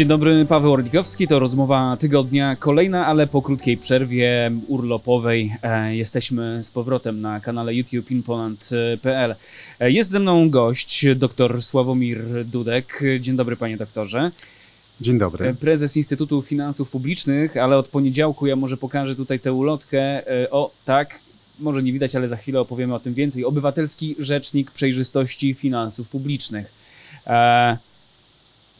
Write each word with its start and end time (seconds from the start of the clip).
Dzień 0.00 0.08
dobry, 0.08 0.46
Paweł 0.46 0.72
Orlikowski, 0.72 1.28
to 1.28 1.38
rozmowa 1.38 1.96
tygodnia 1.96 2.56
kolejna, 2.56 3.06
ale 3.06 3.26
po 3.26 3.42
krótkiej 3.42 3.76
przerwie 3.76 4.50
urlopowej 4.68 5.56
e, 5.62 5.96
jesteśmy 5.96 6.62
z 6.62 6.70
powrotem 6.70 7.20
na 7.20 7.40
kanale 7.40 7.74
YouTube 7.74 8.10
inpoland.pl. 8.10 9.34
E, 9.80 9.90
jest 9.90 10.10
ze 10.10 10.20
mną 10.20 10.50
gość, 10.50 11.06
dr 11.16 11.62
Sławomir 11.62 12.44
Dudek. 12.44 13.02
Dzień 13.20 13.36
dobry 13.36 13.56
panie 13.56 13.76
doktorze. 13.76 14.30
Dzień 15.00 15.18
dobry. 15.18 15.48
E, 15.48 15.54
prezes 15.54 15.96
Instytutu 15.96 16.42
Finansów 16.42 16.90
Publicznych, 16.90 17.56
ale 17.56 17.78
od 17.78 17.88
poniedziałku 17.88 18.46
ja 18.46 18.56
może 18.56 18.76
pokażę 18.76 19.14
tutaj 19.14 19.40
tę 19.40 19.52
ulotkę. 19.52 20.22
O, 20.50 20.70
tak, 20.84 21.20
może 21.58 21.82
nie 21.82 21.92
widać, 21.92 22.16
ale 22.16 22.28
za 22.28 22.36
chwilę 22.36 22.60
opowiemy 22.60 22.94
o 22.94 23.00
tym 23.00 23.14
więcej. 23.14 23.44
Obywatelski 23.44 24.16
Rzecznik 24.18 24.70
Przejrzystości 24.70 25.54
Finansów 25.54 26.08
Publicznych. 26.08 26.72
E, 27.26 27.89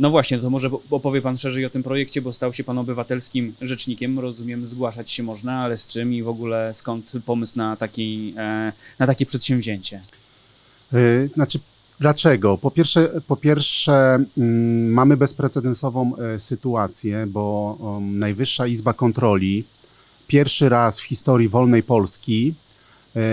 no 0.01 0.11
właśnie, 0.11 0.39
to 0.39 0.51
może 0.51 0.71
opowie 0.91 1.23
Pan 1.23 1.37
szerzej 1.37 1.67
o 1.67 1.71
tym 1.71 1.83
projekcie, 1.83 2.23
bo 2.23 2.33
stał 2.33 2.53
się 2.53 2.65
Pan 2.65 2.79
obywatelskim 2.79 3.55
rzecznikiem. 3.61 4.19
Rozumiem, 4.19 4.67
zgłaszać 4.67 5.11
się 5.11 5.23
można, 5.23 5.53
ale 5.53 5.77
z 5.77 5.87
czym 5.87 6.15
i 6.15 6.23
w 6.23 6.29
ogóle 6.29 6.75
skąd 6.75 7.13
pomysł 7.27 7.59
na, 7.59 7.77
taki, 7.77 8.35
e, 8.37 8.73
na 8.99 9.07
takie 9.07 9.27
przedsięwzięcie? 9.27 10.01
E, 10.93 11.27
znaczy, 11.27 11.59
dlaczego? 12.01 12.59
Po 12.59 12.71
pierwsze, 12.71 13.21
po 13.27 13.37
pierwsze 13.37 14.25
mm, 14.39 14.93
mamy 14.93 15.17
bezprecedensową 15.17 16.17
e, 16.17 16.39
sytuację, 16.39 17.27
bo 17.27 17.77
um, 17.81 18.19
Najwyższa 18.19 18.67
Izba 18.67 18.93
Kontroli 18.93 19.65
pierwszy 20.27 20.69
raz 20.69 21.01
w 21.01 21.05
historii 21.05 21.49
wolnej 21.49 21.83
Polski 21.83 22.55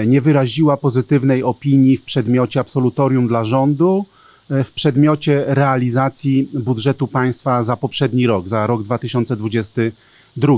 nie 0.07 0.21
wyraziła 0.21 0.77
pozytywnej 0.77 1.43
opinii 1.43 1.98
w 1.98 2.04
przedmiocie 2.04 2.59
absolutorium 2.59 3.27
dla 3.27 3.43
rządu 3.43 4.05
w 4.49 4.71
przedmiocie 4.71 5.43
realizacji 5.48 6.49
budżetu 6.53 7.07
państwa 7.07 7.63
za 7.63 7.77
poprzedni 7.77 8.27
rok, 8.27 8.48
za 8.48 8.67
rok 8.67 8.84
2022. 8.84 10.54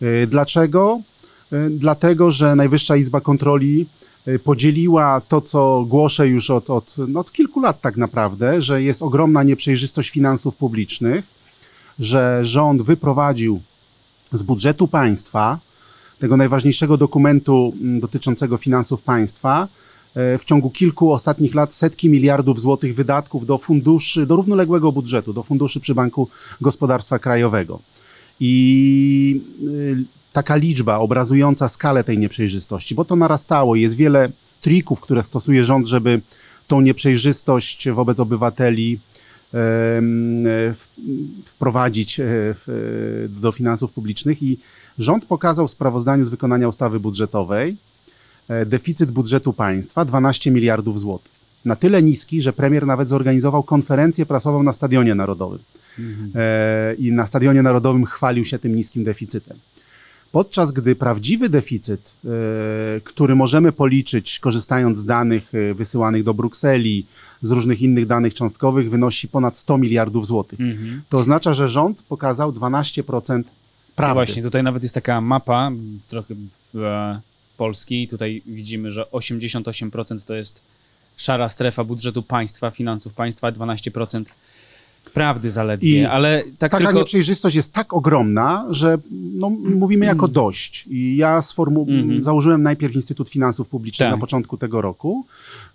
E, 0.00 0.26
dlaczego? 0.26 1.00
E, 1.52 1.70
dlatego, 1.70 2.30
że 2.30 2.56
Najwyższa 2.56 2.96
Izba 2.96 3.20
Kontroli 3.20 3.86
podzieliła 4.44 5.20
to, 5.20 5.40
co 5.40 5.84
głoszę 5.88 6.28
już 6.28 6.50
od, 6.50 6.70
od, 6.70 6.96
no 7.08 7.20
od 7.20 7.32
kilku 7.32 7.60
lat 7.60 7.80
tak 7.80 7.96
naprawdę, 7.96 8.62
że 8.62 8.82
jest 8.82 9.02
ogromna 9.02 9.42
nieprzejrzystość 9.42 10.10
finansów 10.10 10.56
publicznych, 10.56 11.24
że 11.98 12.44
rząd 12.44 12.82
wyprowadził 12.82 13.60
z 14.32 14.42
budżetu 14.42 14.88
państwa, 14.88 15.58
tego 16.18 16.36
najważniejszego 16.36 16.96
dokumentu 16.96 17.74
dotyczącego 17.80 18.56
finansów 18.56 19.02
państwa, 19.02 19.68
E, 19.68 19.89
w 20.14 20.44
ciągu 20.44 20.70
kilku 20.70 21.12
ostatnich 21.12 21.54
lat 21.54 21.74
setki 21.74 22.08
miliardów 22.08 22.60
złotych 22.60 22.94
wydatków 22.94 23.46
do 23.46 23.58
funduszy, 23.58 24.26
do 24.26 24.36
równoległego 24.36 24.92
budżetu, 24.92 25.32
do 25.32 25.42
funduszy 25.42 25.80
przy 25.80 25.94
Banku 25.94 26.28
Gospodarstwa 26.60 27.18
Krajowego. 27.18 27.80
I 28.40 29.40
e, 29.62 30.04
taka 30.32 30.56
liczba 30.56 30.98
obrazująca 30.98 31.68
skalę 31.68 32.04
tej 32.04 32.18
nieprzejrzystości, 32.18 32.94
bo 32.94 33.04
to 33.04 33.16
narastało, 33.16 33.76
jest 33.76 33.96
wiele 33.96 34.30
trików, 34.60 35.00
które 35.00 35.22
stosuje 35.22 35.64
rząd, 35.64 35.86
żeby 35.86 36.20
tą 36.66 36.80
nieprzejrzystość 36.80 37.88
wobec 37.88 38.20
obywateli 38.20 39.00
wprowadzić 41.44 42.20
e, 42.20 42.24
do 43.28 43.52
finansów 43.52 43.92
publicznych 43.92 44.42
i 44.42 44.58
rząd 44.98 45.24
pokazał 45.24 45.68
w 45.68 45.70
sprawozdaniu 45.70 46.24
z 46.24 46.28
wykonania 46.28 46.68
ustawy 46.68 47.00
budżetowej, 47.00 47.70
E, 47.70 47.89
deficyt 48.66 49.10
budżetu 49.10 49.52
państwa 49.52 50.04
12 50.04 50.50
miliardów 50.50 51.00
złotych. 51.00 51.32
Na 51.64 51.76
tyle 51.76 52.02
niski, 52.02 52.40
że 52.40 52.52
premier 52.52 52.86
nawet 52.86 53.08
zorganizował 53.08 53.62
konferencję 53.62 54.26
prasową 54.26 54.62
na 54.62 54.72
Stadionie 54.72 55.14
Narodowym. 55.14 55.58
Mhm. 55.98 56.32
E, 56.34 56.94
I 56.94 57.12
na 57.12 57.26
Stadionie 57.26 57.62
Narodowym 57.62 58.04
chwalił 58.04 58.44
się 58.44 58.58
tym 58.58 58.76
niskim 58.76 59.04
deficytem. 59.04 59.58
Podczas 60.32 60.72
gdy 60.72 60.96
prawdziwy 60.96 61.48
deficyt, 61.48 62.14
e, 62.24 62.28
który 63.04 63.34
możemy 63.34 63.72
policzyć 63.72 64.38
korzystając 64.38 64.98
z 64.98 65.04
danych 65.04 65.52
wysyłanych 65.74 66.22
do 66.22 66.34
Brukseli, 66.34 67.06
z 67.42 67.50
różnych 67.50 67.82
innych 67.82 68.06
danych 68.06 68.34
cząstkowych, 68.34 68.90
wynosi 68.90 69.28
ponad 69.28 69.56
100 69.56 69.78
miliardów 69.78 70.26
złotych. 70.26 70.60
Mhm. 70.60 71.02
To 71.08 71.18
oznacza, 71.18 71.54
że 71.54 71.68
rząd 71.68 72.02
pokazał 72.02 72.52
12% 72.52 73.44
prawdy. 73.96 74.10
No 74.10 74.14
właśnie, 74.14 74.42
tutaj 74.42 74.62
nawet 74.62 74.82
jest 74.82 74.94
taka 74.94 75.20
mapa, 75.20 75.70
trochę 76.08 76.34
w 76.74 77.14
Polski. 77.60 78.08
Tutaj 78.08 78.42
widzimy, 78.46 78.90
że 78.90 79.02
88% 79.02 80.24
to 80.24 80.34
jest 80.34 80.62
szara 81.16 81.48
strefa 81.48 81.84
budżetu 81.84 82.22
państwa, 82.22 82.70
finansów 82.70 83.14
państwa, 83.14 83.52
12% 83.52 84.24
prawdy 85.14 85.50
zaledwie, 85.50 86.00
I 86.00 86.04
ale 86.04 86.44
tak 86.58 86.72
taka 86.72 86.84
tylko... 86.84 86.92
nieprzejrzystość 86.92 87.56
jest 87.56 87.72
tak 87.72 87.92
ogromna, 87.92 88.66
że 88.70 88.98
no, 89.10 89.50
mówimy 89.50 90.06
jako 90.06 90.26
mm. 90.26 90.32
dość. 90.32 90.86
I 90.90 91.16
ja 91.16 91.42
sformu... 91.42 91.86
Mm-hmm. 91.86 92.22
założyłem 92.22 92.62
najpierw 92.62 92.94
Instytut 92.94 93.30
Finansów 93.30 93.68
Publicznych 93.68 94.06
tak. 94.06 94.16
na 94.16 94.20
początku 94.20 94.56
tego 94.56 94.80
roku. 94.80 95.26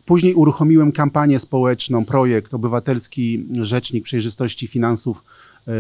Później 0.05 0.33
uruchomiłem 0.33 0.91
kampanię 0.91 1.39
społeczną, 1.39 2.05
projekt 2.05 2.53
Obywatelski 2.53 3.45
Rzecznik 3.61 4.03
Przejrzystości 4.03 4.67
Finansów 4.67 5.23
yy, 5.67 5.73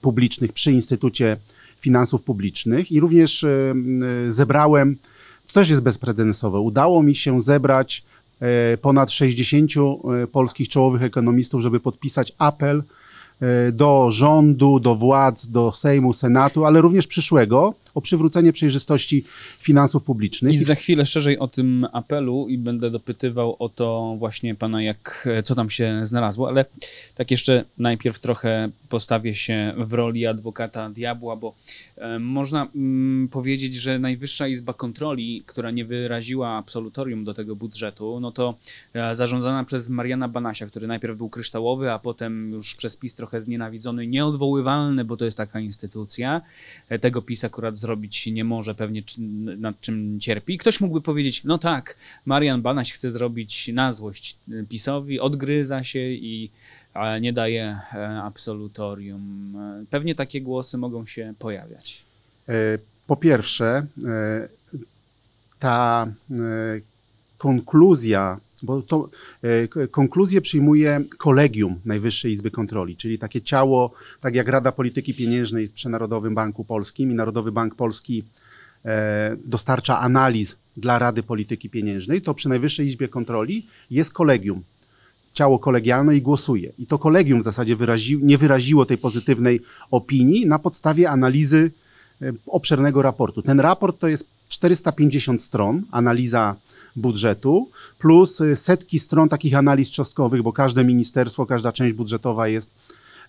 Publicznych 0.00 0.52
przy 0.52 0.72
Instytucie 0.72 1.36
Finansów 1.80 2.22
Publicznych 2.22 2.92
i 2.92 3.00
również 3.00 3.42
yy, 3.42 4.32
zebrałem 4.32 4.96
to 5.48 5.52
też 5.52 5.70
jest 5.70 5.82
bezprecedensowe. 5.82 6.60
Udało 6.60 7.02
mi 7.02 7.14
się 7.14 7.40
zebrać 7.40 8.04
e, 8.40 8.76
ponad 8.76 9.10
60 9.10 9.70
e, 9.76 10.26
polskich 10.26 10.68
czołowych 10.68 11.02
ekonomistów, 11.02 11.62
żeby 11.62 11.80
podpisać 11.80 12.32
apel 12.38 12.82
E, 13.40 13.72
do 13.72 14.10
rządu, 14.10 14.80
do 14.80 14.94
władz, 14.94 15.46
do 15.46 15.72
Sejmu, 15.72 16.12
Senatu, 16.12 16.64
ale 16.64 16.80
również 16.80 17.06
przyszłego 17.06 17.74
o 17.94 18.00
przywrócenie 18.00 18.52
przejrzystości 18.52 19.24
finansów 19.58 20.04
publicznych. 20.04 20.54
I 20.54 20.58
za 20.58 20.74
chwilę 20.74 21.06
szerzej 21.06 21.38
o 21.38 21.48
tym 21.48 21.86
apelu 21.92 22.46
i 22.48 22.58
będę 22.58 22.90
dopytywał 22.90 23.56
o 23.58 23.68
to 23.68 24.16
właśnie 24.18 24.54
pana, 24.54 24.82
jak, 24.82 25.28
co 25.44 25.54
tam 25.54 25.70
się 25.70 26.00
znalazło, 26.02 26.48
ale 26.48 26.64
tak 27.14 27.30
jeszcze 27.30 27.64
najpierw 27.78 28.18
trochę 28.18 28.70
postawię 28.88 29.34
się 29.34 29.74
w 29.76 29.92
roli 29.92 30.26
adwokata 30.26 30.90
diabła, 30.90 31.36
bo 31.36 31.54
e, 31.96 32.18
można 32.18 32.68
mm, 32.74 33.28
powiedzieć, 33.28 33.74
że 33.74 33.98
Najwyższa 33.98 34.48
Izba 34.48 34.72
Kontroli, 34.72 35.42
która 35.46 35.70
nie 35.70 35.84
wyraziła 35.84 36.56
absolutorium 36.56 37.24
do 37.24 37.34
tego 37.34 37.56
budżetu, 37.56 38.20
no 38.20 38.32
to 38.32 38.58
e, 38.94 39.14
zarządzana 39.14 39.64
przez 39.64 39.88
Mariana 39.88 40.28
Banasia, 40.28 40.66
który 40.66 40.86
najpierw 40.86 41.16
był 41.16 41.28
kryształowy, 41.28 41.92
a 41.92 41.98
potem 41.98 42.52
już 42.52 42.74
przez 42.74 42.96
PiS 42.96 43.14
trochę 43.14 43.40
znienawidzony, 43.40 44.06
nieodwoływalny, 44.06 45.04
bo 45.04 45.16
to 45.16 45.24
jest 45.24 45.36
taka 45.36 45.60
instytucja. 45.60 46.40
E, 46.88 46.98
tego 46.98 47.22
PiS 47.22 47.44
akurat 47.44 47.78
zrobić 47.78 48.26
nie 48.26 48.44
może, 48.44 48.74
pewnie 48.74 49.02
nad 49.58 49.80
czym 49.80 50.20
cierpi. 50.20 50.58
Ktoś 50.58 50.80
mógłby 50.80 51.00
powiedzieć, 51.00 51.44
no 51.44 51.58
tak, 51.58 51.96
Marian 52.24 52.62
Banaś 52.62 52.92
chce 52.92 53.10
zrobić 53.10 53.70
na 53.72 53.92
złość 53.92 54.36
PiSowi, 54.68 55.20
odgryza 55.20 55.84
się 55.84 55.98
i 55.98 56.50
nie 57.20 57.32
daje 57.32 57.80
e, 57.94 58.22
absolutorium. 58.22 59.54
Pewnie 59.90 60.14
takie 60.14 60.40
głosy 60.40 60.78
mogą 60.78 61.06
się 61.06 61.34
pojawiać. 61.38 62.04
Po 63.06 63.16
pierwsze, 63.16 63.86
ta 65.58 66.06
konkluzja 67.38 68.40
bo 68.62 68.82
to 68.82 69.08
e, 69.42 69.88
konkluzję 69.88 70.40
przyjmuje 70.40 71.00
kolegium 71.18 71.80
Najwyższej 71.84 72.32
Izby 72.32 72.50
Kontroli, 72.50 72.96
czyli 72.96 73.18
takie 73.18 73.40
ciało, 73.40 73.92
tak 74.20 74.34
jak 74.34 74.48
Rada 74.48 74.72
Polityki 74.72 75.14
Pieniężnej 75.14 75.60
jest 75.60 75.74
przy 75.74 75.88
Narodowym 75.88 76.34
Banku 76.34 76.64
Polskim 76.64 77.10
i 77.10 77.14
Narodowy 77.14 77.52
Bank 77.52 77.74
Polski 77.74 78.24
e, 78.84 79.36
dostarcza 79.46 80.00
analiz 80.00 80.56
dla 80.76 80.98
Rady 80.98 81.22
Polityki 81.22 81.70
Pieniężnej, 81.70 82.22
to 82.22 82.34
przy 82.34 82.48
Najwyższej 82.48 82.86
Izbie 82.86 83.08
Kontroli 83.08 83.66
jest 83.90 84.12
kolegium, 84.12 84.62
ciało 85.38 85.58
kolegialne 85.58 86.16
i 86.16 86.22
głosuje. 86.22 86.72
I 86.78 86.86
to 86.86 86.98
kolegium 86.98 87.40
w 87.40 87.44
zasadzie 87.44 87.76
wyrazi, 87.76 88.18
nie 88.22 88.38
wyraziło 88.38 88.86
tej 88.86 88.98
pozytywnej 88.98 89.60
opinii 89.90 90.46
na 90.46 90.58
podstawie 90.58 91.10
analizy 91.10 91.70
e, 92.22 92.32
obszernego 92.46 93.02
raportu. 93.02 93.42
Ten 93.42 93.60
raport 93.60 93.98
to 93.98 94.08
jest 94.08 94.24
450 94.48 95.42
stron, 95.42 95.82
analiza 95.90 96.56
budżetu, 96.96 97.70
plus 97.98 98.40
y, 98.40 98.56
setki 98.56 98.98
stron 98.98 99.28
takich 99.28 99.54
analiz 99.54 99.90
cząstkowych, 99.90 100.42
bo 100.42 100.52
każde 100.52 100.84
ministerstwo, 100.84 101.46
każda 101.46 101.72
część 101.72 101.94
budżetowa 101.94 102.48
jest 102.48 102.70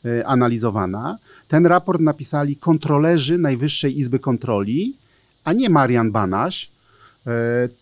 y, 0.06 0.26
analizowana. 0.26 1.18
Ten 1.48 1.66
raport 1.66 2.02
napisali 2.02 2.56
kontrolerzy 2.56 3.38
Najwyższej 3.38 4.00
Izby 4.00 4.20
Kontroli, 4.20 4.96
a 5.44 5.54
nie 5.54 5.70
Marian 5.70 6.12
Banaś. 6.12 6.72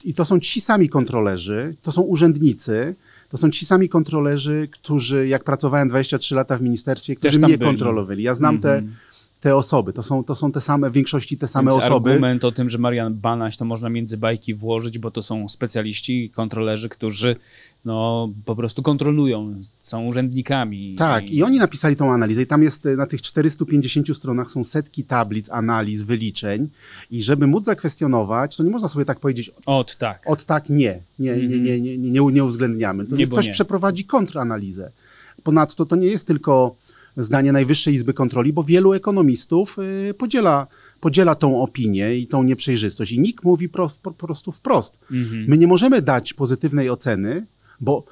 I 0.04 0.14
to 0.14 0.26
są 0.26 0.40
ci 0.40 0.62
sami 0.62 0.90
kontrolerzy, 0.90 1.76
to 1.82 1.92
są 1.92 2.02
urzędnicy, 2.02 2.96
to 3.30 3.38
są 3.38 3.50
ci 3.50 3.66
sami 3.66 3.90
kontrolerzy, 3.90 4.68
którzy, 4.72 5.28
jak 5.28 5.44
pracowałem 5.44 5.90
23 5.90 6.36
lata 6.36 6.58
w 6.58 6.62
ministerstwie, 6.62 7.16
którzy 7.16 7.40
mnie 7.40 7.58
byli. 7.58 7.70
kontrolowali. 7.70 8.24
Ja 8.24 8.36
znam 8.36 8.56
mm 8.56 8.62
-hmm. 8.62 8.64
te 8.64 8.84
te 9.40 9.56
osoby. 9.56 9.94
To 9.94 10.04
są, 10.04 10.24
to 10.24 10.36
są 10.36 10.52
te 10.52 10.62
same, 10.62 10.90
w 10.90 10.94
większości 10.94 11.38
te 11.38 11.48
same 11.48 11.72
Więc 11.72 11.84
osoby. 11.84 12.10
argument 12.10 12.46
o 12.46 12.52
tym, 12.52 12.70
że 12.70 12.78
Marian 12.78 13.14
Banaś 13.14 13.58
to 13.58 13.66
można 13.66 13.90
między 13.90 14.18
bajki 14.18 14.54
włożyć, 14.54 15.00
bo 15.00 15.12
to 15.12 15.22
są 15.22 15.48
specjaliści, 15.50 16.30
kontrolerzy, 16.30 16.90
którzy 16.90 17.36
no, 17.86 18.30
po 18.46 18.56
prostu 18.56 18.82
kontrolują, 18.82 19.62
są 19.80 20.06
urzędnikami. 20.06 20.96
Tak, 20.96 21.30
i 21.30 21.44
oni 21.44 21.60
napisali 21.60 21.96
tą 21.96 22.14
analizę 22.14 22.42
i 22.42 22.48
tam 22.48 22.64
jest 22.64 22.86
e, 22.86 22.96
na 22.96 23.06
tych 23.06 23.22
450 23.22 24.18
stronach 24.18 24.52
są 24.52 24.64
setki 24.64 25.04
tablic, 25.04 25.50
analiz, 25.52 26.04
wyliczeń 26.04 26.70
i 27.12 27.24
żeby 27.24 27.48
móc 27.48 27.66
zakwestionować, 27.66 28.58
to 28.58 28.64
nie 28.64 28.70
można 28.70 28.88
sobie 28.88 29.06
tak 29.06 29.20
powiedzieć 29.20 29.52
Od 29.66 29.96
tak. 29.96 30.22
od 30.26 30.46
tak 30.46 30.70
nie, 30.70 31.00
nie, 31.20 31.38
nie, 31.38 31.48
nie, 31.48 31.60
nie, 31.60 31.82
nie, 31.82 31.98
nie, 31.98 32.22
nie 32.22 32.44
uwzględniamy. 32.44 33.06
To 33.06 33.16
Nie, 33.16 33.28
ktoś 33.28 33.48
nie. 33.48 33.54
przeprowadzi 33.54 34.06
kontranalizę. 34.06 34.92
Ponadto 35.44 35.86
to 35.86 35.96
nie 35.96 36.08
jest 36.08 36.28
tylko 36.28 36.76
zdanie 37.18 37.52
Najwyższej 37.52 37.94
Izby 37.94 38.14
Kontroli, 38.14 38.54
bo 38.54 38.64
wielu 38.64 38.94
ekonomistów 38.94 39.78
y, 40.10 40.14
podziela, 40.14 40.68
podziela 41.00 41.36
tą 41.36 41.62
opinię 41.62 42.16
i 42.16 42.28
tą 42.28 42.44
nieprzejrzystość. 42.44 43.12
I 43.12 43.20
NIK 43.20 43.44
mówi 43.44 43.70
pro, 43.70 43.92
po 44.02 44.12
prostu 44.12 44.52
wprost. 44.52 45.00
Mhm. 45.12 45.46
My 45.48 45.58
nie 45.58 45.68
możemy 45.68 46.02
dać 46.02 46.34
pozytywnej 46.34 46.90
oceny, 46.90 47.46
bo 47.80 48.04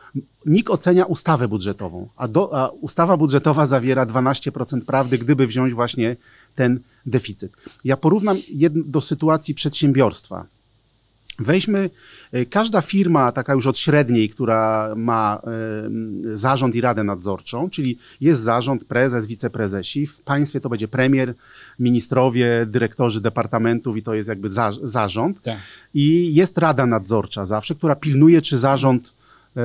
NIK 0.45 0.69
ocenia 0.69 1.05
ustawę 1.05 1.47
budżetową, 1.47 2.09
a, 2.15 2.27
do, 2.27 2.57
a 2.57 2.69
ustawa 2.69 3.17
budżetowa 3.17 3.65
zawiera 3.65 4.05
12% 4.05 4.81
prawdy, 4.81 5.17
gdyby 5.17 5.47
wziąć 5.47 5.73
właśnie 5.73 6.15
ten 6.55 6.79
deficyt. 7.05 7.51
Ja 7.83 7.97
porównam 7.97 8.37
jedno, 8.49 8.83
do 8.85 9.01
sytuacji 9.01 9.53
przedsiębiorstwa. 9.53 10.45
Weźmy, 11.39 11.89
e, 12.31 12.45
każda 12.45 12.81
firma, 12.81 13.31
taka 13.31 13.53
już 13.53 13.67
od 13.67 13.77
średniej, 13.77 14.29
która 14.29 14.93
ma 14.95 15.41
e, 15.43 16.37
zarząd 16.37 16.75
i 16.75 16.81
radę 16.81 17.03
nadzorczą, 17.03 17.69
czyli 17.69 17.97
jest 18.21 18.41
zarząd, 18.41 18.85
prezes, 18.85 19.27
wiceprezesi, 19.27 20.07
w 20.07 20.21
państwie 20.21 20.59
to 20.59 20.69
będzie 20.69 20.87
premier, 20.87 21.33
ministrowie, 21.79 22.65
dyrektorzy 22.65 23.21
departamentów 23.21 23.97
i 23.97 24.03
to 24.03 24.13
jest 24.13 24.29
jakby 24.29 24.51
za, 24.51 24.71
zarząd. 24.83 25.41
Tak. 25.41 25.57
I 25.93 26.35
jest 26.35 26.57
rada 26.57 26.85
nadzorcza 26.85 27.45
zawsze, 27.45 27.75
która 27.75 27.95
pilnuje, 27.95 28.41
czy 28.41 28.57
zarząd 28.57 29.13
e, 29.57 29.61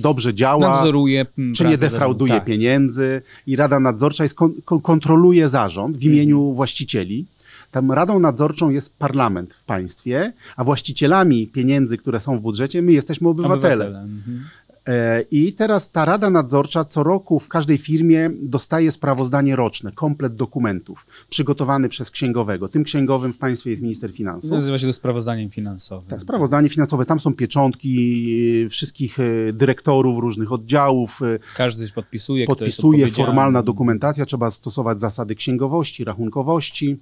dobrze 0.00 0.34
działa, 0.34 0.68
Nadzoruje 0.68 1.26
czy 1.54 1.64
nie 1.64 1.78
defrauduje. 1.78 2.32
Tak. 2.32 2.44
pieniędzy. 2.44 3.22
I 3.46 3.56
rada 3.56 3.80
nadzorcza 3.80 4.22
jest, 4.22 4.34
kon, 4.34 4.52
kon, 4.64 4.80
kontroluje 4.80 5.48
zarząd 5.48 5.96
w 5.96 6.02
imieniu 6.04 6.38
Mhm. 6.38 6.56
właścicieli. 6.56 7.26
Tam 7.70 7.92
radą 7.92 8.20
nadzorczą 8.20 8.70
jest 8.70 8.96
parlament 8.96 9.54
w 9.54 9.64
państwie, 9.64 10.32
a 10.56 10.64
właścicielami 10.64 11.46
pieniędzy, 11.46 11.96
które 11.96 12.20
są 12.20 12.38
w 12.38 12.40
budżecie, 12.40 12.82
my 12.82 12.92
jesteśmy 12.92 13.28
obywatele. 13.28 13.86
Mhm. 13.86 14.44
E, 14.88 15.24
I 15.30 15.52
teraz 15.52 15.90
ta 15.90 16.04
rada 16.04 16.30
nadzorcza 16.30 16.84
co 16.84 17.02
roku 17.02 17.38
w 17.38 17.48
każdej 17.48 17.78
firmie 17.78 18.30
dostaje 18.42 18.92
sprawozdanie 18.92 19.56
roczne, 19.56 19.92
komplet 19.92 20.36
dokumentów, 20.36 21.06
przygotowany 21.28 21.88
przez 21.88 22.10
księgowego. 22.10 22.68
Tym 22.68 22.84
księgowym 22.84 23.32
w 23.32 23.38
państwie 23.38 23.70
jest 23.70 23.82
minister 23.82 24.12
finansów. 24.12 24.50
Nazywa 24.50 24.78
się 24.78 24.86
to 24.86 24.92
sprawozdaniem 24.92 25.50
finansowym. 25.50 26.08
Tak, 26.08 26.20
sprawozdanie 26.20 26.68
finansowe, 26.68 27.06
tam 27.06 27.20
są 27.20 27.34
pieczątki 27.34 28.64
e, 28.66 28.68
wszystkich 28.68 29.20
e, 29.20 29.52
dyrektorów 29.52 30.18
różnych 30.18 30.52
oddziałów, 30.52 31.20
Każdy 31.56 31.88
podpisuje, 31.88 32.46
podpisuje 32.46 33.08
formalna 33.08 33.62
dokumentacja, 33.62 34.24
trzeba 34.24 34.50
stosować 34.50 35.00
zasady 35.00 35.34
księgowości, 35.34 36.04
rachunkowości, 36.04 37.00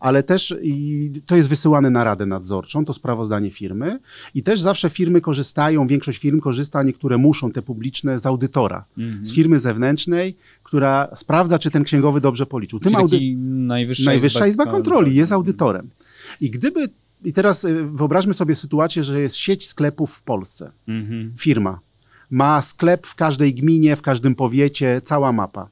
ale 0.00 0.22
też 0.22 0.54
to 1.26 1.36
jest 1.36 1.48
wysyłane 1.48 1.90
na 1.90 2.04
Radę 2.04 2.26
Nadzorczą, 2.26 2.84
to 2.84 2.92
sprawozdanie 2.92 3.50
firmy 3.50 3.98
i 4.34 4.42
też 4.42 4.60
zawsze 4.60 4.90
firmy 4.90 5.20
korzystają, 5.20 5.86
większość 5.86 6.18
firm 6.18 6.40
korzysta, 6.40 6.82
niektóre 6.82 7.18
muszą, 7.18 7.52
te 7.52 7.62
publiczne, 7.62 8.18
z 8.18 8.26
audytora, 8.26 8.84
Mhm. 8.98 9.26
z 9.26 9.34
firmy 9.34 9.58
zewnętrznej, 9.58 10.36
która 10.62 11.08
sprawdza, 11.14 11.58
czy 11.58 11.70
ten 11.70 11.84
księgowy 11.84 12.20
dobrze 12.20 12.46
policzył. 12.46 12.80
Tym 12.80 12.96
audy... 12.96 13.18
najwyższa, 13.36 14.04
Najwyższa 14.10 14.46
Izba 14.46 14.66
Kontroli 14.66 15.14
jest 15.14 15.32
Mhm. 15.32 15.38
audytorem. 15.40 15.90
I 16.40 16.50
gdyby, 16.50 16.86
i 17.24 17.32
teraz 17.32 17.64
y, 17.64 17.84
wyobraźmy 17.86 18.34
sobie 18.34 18.54
sytuację, 18.54 19.04
że 19.04 19.20
jest 19.20 19.36
sieć 19.36 19.68
sklepów 19.68 20.10
w 20.14 20.22
Polsce, 20.22 20.72
Mhm. 20.88 21.32
firma, 21.38 21.80
ma 22.30 22.62
sklep 22.62 23.06
w 23.06 23.14
każdej 23.14 23.54
gminie, 23.54 23.96
w 23.96 24.02
każdym 24.02 24.34
powiecie, 24.34 25.00
cała 25.04 25.32
mapa. 25.32 25.68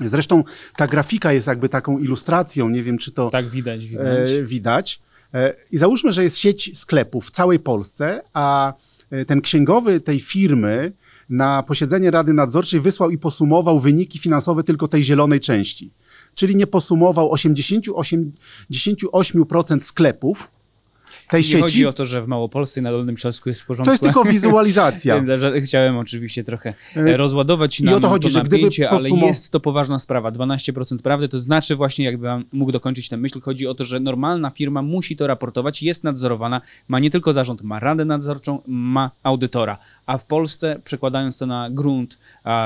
Zresztą 0.00 0.44
ta 0.76 0.86
grafika 0.86 1.32
jest 1.32 1.46
jakby 1.46 1.68
taką 1.68 1.98
ilustracją, 1.98 2.68
nie 2.68 2.82
wiem 2.82 2.98
czy 2.98 3.10
to 3.12 3.30
Tak 3.30 3.48
widać, 3.48 3.86
widać. 3.86 4.30
e, 4.30 4.42
widać. 4.42 5.00
E, 5.34 5.54
I 5.72 5.76
załóżmy, 5.76 6.12
że 6.12 6.22
jest 6.22 6.38
sieć 6.38 6.78
sklepów 6.78 7.26
w 7.26 7.30
całej 7.30 7.58
Polsce, 7.58 8.20
a 8.32 8.74
e, 9.10 9.24
ten 9.24 9.40
księgowy 9.40 10.00
tej 10.00 10.20
firmy 10.20 10.92
na 11.28 11.62
posiedzenie 11.62 12.10
Rady 12.10 12.32
Nadzorczej 12.32 12.80
wysłał 12.80 13.10
i 13.10 13.18
posumował 13.18 13.80
wyniki 13.80 14.18
finansowe 14.18 14.62
tylko 14.62 14.88
tej 14.88 15.02
zielonej 15.04 15.40
części. 15.40 15.90
Czyli 16.34 16.56
nie 16.56 16.66
posumował 16.66 17.32
80, 17.32 17.86
88% 17.86 19.80
sklepów 19.80 20.50
tej 21.32 21.40
nie 21.40 21.44
sieci. 21.44 21.62
chodzi 21.62 21.86
o 21.86 21.92
to, 21.92 22.04
że 22.04 22.22
w 22.22 22.28
Małopolsce 22.28 22.80
i 22.80 22.82
na 22.82 22.90
Dolnym 22.90 23.16
Śląsku 23.16 23.48
jest 23.48 23.62
w 23.62 23.66
porządku. 23.66 23.86
To 23.86 23.92
jest 23.92 24.02
tylko 24.02 24.24
wizualizacja. 24.34 25.24
Chciałem 25.62 25.96
oczywiście 25.96 26.44
trochę 26.44 26.74
E, 26.96 27.00
e, 27.00 27.16
rozładować 27.16 27.80
i 27.80 27.84
nam 27.84 27.94
o 27.94 28.00
to 28.00 28.08
chodzi, 28.08 28.30
że 28.30 28.40
gdyby 28.40 28.56
napięcie, 28.56 28.90
ale 28.90 29.08
posumo- 29.08 29.26
jest 29.26 29.50
to 29.50 29.60
poważna 29.60 29.98
sprawa. 29.98 30.30
12% 30.30 30.98
prawdy 30.98 31.28
to 31.28 31.38
znaczy 31.38 31.76
właśnie, 31.76 32.04
jakbym 32.04 32.44
mógł 32.52 32.72
dokończyć 32.72 33.08
tę 33.08 33.16
myśl, 33.16 33.40
chodzi 33.40 33.66
o 33.66 33.74
to, 33.74 33.84
że 33.84 34.00
normalna 34.00 34.50
firma 34.50 34.82
musi 34.82 35.16
to 35.16 35.26
raportować, 35.26 35.82
jest 35.82 36.04
nadzorowana, 36.04 36.60
ma 36.88 36.98
nie 36.98 37.10
tylko 37.10 37.32
zarząd, 37.32 37.62
ma 37.62 37.80
radę 37.80 38.04
nadzorczą, 38.04 38.60
ma 38.66 39.10
audytora. 39.22 39.78
A 40.06 40.18
w 40.18 40.24
Polsce, 40.24 40.80
przekładając 40.84 41.38
to 41.38 41.46
na 41.46 41.70
grunt 41.70 42.18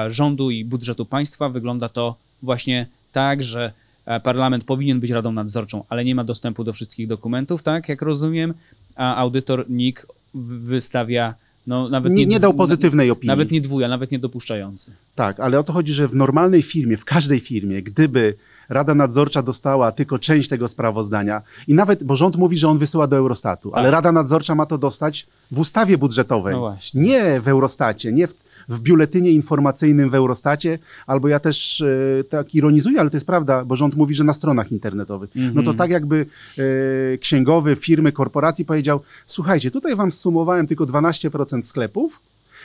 rządu 0.07 0.51
i 0.51 0.65
budżetu 0.65 1.07
państwa, 1.07 1.49
wygląda 1.49 1.89
to 1.89 2.17
właśnie 2.43 2.87
tak, 3.13 3.43
że 3.43 3.73
parlament 4.23 4.65
powinien 4.65 5.01
być 5.01 5.11
radą 5.11 5.33
nadzorczą, 5.33 5.85
ale 5.89 6.05
nie 6.05 6.15
ma 6.15 6.25
dostępu 6.25 6.65
do 6.65 6.73
wszystkich 6.73 7.07
dokumentów, 7.07 7.63
tak 7.63 7.89
jak 7.89 8.03
rozumiem, 8.03 8.55
a 8.97 9.17
audytor 9.17 9.65
NIK 9.69 10.07
wystawia 10.35 11.35
no, 11.67 11.89
nawet 11.89 12.13
Nie, 12.13 12.27
nie 12.27 12.41
dał 12.41 12.53
dwu- 12.53 12.59
pozytywnej 12.59 13.11
opinii. 13.11 13.27
Nawet 13.29 13.51
nie 13.51 13.61
dwuja, 13.61 13.89
nawet 13.89 14.11
nie 14.11 14.19
dopuszczający. 14.19 14.93
Tak, 15.15 15.41
ale 15.41 15.59
o 15.59 15.63
to 15.63 15.73
chodzi, 15.73 15.93
że 15.93 16.09
w 16.09 16.15
normalnej 16.15 16.63
firmie, 16.63 16.97
w 16.97 17.05
każdej 17.05 17.41
firmie, 17.41 17.83
gdyby 17.83 18.35
Rada 18.69 18.95
Nadzorcza 18.95 19.43
dostała 19.43 19.93
tylko 19.93 20.19
część 20.19 20.49
tego 20.49 20.69
sprawozdania 20.69 21.43
i 21.69 21.75
nawet, 21.75 22.05
bo 22.05 22.17
rząd 22.17 22.37
mówi, 22.37 22.59
że 22.59 22.69
on 22.69 22.79
wysyła 22.79 23.07
do 23.07 23.17
Eurostatu, 23.17 23.75
ale 23.75 23.85
Tak. 23.85 23.93
Rada 23.93 24.13
Nadzorcza 24.13 24.55
ma 24.55 24.67
to 24.67 24.79
dostać 24.79 25.27
w 25.51 25.59
ustawie 25.59 25.99
budżetowej. 25.99 26.55
No 26.55 26.61
właśnie. 26.61 27.03
Nie 27.03 27.41
w 27.41 27.49
Eurostacie, 27.49 28.13
nie 28.13 28.27
w, 28.29 28.35
w 28.69 28.81
biuletynie 28.81 29.31
informacyjnym 29.33 30.11
w 30.11 30.15
Eurostacie, 30.15 30.79
albo 31.07 31.29
ja 31.29 31.39
też 31.41 31.81
e, 31.81 32.25
tak 32.25 32.55
ironizuję, 32.55 33.01
ale 33.01 33.11
to 33.11 33.17
jest 33.17 33.27
prawda, 33.27 33.65
bo 33.65 33.77
rząd 33.77 33.97
mówi, 33.97 34.15
że 34.15 34.25
na 34.25 34.33
stronach 34.33 34.73
internetowych. 34.73 35.31
No 35.35 35.53
to 35.63 35.71
Mhm. 35.71 35.77
tak 35.77 35.91
jakby 35.91 36.27
e, 37.15 37.19
księgowy 37.19 37.77
firmy, 37.77 38.13
korporacji 38.13 38.65
powiedział, 38.65 39.01
słuchajcie, 39.27 39.71
tutaj 39.71 39.97
wam 39.97 40.13
sumowałem 40.13 40.67
tylko 40.67 40.85
12% 40.87 41.63
sklepów, 41.63 42.21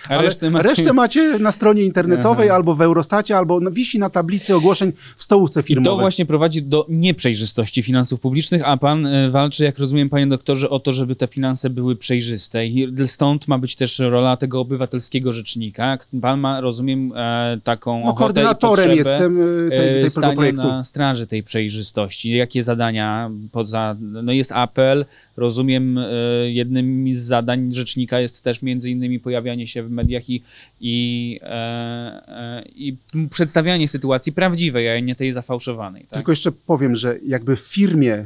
A 0.10 0.14
ale 0.14 0.22
resztę 0.22 0.50
macie... 0.50 0.70
resztę 0.70 0.94
macie 0.94 1.40
na 1.40 1.52
stronie 1.52 1.84
internetowej 1.84 2.48
Aha. 2.48 2.56
albo 2.56 2.76
w 2.76 2.82
Eurostacie, 2.82 3.38
albo 3.38 3.60
wisi 3.72 4.00
na 4.00 4.10
tablicy 4.10 4.56
ogłoszeń 4.56 4.92
w 5.16 5.24
stołówce 5.24 5.60
I 5.60 5.64
firmowej. 5.64 5.92
to 5.92 6.00
właśnie 6.00 6.26
prowadzi 6.26 6.64
do 6.64 6.86
nieprzejrzystości 6.90 7.84
finansów 7.84 8.20
publicznych, 8.20 8.62
a 8.66 8.78
pan 8.78 9.06
e, 9.06 9.30
walczy, 9.30 9.64
jak 9.64 9.80
rozumiem, 9.80 10.10
panie 10.10 10.28
doktorze, 10.28 10.70
o 10.70 10.80
to, 10.80 10.92
żeby 10.92 11.16
te 11.16 11.28
finanse 11.28 11.70
były 11.70 11.96
przejrzyste. 11.96 12.68
I 12.68 12.94
stąd 13.08 13.48
ma 13.48 13.58
być 13.58 13.76
też 13.76 14.00
rola 14.00 14.38
tego 14.38 14.60
obywatelskiego 14.60 15.32
rzecznika. 15.32 15.98
Pan 16.22 16.40
ma, 16.40 16.62
rozumiem, 16.62 17.14
e, 17.16 17.60
taką 17.64 18.06
no, 18.06 18.14
koordynatorem 18.14 18.92
jestem 18.92 19.42
y, 19.42 19.70
tej, 19.70 20.00
e, 20.00 20.02
tej, 20.02 20.12
tego 20.12 20.34
projektu. 20.34 20.68
na 20.68 20.84
straży 20.84 21.28
tej 21.28 21.44
przejrzystości. 21.44 22.32
Jakie 22.32 22.64
zadania 22.64 23.32
poza... 23.52 23.96
No 24.00 24.32
jest 24.32 24.52
apel, 24.52 25.06
rozumiem, 25.38 25.98
e, 25.98 26.06
jednym 26.52 27.06
z 27.14 27.22
zadań 27.22 27.72
rzecznika 27.72 28.20
jest 28.20 28.42
też 28.42 28.62
między 28.62 28.90
innymi 28.90 29.20
pojawianie 29.20 29.68
się 29.68 29.84
w 29.84 29.91
mediach 29.92 30.30
i, 30.30 30.44
i, 30.82 31.40
e, 31.44 31.48
e, 31.48 32.64
i 32.76 32.98
przedstawianie 33.30 33.88
sytuacji 33.88 34.32
prawdziwej, 34.32 34.90
a 34.90 35.00
nie 35.00 35.16
tej 35.16 35.32
zafałszowanej. 35.32 36.02
Tak? 36.02 36.14
Tylko 36.14 36.32
jeszcze 36.32 36.52
powiem, 36.52 36.96
że 36.96 37.20
jakby 37.26 37.56
w 37.56 37.60
firmie 37.60 38.26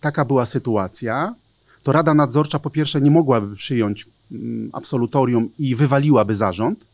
taka 0.00 0.24
była 0.24 0.46
sytuacja, 0.46 1.34
to 1.82 1.92
Rada 1.92 2.14
Nadzorcza 2.14 2.58
po 2.58 2.70
pierwsze 2.70 3.00
nie 3.00 3.10
mogłaby 3.10 3.56
przyjąć 3.56 4.06
mm, 4.32 4.70
absolutorium 4.72 5.48
i 5.58 5.74
wywaliłaby 5.74 6.34
zarząd, 6.34 6.84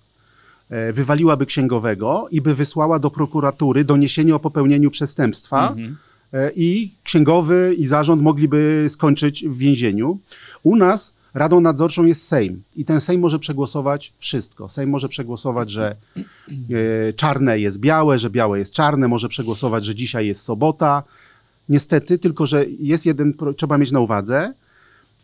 e, 0.71 0.93
wywaliłaby 0.93 1.47
księgowego 1.47 2.29
i 2.31 2.41
by 2.41 2.55
wysłała 2.55 2.99
do 2.99 3.11
prokuratury 3.11 3.85
doniesienie 3.85 4.35
o 4.35 4.41
popełnieniu 4.41 4.91
przestępstwa. 4.91 5.69
Mhm. 5.69 5.97
E, 6.35 6.51
i 6.57 6.91
księgowy 7.05 7.75
i 7.79 7.87
zarząd 7.87 8.23
mogliby 8.23 8.87
skończyć 8.89 9.45
w 9.49 9.59
więzieniu. 9.59 10.19
U 10.63 10.77
nas 10.77 11.15
Radą 11.35 11.61
Nadzorczą 11.61 12.05
jest 12.05 12.29
Sejm 12.29 12.63
i 12.77 12.85
ten 12.85 13.01
Sejm 13.01 13.21
może 13.21 13.39
przegłosować 13.39 14.13
wszystko. 14.19 14.69
Sejm 14.69 14.91
może 14.91 15.09
przegłosować, 15.09 15.71
że 15.71 15.97
e, 17.09 17.13
czarne 17.13 17.59
jest 17.59 17.79
białe, 17.79 18.19
że 18.19 18.31
białe 18.31 18.59
jest 18.59 18.73
czarne, 18.73 19.09
może 19.09 19.29
przegłosować, 19.29 19.85
że 19.85 19.95
dzisiaj 19.95 20.27
jest 20.27 20.43
sobota. 20.43 21.03
Niestety, 21.69 22.19
tylko 22.19 22.47
że 22.47 22.65
jest 22.79 23.07
jeden, 23.07 23.35
trzeba 23.57 23.79
mieć 23.79 23.93
na 23.93 24.01
uwadze, 24.01 24.55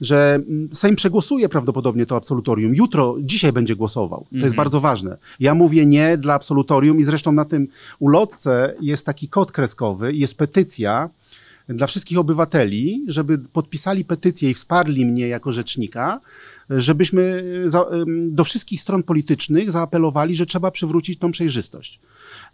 że 0.00 0.35
mm, 0.35 0.69
Sejm 0.73 0.97
przegłosuje 0.97 1.49
prawdopodobnie 1.49 2.07
to 2.07 2.17
absolutorium. 2.17 2.75
Jutro, 2.75 3.17
dzisiaj 3.21 3.52
będzie 3.52 3.76
głosował. 3.76 4.21
To 4.21 4.37
jest 4.37 4.45
Mhm. 4.45 4.57
bardzo 4.57 4.81
ważne. 4.81 5.17
Ja 5.40 5.55
mówię 5.55 5.87
nie 5.87 6.19
dla 6.19 6.35
absolutorium 6.35 6.99
i 7.00 7.05
zresztą 7.05 7.33
na 7.33 7.45
tym 7.45 7.69
ulotce 7.99 8.75
jest 8.81 9.07
taki 9.07 9.29
kod 9.29 9.52
kreskowy, 9.52 10.14
jest 10.14 10.35
petycja 10.35 11.11
dla 11.74 11.86
wszystkich 11.86 12.18
obywateli, 12.18 13.04
żeby 13.08 13.38
podpisali 13.38 14.04
petycję 14.04 14.50
i 14.50 14.54
wsparli 14.54 15.06
mnie 15.06 15.28
jako 15.28 15.52
rzecznika, 15.52 16.20
żebyśmy 16.70 17.42
za, 17.66 17.86
do 18.28 18.44
wszystkich 18.44 18.80
stron 18.80 19.02
politycznych 19.02 19.70
zaapelowali, 19.70 20.34
że 20.34 20.46
trzeba 20.46 20.70
przywrócić 20.70 21.18
tą 21.18 21.30
przejrzystość. 21.30 22.00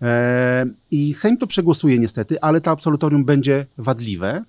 E, 0.02 0.66
I 0.90 1.14
Sejm 1.14 1.36
to 1.36 1.46
przegłosuje 1.46 1.98
niestety, 1.98 2.40
ale 2.40 2.60
to 2.60 2.70
absolutorium 2.70 3.24
będzie 3.24 3.66
wadliwe. 3.78 4.44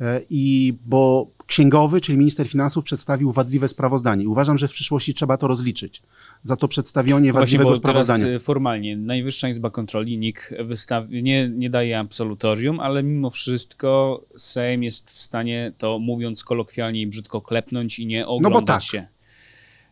E, 0.00 0.20
I 0.30 0.74
bo 0.86 1.30
księgowy, 1.46 2.00
czyli 2.00 2.18
minister 2.18 2.48
finansów, 2.48 2.84
przedstawił 2.84 3.32
wadliwe 3.32 3.68
sprawozdanie. 3.68 4.28
Uważam, 4.28 4.58
że 4.58 4.68
w 4.68 4.72
przyszłości 4.72 5.14
trzeba 5.14 5.36
to 5.36 5.46
rozliczyć 5.46 6.02
za 6.42 6.56
to 6.56 6.68
przedstawienie 6.68 7.32
Właśnie, 7.32 7.32
wadliwego 7.32 7.70
bo 7.70 7.78
teraz 7.78 8.04
sprawozdania. 8.04 8.36
y, 8.36 8.40
formalnie 8.40 8.96
Najwyższa 8.96 9.48
Izba 9.48 9.70
Kontroli, 9.70 10.18
NIK 10.18 10.54
wystawi, 10.64 11.22
nie, 11.22 11.48
nie 11.48 11.70
daje 11.70 11.98
absolutorium, 11.98 12.80
ale 12.80 13.02
mimo 13.02 13.30
wszystko 13.30 14.22
Sejm 14.36 14.82
jest 14.82 15.10
w 15.10 15.20
stanie 15.22 15.72
to, 15.78 15.98
mówiąc 15.98 16.44
kolokwialnie 16.44 17.00
i 17.00 17.06
brzydko, 17.06 17.40
klepnąć 17.40 17.98
i 17.98 18.06
nie 18.06 18.26
oglądać 18.26 18.66
tak. 18.66 18.82
się. 18.82 19.06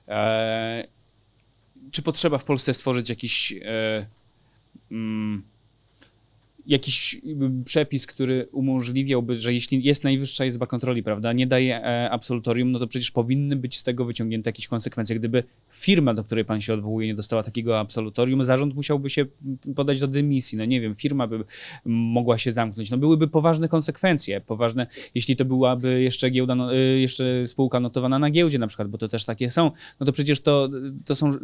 E, 0.08 0.86
czy 1.90 2.02
potrzeba 2.02 2.38
w 2.38 2.44
Polsce 2.44 2.74
stworzyć 2.74 3.08
jakiś 3.08 3.52
e, 3.52 4.06
mm, 4.90 5.42
jakiś 6.66 7.20
przepis, 7.64 8.06
który 8.06 8.48
umożliwiałby, 8.52 9.34
że 9.34 9.52
jeśli 9.52 9.84
jest 9.84 10.04
Najwyższa 10.04 10.44
Izba 10.44 10.66
Kontroli, 10.66 11.02
prawda, 11.02 11.32
nie 11.32 11.46
daje 11.46 11.84
e, 11.84 12.10
absolutorium, 12.10 12.72
no 12.72 12.78
to 12.78 12.86
przecież 12.86 13.10
powinny 13.10 13.56
być 13.56 13.78
z 13.78 13.84
tego 13.84 14.04
wyciągnięte 14.04 14.48
jakieś 14.48 14.68
konsekwencje. 14.68 15.16
Gdyby 15.16 15.44
firma, 15.70 16.14
do 16.14 16.24
której 16.24 16.44
pan 16.44 16.60
się 16.60 16.74
odwołuje, 16.74 17.06
nie 17.06 17.14
dostała 17.14 17.42
takiego 17.42 17.80
absolutorium, 17.80 18.44
zarząd 18.44 18.74
musiałby 18.74 19.10
się 19.10 19.26
podać 19.76 20.00
do 20.00 20.08
dymisji. 20.08 20.58
No 20.58 20.64
nie 20.64 20.80
wiem, 20.80 20.94
firma 20.94 21.26
by 21.26 21.44
mogła 21.84 22.38
się 22.38 22.50
zamknąć. 22.50 22.90
No 22.90 22.98
byłyby 22.98 23.28
poważne 23.28 23.68
konsekwencje. 23.68 24.40
Poważne, 24.40 24.86
jeśli 25.14 25.36
to 25.36 25.44
byłaby 25.44 26.02
jeszcze 26.02 26.30
giełda, 26.30 26.54
no, 26.54 26.74
y, 26.74 27.00
jeszcze 27.00 27.46
spółka 27.46 27.80
notowana 27.80 28.18
na 28.18 28.30
giełdzie 28.30 28.58
na 28.58 28.66
przykład, 28.66 28.88
bo 28.88 28.98
to 28.98 29.08
też 29.08 29.24
takie 29.24 29.50
są, 29.50 29.70
no 30.00 30.06
to 30.06 30.12
przecież 30.12 30.40
to, 30.40 30.68
to 31.04 31.14
są 31.14 31.32
y, 31.32 31.38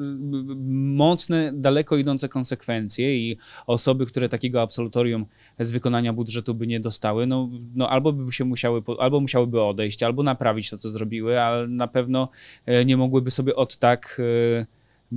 mocne, 0.95 1.53
daleko 1.55 1.97
idące 1.97 2.29
konsekwencje 2.29 3.19
i 3.19 3.37
osoby, 3.67 4.07
które 4.07 4.29
takiego 4.29 4.63
absolutorium 4.63 5.10
z 5.59 5.71
wykonania 5.71 6.13
budżetu 6.13 6.55
by 6.55 6.67
nie 6.67 6.81
dostały, 6.81 7.27
no, 7.27 7.49
no 7.75 7.91
albo 7.91 8.13
by 8.13 8.33
się 8.33 8.45
musiały, 8.45 8.83
albo 8.99 9.21
musiałyby 9.21 9.63
odejść, 9.63 10.03
albo 10.03 10.23
naprawić 10.23 10.71
to, 10.71 10.79
co 10.79 10.89
zrobiły, 10.89 11.41
ale 11.41 11.69
na 11.69 11.89
pewno 11.89 12.29
e, 12.67 12.85
nie 12.85 12.97
mogłyby 12.97 13.31
sobie 13.31 13.57
od 13.57 13.77
tak 13.77 14.21
e, 14.61 14.67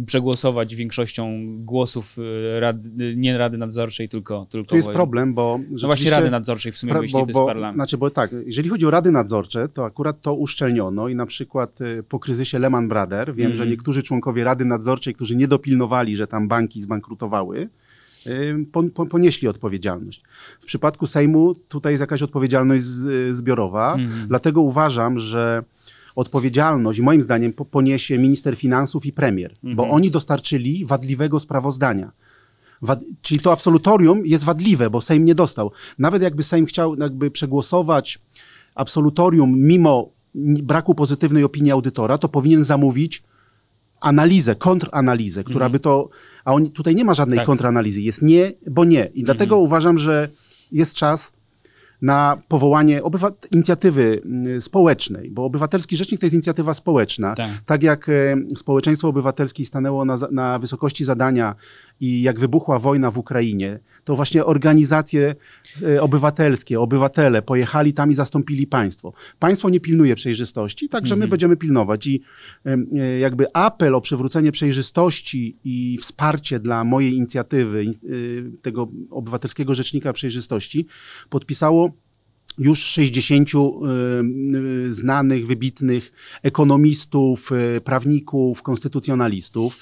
przegłosować 0.05 0.75
większością 0.75 1.29
głosów 1.59 2.17
e, 2.55 2.59
rady, 2.59 3.13
nie 3.17 3.37
Rady 3.37 3.57
Nadzorczej, 3.57 4.09
tylko... 4.09 4.47
tylko 4.49 4.69
Tu 4.69 4.75
jest 4.75 4.89
problem, 4.89 5.33
bo 5.33 5.59
No 5.69 5.87
właśnie 5.87 6.11
Rady 6.11 6.31
Nadzorczej 6.31 6.71
w 6.71 6.77
sumie, 6.77 6.93
bo 6.93 7.01
jeśli 7.01 7.19
to 7.19 7.27
jest 7.27 7.39
parlament. 7.39 7.75
Znaczy, 7.75 7.97
bo 7.97 8.09
tak, 8.09 8.31
jeżeli 8.45 8.69
chodzi 8.69 8.85
o 8.85 8.91
rady 8.91 9.11
nadzorcze, 9.11 9.69
to 9.69 9.85
akurat 9.85 10.21
to 10.21 10.33
uszczelniono 10.33 11.07
i 11.07 11.15
na 11.15 11.25
przykład 11.25 11.79
po 12.09 12.19
kryzysie 12.19 12.59
Lehman 12.59 12.87
Brothers 12.87 13.35
wiem, 13.35 13.51
Mhm. 13.51 13.57
że 13.57 13.67
niektórzy 13.67 14.03
członkowie 14.03 14.43
rady 14.43 14.65
nadzorczej, 14.65 15.13
którzy 15.13 15.35
nie 15.35 15.47
dopilnowali, 15.47 16.15
że 16.15 16.27
tam 16.27 16.47
banki 16.47 16.81
zbankrutowały, 16.81 17.69
ponieśli 19.09 19.47
odpowiedzialność. 19.47 20.21
W 20.61 20.65
przypadku 20.65 21.07
Sejmu 21.07 21.53
tutaj 21.55 21.93
jest 21.93 22.01
jakaś 22.01 22.21
odpowiedzialność 22.21 22.83
zbiorowa, 23.31 23.93
Mhm. 23.95 24.27
dlatego 24.27 24.61
uważam, 24.61 25.19
że 25.19 25.63
odpowiedzialność 26.15 26.99
moim 26.99 27.21
zdaniem 27.21 27.53
po- 27.53 27.65
poniesie 27.65 28.17
minister 28.17 28.55
finansów 28.57 29.05
i 29.05 29.13
premier, 29.13 29.55
bo 29.63 29.69
Mhm. 29.83 29.91
oni 29.91 30.11
dostarczyli 30.11 30.85
wadliwego 30.85 31.39
sprawozdania. 31.39 32.11
Wad, 32.81 32.99
czyli 33.21 33.39
to 33.39 33.51
absolutorium 33.51 34.25
jest 34.25 34.43
wadliwe, 34.43 34.89
bo 34.89 35.01
Sejm 35.01 35.25
nie 35.25 35.35
dostał. 35.35 35.71
Nawet 35.99 36.21
jakby 36.21 36.43
Sejm 36.43 36.65
chciał 36.65 36.95
jakby 36.95 37.31
przegłosować 37.31 38.19
absolutorium 38.75 39.59
mimo 39.59 40.09
braku 40.63 40.95
pozytywnej 40.95 41.43
opinii 41.43 41.71
audytora, 41.71 42.17
to 42.17 42.29
powinien 42.29 42.63
zamówić 42.63 43.23
analizę, 44.03 44.55
kontranalizę, 44.55 45.43
która 45.43 45.65
Mhm. 45.65 45.71
by 45.71 45.79
to. 45.79 46.09
A 46.45 46.53
oni, 46.53 46.71
tutaj 46.71 46.95
nie 46.95 47.05
ma 47.05 47.13
żadnej 47.13 47.37
Tak. 47.37 47.45
kontranalizy. 47.45 48.01
Jest 48.01 48.21
nie, 48.21 48.51
bo 48.71 48.85
nie. 48.85 49.05
I 49.13 49.23
dlatego 49.23 49.57
uważam, 49.57 49.97
że 49.97 50.29
jest 50.71 50.95
czas 50.95 51.31
na 52.01 52.37
powołanie 52.47 53.01
inicjatywy 53.51 54.21
mm, 54.25 54.61
społecznej, 54.61 55.31
bo 55.31 55.45
obywatelski 55.45 55.97
rzecznik 55.97 56.19
to 56.19 56.25
jest 56.25 56.33
inicjatywa 56.33 56.73
społeczna. 56.73 57.35
Tak. 57.35 57.51
Tak 57.65 57.83
jak 57.83 58.09
e, 58.09 58.35
społeczeństwo 58.55 59.07
obywatelskie 59.07 59.65
stanęło 59.65 60.05
na, 60.05 60.17
na 60.31 60.59
wysokości 60.59 61.05
zadania 61.05 61.55
i 62.03 62.21
jak 62.21 62.39
wybuchła 62.39 62.79
wojna 62.79 63.11
w 63.11 63.17
Ukrainie, 63.17 63.79
to 64.03 64.15
właśnie 64.15 64.45
organizacje 64.45 65.35
e, 65.81 66.01
obywatelskie, 66.01 66.79
obywatele 66.79 67.41
pojechali 67.41 67.93
tam 67.93 68.11
i 68.11 68.13
zastąpili 68.13 68.67
państwo. 68.67 69.13
Państwo 69.39 69.69
nie 69.69 69.79
pilnuje 69.79 70.15
przejrzystości, 70.15 70.89
także 70.89 71.15
my 71.15 71.19
Mhm. 71.19 71.29
będziemy 71.29 71.57
pilnować. 71.57 72.07
I 72.07 72.21
e, 72.65 73.19
jakby 73.19 73.45
apel 73.53 73.95
o 73.95 74.01
przywrócenie 74.01 74.51
przejrzystości 74.51 75.57
i 75.63 75.97
wsparcie 76.01 76.59
dla 76.59 76.83
mojej 76.83 77.13
inicjatywy, 77.13 77.83
in- 77.83 77.93
y, 78.03 78.51
tego 78.61 78.87
obywatelskiego 79.09 79.75
rzecznika 79.75 80.13
przejrzystości, 80.13 80.85
podpisało 81.29 81.91
już 82.57 82.79
60 82.79 83.49
y, 83.49 83.57
y, 84.87 84.93
znanych, 84.93 85.47
wybitnych 85.47 86.11
ekonomistów, 86.43 87.51
y, 87.77 87.81
prawników, 87.81 88.61
konstytucjonalistów. 88.61 89.79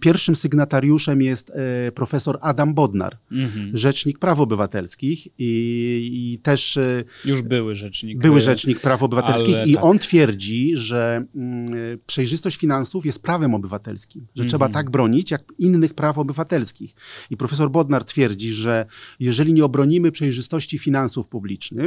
Pierwszym 0.00 0.36
sygnatariuszem 0.36 1.22
jest 1.22 1.52
profesor 1.94 2.38
Adam 2.40 2.74
Bodnar, 2.74 3.18
Mhm. 3.30 3.76
rzecznik 3.76 4.18
praw 4.18 4.40
obywatelskich 4.40 5.26
i, 5.38 6.32
i 6.32 6.38
też 6.42 6.78
Już 7.24 7.42
były 7.42 7.74
rzecznik. 7.74 8.18
były 8.18 8.40
rzecznik 8.40 8.80
praw 8.80 9.02
obywatelskich 9.02 9.56
i 9.66 9.74
tak. 9.74 9.84
on 9.84 9.98
twierdzi, 9.98 10.72
że 10.76 11.24
mm, 11.34 11.72
przejrzystość 12.06 12.56
finansów 12.56 13.06
jest 13.06 13.22
prawem 13.22 13.54
obywatelskim, 13.54 14.20
że 14.22 14.42
Mhm. 14.42 14.48
trzeba 14.48 14.68
tak 14.68 14.90
bronić 14.90 15.30
jak 15.30 15.42
innych 15.58 15.94
praw 15.94 16.18
obywatelskich. 16.18 16.94
I 17.30 17.36
profesor 17.36 17.70
Bodnar 17.70 18.04
twierdzi, 18.04 18.52
że 18.52 18.86
jeżeli 19.20 19.52
nie 19.52 19.64
obronimy 19.64 20.12
przejrzystości 20.12 20.78
finansów 20.78 21.28
publicznych, 21.28 21.81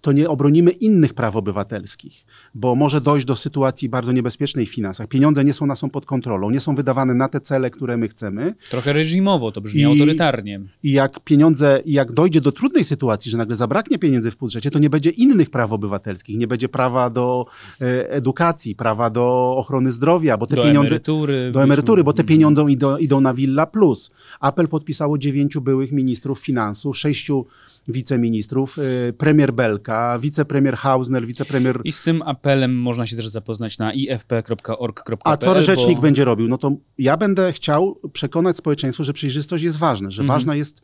to 0.00 0.12
nie 0.12 0.28
obronimy 0.28 0.70
innych 0.70 1.14
praw 1.14 1.36
obywatelskich, 1.36 2.26
bo 2.54 2.74
może 2.74 3.00
dojść 3.00 3.26
do 3.26 3.36
sytuacji 3.36 3.88
bardzo 3.88 4.12
niebezpiecznej 4.12 4.66
w 4.66 4.70
finansach. 4.74 5.06
Pieniądze 5.08 5.44
nie 5.44 5.52
są 5.52 5.66
nas 5.66 5.78
są 5.78 5.90
pod 5.90 6.06
kontrolą, 6.06 6.50
nie 6.50 6.60
są 6.60 6.74
wydawane 6.74 7.14
na 7.14 7.28
te 7.28 7.40
cele, 7.40 7.70
które 7.70 7.96
my 7.96 8.08
chcemy. 8.08 8.54
Trochę 8.70 8.92
reżimowo, 8.92 9.52
to 9.52 9.60
brzmi 9.60 9.80
I- 9.80 9.84
autorytarnie. 9.84 10.60
I 10.82 10.92
jak 10.92 11.20
pieniądze, 11.20 11.82
jak 11.86 12.12
dojdzie 12.12 12.40
do 12.40 12.52
trudnej 12.52 12.84
sytuacji, 12.84 13.30
że 13.30 13.36
nagle 13.38 13.56
zabraknie 13.56 13.98
pieniędzy 13.98 14.30
w 14.30 14.36
budżecie, 14.36 14.70
to 14.70 14.78
nie 14.78 14.90
będzie 14.90 15.10
innych 15.10 15.50
praw 15.50 15.72
obywatelskich, 15.72 16.38
nie 16.38 16.46
będzie 16.46 16.68
prawa 16.68 17.10
do 17.10 17.46
e, 17.80 18.10
edukacji, 18.10 18.74
prawa 18.76 19.10
do 19.10 19.54
ochrony 19.56 19.92
zdrowia, 19.92 20.36
bo 20.36 20.46
te 20.46 20.56
do 20.56 20.62
pieniądze 20.62 20.88
emerytury. 20.88 21.50
do 21.52 21.62
emerytury, 21.62 22.04
bo 22.04 22.12
te 22.12 22.22
Mhm. 22.22 22.28
pieniądze 22.28 22.64
idą, 22.68 22.96
idą 22.96 23.20
na 23.20 23.34
Villa 23.34 23.66
Plus. 23.66 24.10
Apel 24.40 24.68
podpisało 24.68 25.18
dziewięciu 25.18 25.60
byłych 25.60 25.92
ministrów 25.92 26.38
finansów, 26.38 26.98
sześciu 26.98 27.46
wiceministrów, 27.88 28.78
e, 28.78 29.12
premier 29.12 29.52
Belka, 29.52 30.18
wicepremier 30.18 30.76
Hausner, 30.76 31.26
wicepremier... 31.26 31.80
I 31.84 31.92
z 31.92 32.02
tym 32.02 32.22
apelem 32.22 32.80
można 32.80 33.06
się 33.06 33.16
też 33.16 33.28
zapoznać 33.28 33.78
na 33.78 33.92
ifp.org.pl. 33.92 35.18
A 35.24 35.36
co 35.36 35.62
rzecznik 35.62 35.96
bo... 35.96 36.02
będzie 36.02 36.24
robił? 36.24 36.48
No 36.48 36.58
to 36.58 36.72
ja 36.98 37.16
będę 37.16 37.52
chciał 37.52 38.00
przekonać 38.12 38.56
społeczeństwo, 38.56 39.04
że 39.04 39.12
przejrzystość 39.12 39.64
jest 39.64 39.78
ważna, 39.78 40.10
że 40.10 40.22
Mhm. 40.22 40.36
ważna 40.36 40.56
jest, 40.56 40.82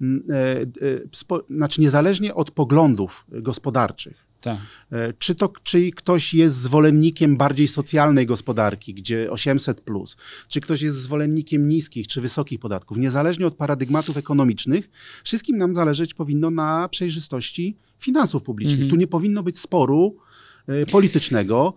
mm, 0.00 0.22
e, 0.30 0.60
e, 1.36 1.44
znaczy 1.50 1.80
niezależnie 1.80 2.34
od 2.34 2.50
poglądów 2.50 3.26
gospodarczych, 3.28 4.31
Tak. 4.42 4.58
E, 4.92 5.12
Czy 5.18 5.34
to 5.34 5.52
czy 5.62 5.90
ktoś 5.90 6.34
jest 6.34 6.56
zwolennikiem 6.56 7.36
bardziej 7.36 7.68
socjalnej 7.68 8.26
gospodarki, 8.26 8.94
gdzie 8.94 9.30
800, 9.30 9.80
plus, 9.80 10.16
czy 10.48 10.60
ktoś 10.60 10.82
jest 10.82 11.02
zwolennikiem 11.02 11.68
niskich 11.68 12.08
czy 12.08 12.20
wysokich 12.20 12.60
podatków, 12.60 12.98
niezależnie 12.98 13.46
od 13.46 13.54
paradygmatów 13.54 14.16
ekonomicznych, 14.16 14.90
wszystkim 15.24 15.56
nam 15.56 15.74
zależeć 15.74 16.14
powinno 16.14 16.50
na 16.50 16.88
przejrzystości 16.88 17.76
finansów 17.98 18.42
publicznych. 18.42 18.80
Mhm. 18.80 18.90
Tu 18.90 18.96
nie 18.96 19.06
powinno 19.06 19.42
być 19.42 19.58
sporu 19.58 20.16
e, 20.66 20.86
politycznego. 20.86 21.74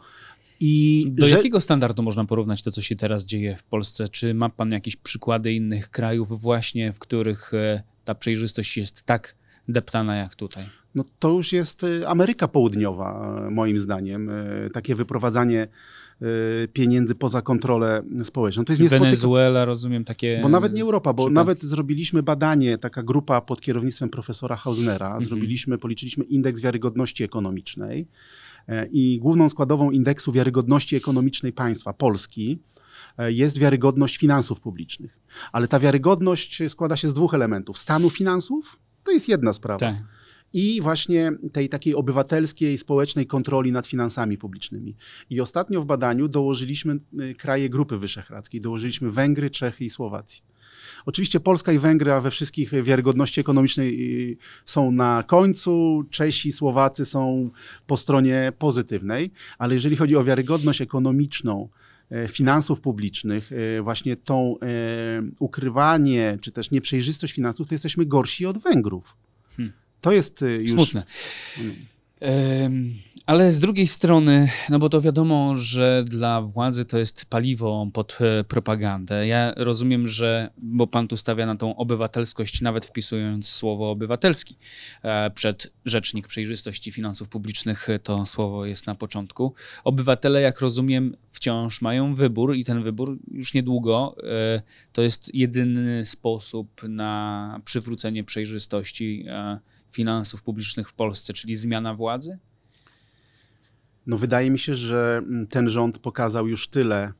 I 0.60 1.06
Do 1.12 1.28
że, 1.28 1.36
jakiego 1.36 1.62
standardu 1.62 2.04
można 2.04 2.26
porównać 2.26 2.64
to, 2.64 2.72
co 2.72 2.82
się 2.82 2.96
teraz 2.96 3.26
dzieje 3.26 3.58
w 3.58 3.64
Polsce? 3.64 4.08
Czy 4.08 4.34
ma 4.34 4.50
pan 4.50 4.72
jakieś 4.72 4.96
przykłady 4.96 5.54
innych 5.54 5.90
krajów 5.90 6.42
właśnie, 6.42 6.94
w 6.94 7.00
których 7.00 7.54
e, 7.54 7.84
ta 8.06 8.16
przejrzystość 8.16 8.78
jest 8.78 9.04
tak 9.04 9.36
deptana 9.68 10.16
jak 10.16 10.36
tutaj? 10.36 10.66
No 10.96 11.04
to 11.20 11.30
już 11.30 11.54
jest 11.54 11.84
e, 11.84 12.08
Ameryka 12.10 12.48
Południowa, 12.48 13.38
e, 13.48 13.50
moim 13.52 13.80
zdaniem. 13.80 14.30
E, 14.30 14.70
Takie 14.74 14.96
wyprowadzanie 14.96 15.68
pieniędzy 16.74 17.16
poza 17.16 17.42
kontrolę 17.42 18.04
społeczną. 18.24 18.66
To 18.66 18.74
jest 18.74 18.82
niespotykane. 18.82 19.10
Wenezuela, 19.10 19.66
rozumiem, 19.66 20.06
takie... 20.06 20.40
Bo 20.44 20.50
nawet 20.50 20.74
nie 20.74 20.82
Europa, 20.82 21.14
bo 21.14 21.24
przypadki. 21.24 21.34
nawet 21.34 21.64
zrobiliśmy 21.64 22.24
badanie, 22.24 22.78
taka 22.78 23.04
grupa 23.04 23.42
pod 23.42 23.62
kierownictwem 23.62 24.10
profesora 24.10 24.56
Hausnera, 24.56 25.06
Mhm. 25.06 25.24
zrobiliśmy, 25.24 25.78
policzyliśmy 25.78 26.24
indeks 26.24 26.62
wiarygodności 26.62 27.24
ekonomicznej 27.24 28.08
E, 28.68 28.86
I 28.92 29.20
główną 29.20 29.50
składową 29.50 29.92
indeksu 29.92 30.32
wiarygodności 30.32 30.96
ekonomicznej 30.96 31.54
państwa 31.54 31.94
Polski 31.94 32.60
e, 33.18 33.32
jest 33.32 33.58
wiarygodność 33.58 34.18
finansów 34.18 34.60
publicznych. 34.62 35.20
Ale 35.52 35.68
ta 35.68 35.80
wiarygodność 35.80 36.64
składa 36.68 36.98
się 36.98 37.10
z 37.10 37.14
dwóch 37.14 37.34
elementów: 37.34 37.78
stanu 37.78 38.10
finansów 38.10 38.80
to 39.04 39.12
jest 39.12 39.30
jedna 39.30 39.54
sprawa. 39.54 39.80
Tak. 39.80 39.96
I 40.54 40.82
właśnie 40.82 41.32
tej 41.52 41.70
takiej 41.70 41.96
obywatelskiej, 41.96 42.78
społecznej 42.78 43.28
kontroli 43.28 43.72
nad 43.72 43.88
finansami 43.88 44.38
publicznymi. 44.38 44.96
I 45.30 45.42
ostatnio 45.42 45.82
w 45.82 45.86
badaniu 45.86 46.28
dołożyliśmy 46.28 46.98
y, 47.20 47.36
kraje 47.36 47.70
Grupy 47.70 47.98
Wyszehradzkiej, 47.98 48.62
dołożyliśmy 48.62 49.12
Węgry, 49.12 49.50
Czechy 49.50 49.86
i 49.86 49.90
Słowację. 49.90 50.44
Oczywiście 51.06 51.40
Polska 51.40 51.72
i 51.72 51.80
Węgry, 51.80 52.12
a 52.12 52.22
we 52.22 52.32
wszystkich 52.32 52.84
wiarygodności 52.84 53.42
ekonomicznej 53.42 54.22
y, 54.32 54.38
są 54.66 54.92
na 54.92 55.24
końcu, 55.28 56.04
Czesi, 56.10 56.52
Słowacy 56.52 57.06
są 57.06 57.50
po 57.88 57.98
stronie 57.98 58.54
pozytywnej, 58.58 59.32
ale 59.58 59.74
jeżeli 59.74 59.96
chodzi 59.96 60.16
o 60.16 60.24
wiarygodność 60.24 60.82
ekonomiczną, 60.82 61.70
finansów 62.30 62.82
publicznych, 62.82 63.52
właśnie 63.84 64.16
tą 64.16 64.56
ukrywanie, 65.40 66.38
czy 66.42 66.52
też 66.52 66.72
nieprzejrzystość 66.72 67.34
finansów, 67.34 67.68
to 67.68 67.74
jesteśmy 67.76 68.06
gorsi 68.06 68.46
od 68.46 68.58
Węgrów. 68.58 69.16
To 70.02 70.12
jest 70.12 70.42
y, 70.42 70.58
już... 70.62 70.72
Smutne. 70.72 71.04
Ale 73.26 73.52
z 73.52 73.60
drugiej 73.60 73.88
strony, 73.88 74.50
no 74.70 74.80
bo 74.80 74.90
to 74.90 75.02
wiadomo, 75.02 75.56
że 75.56 76.04
dla 76.08 76.42
władzy 76.42 76.86
to 76.86 76.98
jest 76.98 77.26
paliwo 77.26 77.88
pod 77.94 78.18
e, 78.22 78.44
propagandę. 78.44 79.28
Ja 79.28 79.54
rozumiem, 79.58 80.08
że, 80.08 80.50
bo 80.58 80.88
pan 80.88 81.08
tu 81.08 81.18
stawia 81.18 81.46
na 81.46 81.56
tą 81.56 81.76
obywatelskość, 81.76 82.62
nawet 82.62 82.86
wpisując 82.86 83.48
słowo 83.48 83.92
obywatelski 83.92 84.58
e, 85.04 85.30
przed 85.30 85.74
rzecznik 85.86 86.28
przejrzystości 86.28 86.92
finansów 86.92 87.30
publicznych, 87.30 87.90
e, 87.90 88.00
to 88.00 88.26
słowo 88.26 88.66
jest 88.66 88.88
na 88.88 88.96
początku. 88.96 89.54
Obywatele, 89.84 90.42
jak 90.42 90.62
rozumiem, 90.62 91.16
wciąż 91.30 91.82
mają 91.82 92.16
wybór 92.16 92.56
i 92.56 92.66
ten 92.66 92.84
wybór 92.84 93.18
już 93.32 93.54
niedługo 93.54 94.16
to 94.94 95.02
jest 95.02 95.36
jedyny 95.36 96.06
sposób 96.06 96.82
na 96.84 97.62
przywrócenie 97.66 98.24
przejrzystości 98.24 99.26
finansów 99.96 100.44
publicznych 100.44 100.90
w 100.90 100.94
Polsce, 100.94 101.34
czyli 101.34 101.56
zmiana 101.56 101.96
władzy? 101.96 102.38
No 104.08 104.18
wydaje 104.18 104.52
mi 104.52 104.60
się, 104.60 104.76
że 104.76 105.22
mm, 105.24 105.48
ten 105.48 105.70
rząd 105.70 106.00
pokazał 106.00 106.48
już 106.48 106.68
tyle 106.68 107.14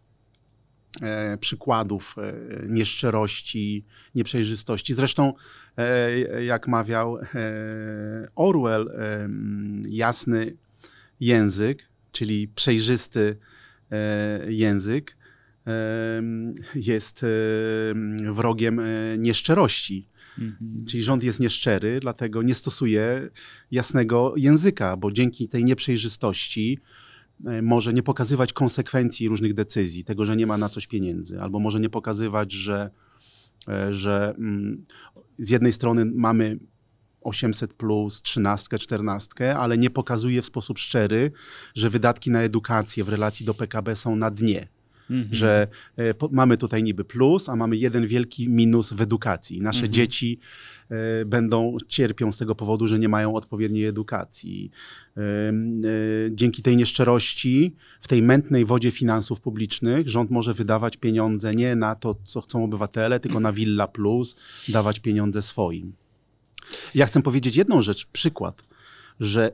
e, 1.02 1.38
przykładów 1.38 2.16
e, 2.18 2.34
nieszczerości, 2.70 3.86
nieprzejrzystości. 4.16 4.94
Zresztą, 4.94 5.34
e, 5.78 6.44
jak 6.46 6.68
mawiał 6.68 7.18
e, 7.18 7.28
Orwell, 8.36 8.90
e, 8.90 9.30
jasny 9.90 10.58
język, 11.20 11.84
czyli 12.12 12.48
przejrzysty 12.48 13.38
e, 13.92 14.52
język, 14.52 15.18
jest 16.76 17.26
wrogiem 18.34 18.82
nieszczerości. 19.18 20.08
Mhm. 20.40 20.86
Czyli 20.86 21.04
rząd 21.04 21.24
jest 21.24 21.40
nieszczery, 21.40 22.00
dlatego 22.00 22.42
nie 22.42 22.54
stosuje 22.54 23.30
jasnego 23.72 24.34
języka, 24.38 24.98
bo 24.98 25.12
dzięki 25.12 25.48
tej 25.48 25.66
nieprzejrzystości 25.66 26.80
e, 27.46 27.62
może 27.62 27.94
nie 27.94 28.04
pokazywać 28.04 28.54
konsekwencji 28.54 29.28
różnych 29.28 29.54
decyzji, 29.54 30.04
tego, 30.04 30.26
że 30.26 30.36
nie 30.36 30.48
ma 30.48 30.58
na 30.58 30.70
coś 30.70 30.88
pieniędzy, 30.88 31.42
albo 31.42 31.60
może 31.60 31.80
nie 31.80 31.90
pokazywać, 31.90 32.52
że, 32.52 32.90
e, 33.68 33.94
że 33.94 34.36
mm, 34.38 34.86
z 35.40 35.50
jednej 35.50 35.74
strony 35.74 36.06
mamy 36.06 36.60
800 37.22 37.74
plus, 37.74 38.22
13, 38.22 38.80
14, 38.80 39.56
ale 39.58 39.78
nie 39.78 39.90
pokazuje 39.90 40.42
w 40.42 40.46
sposób 40.46 40.80
szczery, 40.80 41.32
że 41.76 41.90
wydatki 41.90 42.32
na 42.32 42.42
edukację 42.42 43.04
w 43.04 43.10
relacji 43.10 43.46
do 43.46 43.54
PKB 43.54 43.96
są 43.96 44.16
na 44.16 44.32
dnie 44.32 44.75
Mhm. 45.10 45.34
że 45.34 45.68
e, 45.96 46.14
po, 46.14 46.30
mamy 46.32 46.58
tutaj 46.58 46.84
niby 46.84 47.06
plus, 47.06 47.50
a 47.50 47.56
mamy 47.56 47.78
jeden 47.78 48.08
wielki 48.08 48.50
minus 48.50 48.94
w 48.94 49.02
edukacji. 49.02 49.62
Nasze 49.62 49.80
Mhm. 49.80 49.94
dzieci 49.94 50.40
e, 50.90 51.26
będą, 51.26 51.78
cierpią 51.88 52.32
z 52.32 52.38
tego 52.38 52.56
powodu, 52.56 52.88
że 52.88 53.00
nie 53.00 53.10
mają 53.10 53.36
odpowiedniej 53.36 53.86
edukacji. 53.86 54.72
E, 55.18 55.22
dzięki 56.32 56.62
tej 56.62 56.78
nieszczerości 56.78 57.76
w 58.02 58.08
tej 58.08 58.22
mętnej 58.22 58.66
wodzie 58.66 58.92
finansów 58.92 59.42
publicznych 59.42 60.10
rząd 60.10 60.32
może 60.32 60.54
wydawać 60.54 60.98
pieniądze 60.98 61.56
nie 61.56 61.76
na 61.76 61.96
to, 61.96 62.16
co 62.26 62.42
chcą 62.42 62.64
obywatele, 62.64 63.20
tylko 63.20 63.40
na 63.40 63.54
Villa 63.54 63.88
Plus, 63.88 64.36
dawać 64.68 65.00
pieniądze 65.00 65.42
swoim. 65.42 65.94
Ja 66.96 67.06
chcę 67.06 67.22
powiedzieć 67.22 67.56
jedną 67.56 67.82
rzecz, 67.82 68.06
przykład, 68.06 68.64
że 69.20 69.52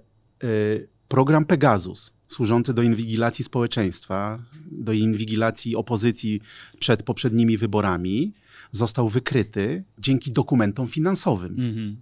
program 1.08 1.46
Pegasus, 1.46 2.12
służący 2.32 2.74
do 2.74 2.82
inwigilacji 2.82 3.46
społeczeństwa, 3.46 4.40
do 4.72 4.94
inwigilacji 4.94 5.76
opozycji 5.76 6.42
przed 6.80 7.04
poprzednimi 7.04 7.58
wyborami, 7.58 8.34
został 8.72 9.10
wykryty 9.10 9.84
dzięki 10.00 10.32
dokumentom 10.32 10.88
finansowym. 10.88 11.52
Mhm. 11.60 11.98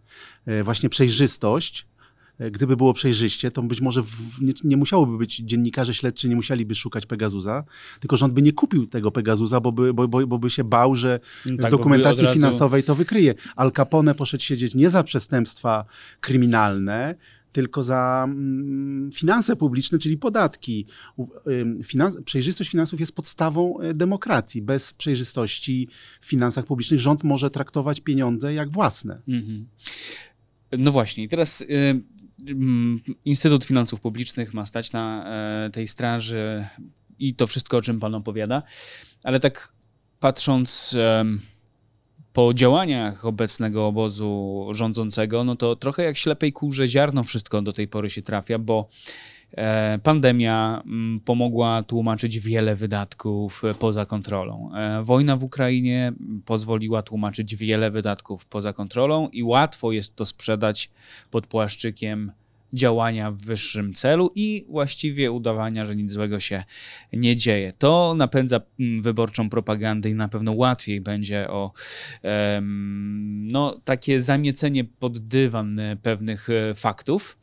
E, 0.45 0.63
Właśnie 0.63 0.89
przejrzystość, 0.89 1.87
e, 2.39 2.51
gdyby 2.51 2.77
było 2.77 2.93
przejrzyście, 2.93 3.51
to 3.51 3.61
być 3.63 3.81
może 3.81 4.03
w, 4.03 4.41
nie, 4.41 4.53
nie 4.63 4.77
musiałoby 4.77 5.17
być 5.17 5.35
dziennikarze 5.37 5.93
śledczy, 5.93 6.29
nie 6.29 6.35
musieliby 6.35 6.75
szukać 6.75 7.05
Pegasusa, 7.05 7.63
tylko 7.99 8.17
rząd 8.17 8.33
by 8.33 8.41
nie 8.41 8.53
kupił 8.53 8.87
tego 8.87 9.11
Pegasusa, 9.11 9.59
bo 9.59 9.71
by, 9.71 9.93
bo, 9.93 10.07
bo, 10.07 10.27
bo 10.27 10.39
by 10.39 10.49
się 10.49 10.63
bał, 10.63 10.95
że 10.95 11.19
No 11.45 11.53
w 11.53 11.61
tak, 11.61 11.71
bo 11.71 11.77
dokumentacji 11.77 12.25
razu- 12.25 12.35
finansowej 12.35 12.83
to 12.83 12.95
wykryje. 12.95 13.33
Al 13.55 13.71
Capone 13.71 14.15
poszedł 14.15 14.43
siedzieć 14.43 14.75
nie 14.75 14.89
za 14.89 15.03
przestępstwa 15.03 15.85
kryminalne, 16.21 17.15
tylko 17.51 17.83
za 17.83 18.25
mm, 18.27 19.11
finanse 19.11 19.55
publiczne, 19.55 19.99
czyli 19.99 20.17
podatki. 20.17 20.85
Finans, 21.83 22.17
przejrzystość 22.25 22.69
finansów 22.69 22.99
jest 22.99 23.15
podstawą 23.15 23.79
e, 23.79 23.93
demokracji. 23.93 24.61
Bez 24.61 24.93
przejrzystości 24.93 25.87
w 26.21 26.25
finansach 26.25 26.65
publicznych 26.65 26.99
rząd 26.99 27.23
może 27.23 27.49
traktować 27.49 28.01
pieniądze 28.01 28.53
jak 28.53 28.71
własne. 28.71 29.21
Mhm. 29.27 29.67
No 30.77 30.91
właśnie, 30.91 31.29
teraz 31.29 31.61
y, 31.61 31.67
mm, 32.47 32.99
Instytut 33.25 33.65
Finansów 33.65 34.01
Publicznych 34.01 34.53
ma 34.53 34.65
stać 34.65 34.91
na 34.91 35.25
e, 35.65 35.69
tej 35.69 35.87
straży 35.87 36.67
i 37.19 37.35
to 37.35 37.47
wszystko, 37.47 37.77
o 37.77 37.81
czym 37.81 37.99
Pan 37.99 38.15
opowiada, 38.15 38.63
ale 39.23 39.39
tak 39.39 39.73
patrząc 40.19 40.95
po 42.33 42.53
działaniach 42.53 43.25
obecnego 43.25 43.87
obozu 43.87 44.67
rządzącego, 44.71 45.43
no 45.43 45.55
to 45.55 45.75
trochę 45.75 46.03
jak 46.03 46.17
ślepej 46.17 46.53
kurze 46.53 46.87
ziarno 46.87 47.23
wszystko 47.23 47.61
do 47.61 47.73
tej 47.73 47.87
pory 47.87 48.09
się 48.09 48.21
trafia, 48.21 48.59
bo 48.59 48.89
e, 49.51 49.99
pandemia 50.03 50.81
mm, 50.85 51.19
pomogła 51.19 51.83
tłumaczyć 51.83 52.39
wiele 52.39 52.75
wydatków 52.75 53.63
e, 53.65 53.73
poza 53.73 54.05
kontrolą. 54.05 54.71
E, 54.75 55.03
Wojna 55.03 55.37
w 55.37 55.43
Ukrainie 55.43 56.13
pozwoliła 56.45 57.01
tłumaczyć 57.01 57.55
wiele 57.55 57.91
wydatków 57.91 58.45
poza 58.45 58.73
kontrolą 58.73 59.29
i 59.29 59.43
łatwo 59.43 59.91
jest 59.91 60.15
to 60.15 60.25
sprzedać 60.25 60.89
pod 61.31 61.47
płaszczykiem 61.47 62.31
działania 62.73 63.31
w 63.31 63.37
wyższym 63.37 63.93
celu 63.93 64.31
i 64.35 64.65
właściwie 64.69 65.31
udawania, 65.31 65.85
że 65.85 65.95
nic 65.95 66.11
złego 66.11 66.39
się 66.39 66.63
nie 67.13 67.35
dzieje. 67.35 67.73
To 67.77 68.13
napędza 68.17 68.61
mm, 68.79 69.01
wyborczą 69.01 69.49
propagandę 69.49 70.09
i 70.09 70.13
na 70.13 70.27
pewno 70.27 70.53
łatwiej 70.53 71.01
będzie 71.01 71.49
o 71.49 71.71
em, 72.21 73.47
no, 73.51 73.81
takie 73.83 74.21
zamiecenie 74.21 74.83
pod 74.83 75.27
dywan 75.27 75.79
e, 75.79 75.95
pewnych 75.95 76.49
e, 76.49 76.75
faktów 76.75 77.37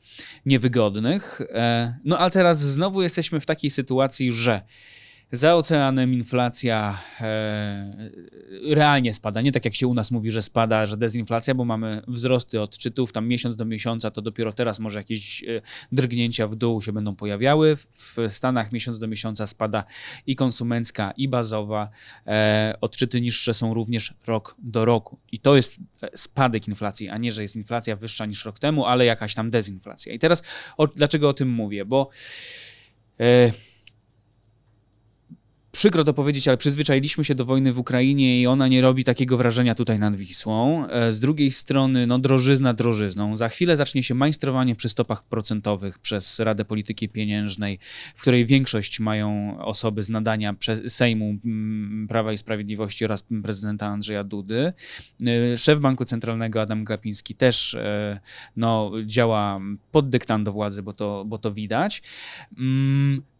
niewygodnych. 0.46 1.40
E, 1.40 1.96
No 2.04 2.18
a 2.18 2.30
teraz 2.30 2.60
znowu 2.60 3.02
jesteśmy 3.02 3.40
w 3.40 3.46
takiej 3.46 3.70
sytuacji, 3.70 4.32
że 4.32 4.62
za 5.32 5.54
oceanem 5.54 6.14
inflacja 6.14 6.98
e, 7.20 8.10
realnie 8.68 9.14
spada. 9.14 9.40
Nie 9.40 9.52
tak 9.52 9.64
jak 9.64 9.74
się 9.74 9.86
u 9.86 9.94
nas 9.94 10.10
mówi, 10.10 10.30
że 10.30 10.42
spada, 10.42 10.86
że 10.86 10.96
dezinflacja, 10.96 11.54
bo 11.54 11.64
mamy 11.64 12.02
wzrosty 12.08 12.60
odczytów 12.60 13.12
tam 13.12 13.28
miesiąc 13.28 13.56
do 13.56 13.64
miesiąca, 13.64 14.10
to 14.10 14.22
dopiero 14.22 14.52
teraz 14.52 14.78
może 14.78 14.98
jakieś 14.98 15.44
e, 15.44 15.46
drgnięcia 15.92 16.48
w 16.48 16.56
dół 16.56 16.82
się 16.82 16.92
będą 16.92 17.16
pojawiały. 17.16 17.76
W 17.76 18.16
Stanach 18.28 18.72
miesiąc 18.72 18.98
do 18.98 19.06
miesiąca 19.06 19.46
spada 19.46 19.84
i 20.26 20.36
konsumencka, 20.36 21.12
i 21.16 21.28
bazowa. 21.28 21.90
E, 22.26 22.74
odczyty 22.80 23.20
niższe 23.20 23.54
są 23.54 23.74
również 23.74 24.14
rok 24.26 24.54
do 24.58 24.84
roku. 24.84 25.18
I 25.32 25.38
to 25.38 25.56
jest 25.56 25.76
spadek 26.14 26.68
inflacji, 26.68 27.08
a 27.08 27.18
nie, 27.18 27.32
że 27.32 27.42
jest 27.42 27.56
inflacja 27.56 27.96
wyższa 27.96 28.26
niż 28.26 28.44
rok 28.44 28.58
temu, 28.58 28.86
ale 28.86 29.04
jakaś 29.04 29.34
tam 29.34 29.50
dezinflacja. 29.50 30.12
I 30.12 30.18
teraz 30.18 30.42
o, 30.76 30.86
dlaczego 30.86 31.28
o 31.28 31.32
tym 31.32 31.48
mówię? 31.48 31.84
Bo 31.84 32.10
e, 33.20 33.52
przykro 35.76 36.04
to 36.04 36.14
powiedzieć, 36.14 36.48
ale 36.48 36.56
przyzwyczailiśmy 36.56 37.24
się 37.24 37.34
do 37.34 37.44
wojny 37.44 37.72
w 37.72 37.78
Ukrainie 37.78 38.40
i 38.40 38.46
ona 38.46 38.68
nie 38.68 38.80
robi 38.80 39.04
takiego 39.04 39.36
wrażenia 39.36 39.74
tutaj 39.74 39.98
nad 39.98 40.16
Wisłą. 40.16 40.86
E, 40.88 41.12
z 41.12 41.20
drugiej 41.20 41.50
strony, 41.50 42.06
no 42.06 42.18
drożyzna 42.18 42.74
drożyzną. 42.74 43.36
Za 43.36 43.48
chwilę 43.48 43.76
zacznie 43.76 44.02
się 44.02 44.14
majstrowanie 44.14 44.74
przy 44.74 44.88
stopach 44.88 45.24
procentowych 45.24 45.98
przez 45.98 46.38
Radę 46.38 46.64
Polityki 46.64 47.08
Pieniężnej, 47.08 47.78
w 48.14 48.20
której 48.20 48.46
większość 48.46 49.00
mają 49.00 49.58
osoby 49.60 50.02
z 50.02 50.08
nadania 50.08 50.54
Sejmu 50.88 51.38
mm, 51.44 52.08
Prawa 52.08 52.32
i 52.32 52.38
Sprawiedliwości 52.38 53.04
oraz 53.04 53.24
prezydenta 53.42 53.86
Andrzeja 53.86 54.24
Dudy. 54.24 54.72
E, 55.26 55.56
szef 55.56 55.80
Banku 55.80 56.04
Centralnego 56.04 56.60
Adam 56.60 56.84
Glapiński 56.84 57.34
też 57.34 57.74
e, 57.74 58.20
no, 58.56 58.92
działa 59.06 59.60
pod 59.92 60.10
dyktando 60.10 60.52
władzy, 60.52 60.82
bo 60.82 60.92
to, 60.92 61.24
bo 61.26 61.38
to 61.38 61.52
widać. 61.52 62.02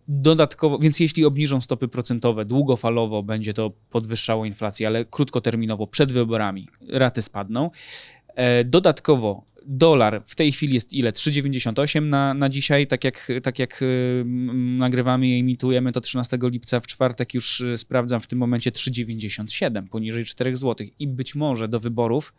Dodatkowo, 0.09 0.79
więc 0.79 1.01
jeśli 1.01 1.25
obniżą 1.25 1.61
stopy 1.61 1.89
procentowe 1.89 2.45
długofalowo, 2.45 3.23
będzie 3.23 3.55
to 3.55 3.73
podwyższało 3.91 4.45
inflację, 4.45 4.87
ale 4.87 5.05
krótkoterminowo 5.05 5.87
przed 5.87 6.13
wyborami 6.13 6.69
raty 6.89 7.23
spadną. 7.23 7.71
E, 8.35 8.65
dodatkowo 8.65 9.45
dolar 9.69 10.23
w 10.27 10.35
tej 10.35 10.53
chwili 10.53 10.75
jest 10.75 10.93
ile? 10.93 11.13
3,98 11.13 12.03
na, 12.03 12.35
na 12.35 12.49
dzisiaj, 12.49 12.87
tak 12.87 13.05
jak, 13.05 13.29
tak 13.43 13.59
jak 13.59 13.83
y, 13.83 14.25
nagrywamy 14.79 15.29
i 15.29 15.41
emitujemy 15.41 15.93
to 15.93 16.01
13 16.01 16.39
lipca, 16.43 16.81
w 16.81 16.87
czwartek 16.87 17.35
już 17.35 17.61
y, 17.61 17.79
sprawdzam 17.79 18.21
w 18.21 18.27
tym 18.27 18.39
momencie 18.39 18.71
3,97, 18.71 19.89
poniżej 19.89 20.25
4 20.25 20.57
zł 20.57 20.87
i 20.99 21.09
być 21.09 21.35
może 21.35 21.69
do 21.69 21.81
wyborów 21.81 22.35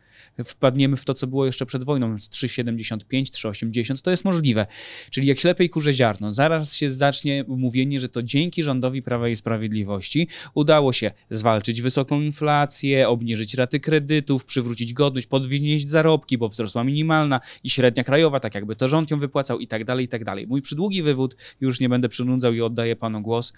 wpadniemy 0.46 0.98
w 0.98 1.06
to, 1.06 1.13
co 1.13 1.28
było 1.28 1.46
jeszcze 1.46 1.66
przed 1.66 1.84
wojną, 1.84 2.16
3,75, 2.16 2.98
3,80, 3.24 4.02
to 4.02 4.12
jest 4.12 4.26
możliwe. 4.26 4.66
Czyli 5.10 5.28
jak 5.28 5.40
ślepej 5.40 5.70
kurze 5.70 5.94
ziarno, 5.94 6.34
zaraz 6.34 6.76
się 6.76 6.90
zacznie 6.90 7.46
mówienie, 7.48 8.00
że 8.00 8.10
to 8.10 8.24
dzięki 8.24 8.63
rządowi 8.63 9.02
Prawa 9.02 9.30
i 9.30 9.36
Sprawiedliwości 9.36 10.28
udało 10.54 10.94
się 10.94 11.12
zwalczyć 11.32 11.82
wysoką 11.82 12.22
inflację, 12.22 13.10
obniżyć 13.10 13.54
raty 13.54 13.80
kredytów, 13.80 14.46
przywrócić 14.46 14.94
godność, 14.94 15.28
podnieść 15.28 15.90
zarobki, 15.90 16.38
bo 16.38 16.50
wzrosła 16.50 16.84
minimalna 16.84 17.17
i 17.64 17.70
średnia 17.70 18.04
krajowa, 18.04 18.40
tak 18.40 18.56
jakby 18.56 18.76
to 18.76 18.88
rząd 18.88 19.12
ją 19.12 19.20
wypłacał 19.20 19.60
i 19.60 19.68
tak 19.68 19.84
dalej, 19.84 20.06
i 20.06 20.08
tak 20.08 20.24
dalej. 20.24 20.48
Mój 20.48 20.62
przydługi 20.62 21.04
wywód, 21.04 21.36
już 21.62 21.80
nie 21.80 21.90
będę 21.90 22.10
przynudzał 22.10 22.54
i 22.54 22.62
oddaję 22.62 22.96
panu 22.96 23.22
głos, 23.22 23.54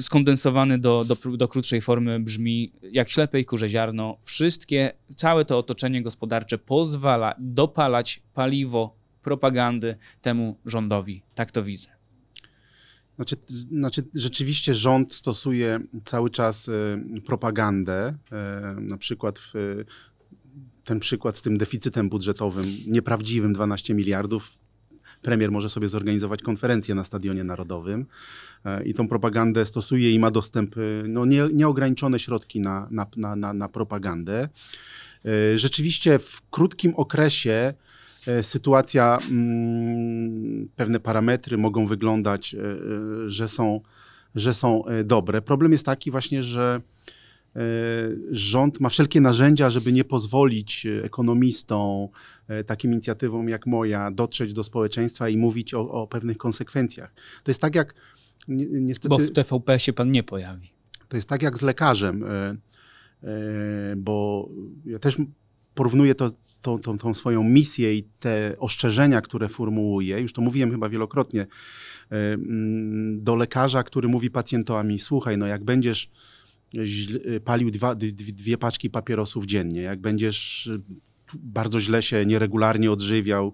skondensowany 0.00 0.78
do, 0.78 1.04
do, 1.04 1.36
do 1.36 1.48
krótszej 1.48 1.80
formy 1.80 2.20
brzmi 2.20 2.72
jak 2.82 3.10
ślepe 3.10 3.40
i 3.40 3.44
kurze 3.44 3.68
ziarno. 3.68 4.16
Wszystkie, 4.22 4.92
całe 5.16 5.44
to 5.44 5.58
otoczenie 5.58 6.02
gospodarcze 6.02 6.58
pozwala 6.58 7.34
dopalać 7.38 8.22
paliwo 8.34 8.96
propagandy 9.22 9.96
temu 10.22 10.56
rządowi. 10.66 11.22
Tak 11.34 11.52
to 11.52 11.64
widzę. 11.64 12.00
Znaczy, 13.16 13.36
znaczy, 13.70 14.02
rzeczywiście 14.14 14.74
rząd 14.74 15.14
stosuje 15.14 15.80
cały 16.04 16.30
czas 16.30 16.68
y, 16.68 16.98
propagandę. 17.26 18.14
Y, 18.78 18.80
na 18.80 18.96
przykład 18.96 19.38
w, 19.38 19.52
ten 20.90 21.00
przykład 21.00 21.36
z 21.36 21.42
tym 21.42 21.58
deficytem 21.58 22.08
budżetowym, 22.08 22.66
nieprawdziwym 22.86 23.52
12 23.52 23.94
miliardów, 23.94 24.58
premier 25.22 25.52
może 25.52 25.68
sobie 25.68 25.88
zorganizować 25.88 26.42
konferencję 26.42 26.94
na 26.94 27.04
Stadionie 27.04 27.44
Narodowym 27.44 28.06
e, 28.64 28.84
i 28.84 28.94
tą 28.94 29.08
propagandę 29.08 29.66
stosuje 29.66 30.12
i 30.12 30.18
ma 30.18 30.30
dostęp, 30.30 30.76
e, 30.76 30.80
no 31.08 31.24
nie, 31.24 31.48
nieograniczone 31.52 32.18
środki 32.18 32.60
na, 32.60 32.88
na, 32.90 33.36
na, 33.36 33.52
na 33.52 33.68
propagandę. 33.68 34.48
E, 35.24 35.58
rzeczywiście 35.58 36.18
w 36.18 36.42
krótkim 36.50 36.94
okresie 36.94 37.74
sytuacja, 38.42 39.18
mm, 39.30 40.68
pewne 40.76 41.00
parametry 41.00 41.58
mogą 41.58 41.86
wyglądać, 41.86 42.56
że 43.26 43.48
są, 43.48 43.80
że 44.34 44.54
są 44.54 44.84
dobre. 45.04 45.42
Problem 45.42 45.72
jest 45.72 45.86
taki 45.86 46.10
właśnie, 46.10 46.42
że 46.42 46.80
rząd 48.30 48.80
ma 48.80 48.88
wszelkie 48.88 49.20
narzędzia, 49.20 49.70
żeby 49.70 49.92
nie 49.92 50.04
pozwolić 50.04 50.86
ekonomistom, 51.02 52.08
E, 52.50 52.64
takim 52.64 52.92
inicjatywom 52.92 53.48
jak 53.48 53.66
moja 53.66 54.10
dotrzeć 54.10 54.52
do 54.52 54.64
społeczeństwa 54.64 55.28
i 55.28 55.36
mówić 55.36 55.74
o, 55.74 55.90
o 55.90 56.06
pewnych 56.06 56.38
konsekwencjach. 56.38 57.14
To 57.44 57.50
jest 57.50 57.60
tak 57.60 57.74
jak 57.74 57.94
ni 58.48 58.66
niestety... 58.70 59.08
Bo 59.08 59.18
w 59.18 59.30
TVP 59.30 59.78
się 59.78 59.92
pan 59.92 60.12
nie 60.12 60.22
pojawi. 60.22 60.72
To 61.08 61.16
jest 61.16 61.28
tak 61.28 61.42
jak 61.42 61.58
z 61.58 61.62
lekarzem, 61.62 62.24
e, 62.24 62.28
e, 63.22 63.96
bo 63.96 64.48
ja 64.84 64.98
też 64.98 65.16
porównuję 65.74 66.14
to, 66.14 66.30
tą, 66.62 66.78
tą, 66.78 66.98
tą 66.98 67.14
swoją 67.14 67.42
misję 67.42 67.94
i 67.94 68.02
te 68.02 68.54
ostrzeżenia, 68.58 69.20
które 69.20 69.48
formułuję, 69.48 70.20
już 70.20 70.32
to 70.32 70.42
mówiłem 70.42 70.70
chyba 70.70 70.88
wielokrotnie, 70.88 71.46
mm, 72.10 73.24
do 73.24 73.34
lekarza, 73.34 73.82
który 73.82 74.08
mówi 74.08 74.30
pacjentowi, 74.30 74.98
słuchaj, 74.98 75.38
no 75.38 75.46
jak 75.46 75.64
będziesz 75.64 76.10
palił 77.44 77.70
dwa, 77.70 77.94
dwie 77.94 78.58
paczki 78.58 78.90
papierosów 78.90 79.46
dziennie, 79.46 79.82
jak 79.82 80.00
będziesz 80.00 80.70
bardzo 81.34 81.80
źle 81.80 82.02
się 82.02 82.26
nieregularnie 82.26 82.90
odżywiał, 82.90 83.52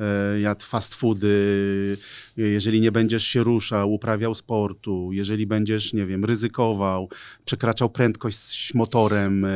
e, 0.00 0.40
jadł 0.40 0.64
fast 0.64 0.94
foody, 0.94 1.96
jeżeli 2.36 2.80
nie 2.80 2.92
będziesz 2.92 3.26
się 3.26 3.42
ruszał, 3.42 3.92
uprawiał 3.92 4.34
sportu, 4.34 5.12
jeżeli 5.12 5.46
będziesz, 5.46 5.92
nie 5.92 6.06
wiem, 6.06 6.24
ryzykował, 6.24 7.08
przekraczał 7.44 7.90
prędkość 7.90 8.74
motorem 8.74 9.44
e, 9.44 9.50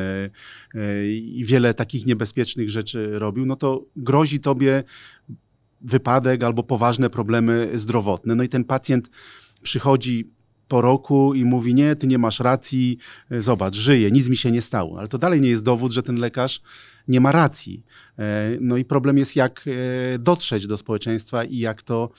e, 0.75 1.09
i 1.12 1.44
wiele 1.44 1.75
takich 1.75 2.07
niebezpiecznych 2.07 2.71
rzeczy 2.71 3.18
robił, 3.18 3.47
no 3.47 3.57
to 3.57 3.85
grozi 3.97 4.40
tobie 4.40 4.85
wypadek 5.81 6.42
albo 6.42 6.62
poważne 6.62 7.11
problemy 7.11 7.71
zdrowotne. 7.75 8.35
No 8.35 8.42
i 8.44 8.49
ten 8.49 8.64
pacjent 8.64 9.11
przychodzi 9.62 10.31
po 10.68 10.81
roku 10.81 11.35
i 11.35 11.44
mówi: 11.44 11.74
Nie, 11.74 11.96
ty 11.96 12.07
nie 12.07 12.18
masz 12.18 12.40
racji, 12.40 12.98
zobacz, 13.38 13.76
żyję, 13.76 14.11
nic 14.11 14.28
mi 14.28 14.37
się 14.37 14.50
nie 14.50 14.62
stało. 14.62 14.98
Ale 14.98 15.09
to 15.09 15.18
dalej 15.18 15.40
nie 15.40 15.48
jest 15.48 15.62
dowód, 15.62 15.92
że 15.92 16.02
ten 16.02 16.16
lekarz 16.16 16.62
nie 17.09 17.20
ma 17.20 17.33
racji. 17.33 17.83
E, 18.18 18.50
no 18.61 18.76
i 18.76 18.85
problem 18.85 19.18
jest, 19.18 19.37
jak 19.37 19.64
e, 20.14 20.18
dotrzeć 20.18 20.66
do 20.66 20.76
społeczeństwa 20.76 21.44
i 21.44 21.59
jak 21.59 21.83
to 21.83 22.11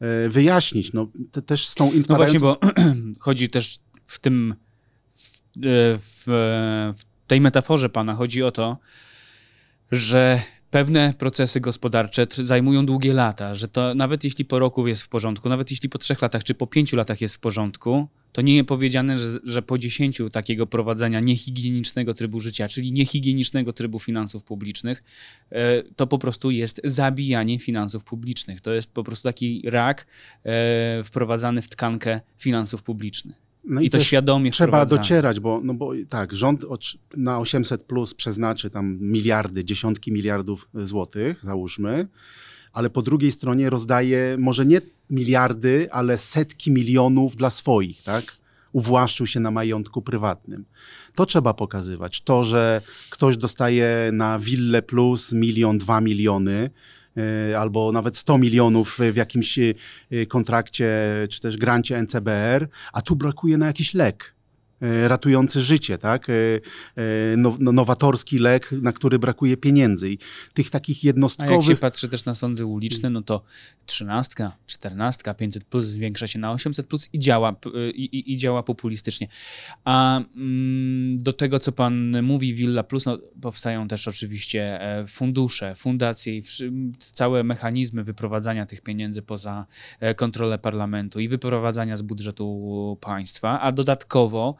e, 0.00 0.28
wyjaśnić. 0.28 0.92
No, 0.92 1.06
te, 1.32 1.42
też 1.42 1.68
z 1.68 1.74
tą 1.74 1.90
No 2.08 2.16
właśnie, 2.16 2.40
bo 2.40 2.58
chodzi 3.20 3.48
też 3.48 3.78
w 4.06 4.18
tym, 4.18 4.54
w, 5.16 5.42
w, 6.00 6.24
w 6.98 7.26
tej 7.26 7.40
metaforze 7.40 7.88
pana 7.88 8.14
chodzi 8.14 8.42
o 8.42 8.50
to, 8.50 8.78
że 9.92 10.42
pewne 10.70 11.14
procesy 11.18 11.60
gospodarcze 11.60 12.26
zajmują 12.44 12.86
długie 12.86 13.12
lata, 13.12 13.54
że 13.54 13.68
to 13.68 13.94
nawet 13.94 14.24
jeśli 14.24 14.44
po 14.44 14.58
roku 14.58 14.86
jest 14.86 15.02
w 15.02 15.08
porządku, 15.08 15.48
nawet 15.48 15.70
jeśli 15.70 15.88
po 15.88 15.98
trzech 15.98 16.22
latach 16.22 16.44
czy 16.44 16.54
po 16.54 16.66
pięciu 16.66 16.96
latach 16.96 17.20
jest 17.20 17.34
w 17.36 17.38
porządku, 17.38 18.08
to 18.32 18.42
nie 18.42 18.56
jest 18.56 18.68
powiedziane, 18.68 19.18
że, 19.18 19.38
że 19.44 19.62
po 19.62 19.78
dziesięciu 19.78 20.30
takiego 20.30 20.66
prowadzenia 20.66 21.20
niehigienicznego 21.20 22.14
trybu 22.14 22.40
życia, 22.40 22.68
czyli 22.68 22.92
niehigienicznego 22.92 23.72
trybu 23.72 23.98
finansów 23.98 24.44
publicznych, 24.44 25.02
e, 25.50 25.82
to 25.82 26.06
po 26.06 26.18
prostu 26.18 26.50
jest 26.50 26.80
zabijanie 26.84 27.58
finansów 27.58 28.04
publicznych. 28.04 28.60
To 28.60 28.72
jest 28.72 28.92
po 28.92 29.04
prostu 29.04 29.28
taki 29.28 29.62
rak 29.64 30.06
e, 30.44 31.04
wprowadzany 31.04 31.62
w 31.62 31.68
tkankę 31.68 32.20
finansów 32.38 32.82
publicznych. 32.82 33.47
No 33.64 33.80
i, 33.80 33.86
I 33.86 33.90
to 33.90 34.00
świadomie 34.00 34.50
Trzeba 34.50 34.86
docierać, 34.86 35.40
bo, 35.40 35.60
no 35.64 35.74
bo 35.74 35.92
tak, 36.08 36.34
rząd 36.34 36.64
na 37.16 37.38
800 37.38 37.82
plus 37.82 38.14
przeznaczy 38.14 38.70
tam 38.70 38.98
miliardy, 39.00 39.64
dziesiątki 39.64 40.12
miliardów 40.12 40.68
złotych, 40.74 41.40
załóżmy, 41.42 42.08
ale 42.72 42.90
po 42.90 43.02
drugiej 43.02 43.32
stronie 43.32 43.70
rozdaje 43.70 44.36
może 44.38 44.66
nie 44.66 44.80
miliardy, 45.10 45.88
ale 45.92 46.18
setki 46.18 46.70
milionów 46.70 47.36
dla 47.36 47.50
swoich, 47.50 48.02
tak? 48.02 48.24
Uwłaszczył 48.72 49.26
się 49.26 49.40
na 49.40 49.50
majątku 49.50 50.02
prywatnym. 50.02 50.64
To 51.14 51.26
trzeba 51.26 51.54
pokazywać. 51.54 52.20
To, 52.20 52.44
że 52.44 52.82
ktoś 53.10 53.36
dostaje 53.36 54.10
na 54.12 54.38
willę 54.38 54.82
plus 54.82 55.32
milion, 55.32 55.78
dwa 55.78 56.00
miliony, 56.00 56.70
albo 57.58 57.92
nawet 57.92 58.16
100 58.16 58.38
milionów 58.38 58.98
w 59.12 59.16
jakimś 59.16 59.58
e, 59.58 59.74
kontrakcie 60.28 60.88
czy 61.30 61.40
też 61.40 61.56
grancie 61.56 62.02
NCBR, 62.02 62.68
a 62.92 63.02
tu 63.02 63.16
brakuje 63.16 63.58
na 63.58 63.66
jakiś 63.66 63.94
lek. 63.94 64.37
E, 64.82 65.08
ratujący 65.08 65.60
życie, 65.60 65.98
tak? 65.98 66.30
E, 66.30 66.32
e, 66.32 67.36
no, 67.36 67.56
nowatorski 67.60 68.38
lek, 68.38 68.72
na 68.72 68.92
który 68.92 69.18
brakuje 69.18 69.56
pieniędzy. 69.56 70.10
I 70.10 70.18
tych 70.54 70.70
takich 70.70 71.04
jednostkowych... 71.04 71.52
A 71.52 71.56
jak 71.56 71.64
się 71.64 71.76
patrzy 71.76 72.08
też 72.08 72.24
na 72.24 72.34
sądy 72.34 72.66
uliczne, 72.66 73.10
no 73.10 73.22
to 73.22 73.42
13, 73.86 74.50
14, 74.66 75.34
500 75.34 75.64
plus 75.64 75.84
zwiększa 75.84 76.26
się 76.26 76.38
na 76.38 76.52
800 76.52 76.86
plus 76.86 77.08
i 77.12 77.18
działa, 77.18 77.56
i, 77.94 78.04
i, 78.04 78.32
i 78.32 78.36
działa 78.36 78.62
populistycznie. 78.62 79.28
A 79.84 80.20
mm, 80.36 81.18
do 81.18 81.32
tego, 81.32 81.58
co 81.58 81.72
pan 81.72 82.22
mówi, 82.22 82.54
Villa 82.54 82.82
Plus, 82.82 83.06
no, 83.06 83.18
powstają 83.40 83.88
też 83.88 84.08
oczywiście 84.08 84.80
fundusze, 85.08 85.74
fundacje 85.74 86.36
i 86.36 86.42
całe 86.98 87.44
mechanizmy 87.44 88.04
wyprowadzania 88.04 88.66
tych 88.66 88.80
pieniędzy 88.80 89.22
poza 89.22 89.66
kontrolę 90.16 90.58
parlamentu 90.58 91.20
i 91.20 91.28
wyprowadzania 91.28 91.96
z 91.96 92.02
budżetu 92.02 92.98
państwa, 93.00 93.60
a 93.60 93.72
dodatkowo 93.72 94.56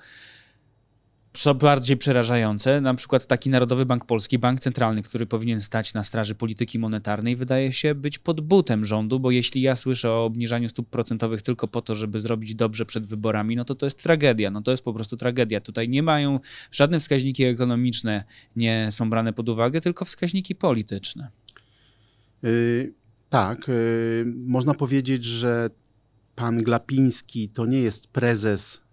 co 1.38 1.54
bardziej 1.54 1.96
przerażające, 1.96 2.80
na 2.80 2.94
przykład 2.94 3.26
taki 3.26 3.50
Narodowy 3.50 3.86
Bank 3.86 4.04
Polski, 4.04 4.38
bank 4.38 4.60
centralny, 4.60 5.02
który 5.02 5.26
powinien 5.26 5.60
stać 5.60 5.94
na 5.94 6.04
straży 6.04 6.34
polityki 6.34 6.78
monetarnej, 6.78 7.36
wydaje 7.36 7.72
się 7.72 7.94
być 7.94 8.18
pod 8.18 8.40
butem 8.40 8.84
rządu, 8.84 9.20
bo 9.20 9.30
jeśli 9.30 9.62
ja 9.62 9.76
słyszę 9.76 10.10
o 10.10 10.24
obniżaniu 10.24 10.68
stóp 10.68 10.88
procentowych 10.88 11.42
tylko 11.42 11.68
po 11.68 11.82
to, 11.82 11.94
żeby 11.94 12.20
zrobić 12.20 12.54
dobrze 12.54 12.86
przed 12.86 13.06
wyborami, 13.06 13.56
no 13.56 13.64
to 13.64 13.74
to 13.74 13.86
jest 13.86 14.02
tragedia. 14.02 14.50
No 14.50 14.62
to 14.62 14.70
jest 14.70 14.84
po 14.84 14.94
prostu 14.94 15.16
tragedia. 15.16 15.60
Tutaj 15.60 15.88
nie 15.88 16.02
mają 16.02 16.40
żadne 16.72 17.00
wskaźniki 17.00 17.44
ekonomiczne 17.44 18.24
nie 18.56 18.88
są 18.90 19.10
brane 19.10 19.32
pod 19.32 19.48
uwagę, 19.48 19.80
tylko 19.80 20.04
wskaźniki 20.04 20.54
polityczne. 20.54 21.28
Yy, 22.42 22.92
tak, 23.28 23.68
yy, 23.68 24.32
można 24.46 24.74
powiedzieć, 24.74 25.24
że 25.24 25.70
pan 26.34 26.62
Glapiński 26.62 27.48
to 27.48 27.66
nie 27.66 27.80
jest 27.80 28.06
prezes 28.06 28.87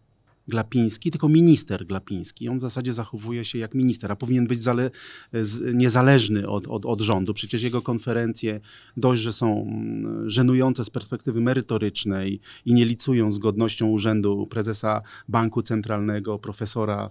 Glapiński, 0.47 1.11
tylko 1.11 1.29
minister 1.29 1.85
Glapiński. 1.85 2.49
On 2.49 2.59
w 2.59 2.61
zasadzie 2.61 2.93
zachowuje 2.93 3.45
się 3.45 3.57
jak 3.57 3.73
minister, 3.73 4.11
a 4.11 4.15
powinien 4.15 4.47
być 4.47 4.63
zale, 4.63 4.91
z, 5.33 5.75
niezależny 5.75 6.49
od, 6.49 6.67
od, 6.67 6.85
od, 6.85 7.01
rządu. 7.01 7.33
Przecież 7.33 7.63
jego 7.63 7.81
konferencje 7.81 8.59
dość, 8.97 9.21
że 9.21 9.33
są 9.33 9.61
mm, 9.61 10.29
żenujące 10.29 10.85
z 10.85 10.89
perspektywy 10.89 11.41
merytorycznej 11.41 12.39
i 12.65 12.73
nie 12.73 12.85
licują 12.85 13.31
z 13.31 13.37
godnością 13.37 13.87
urzędu 13.87 14.47
prezesa 14.47 15.01
Banku 15.27 15.61
Centralnego, 15.61 16.39
profesora 16.39 17.09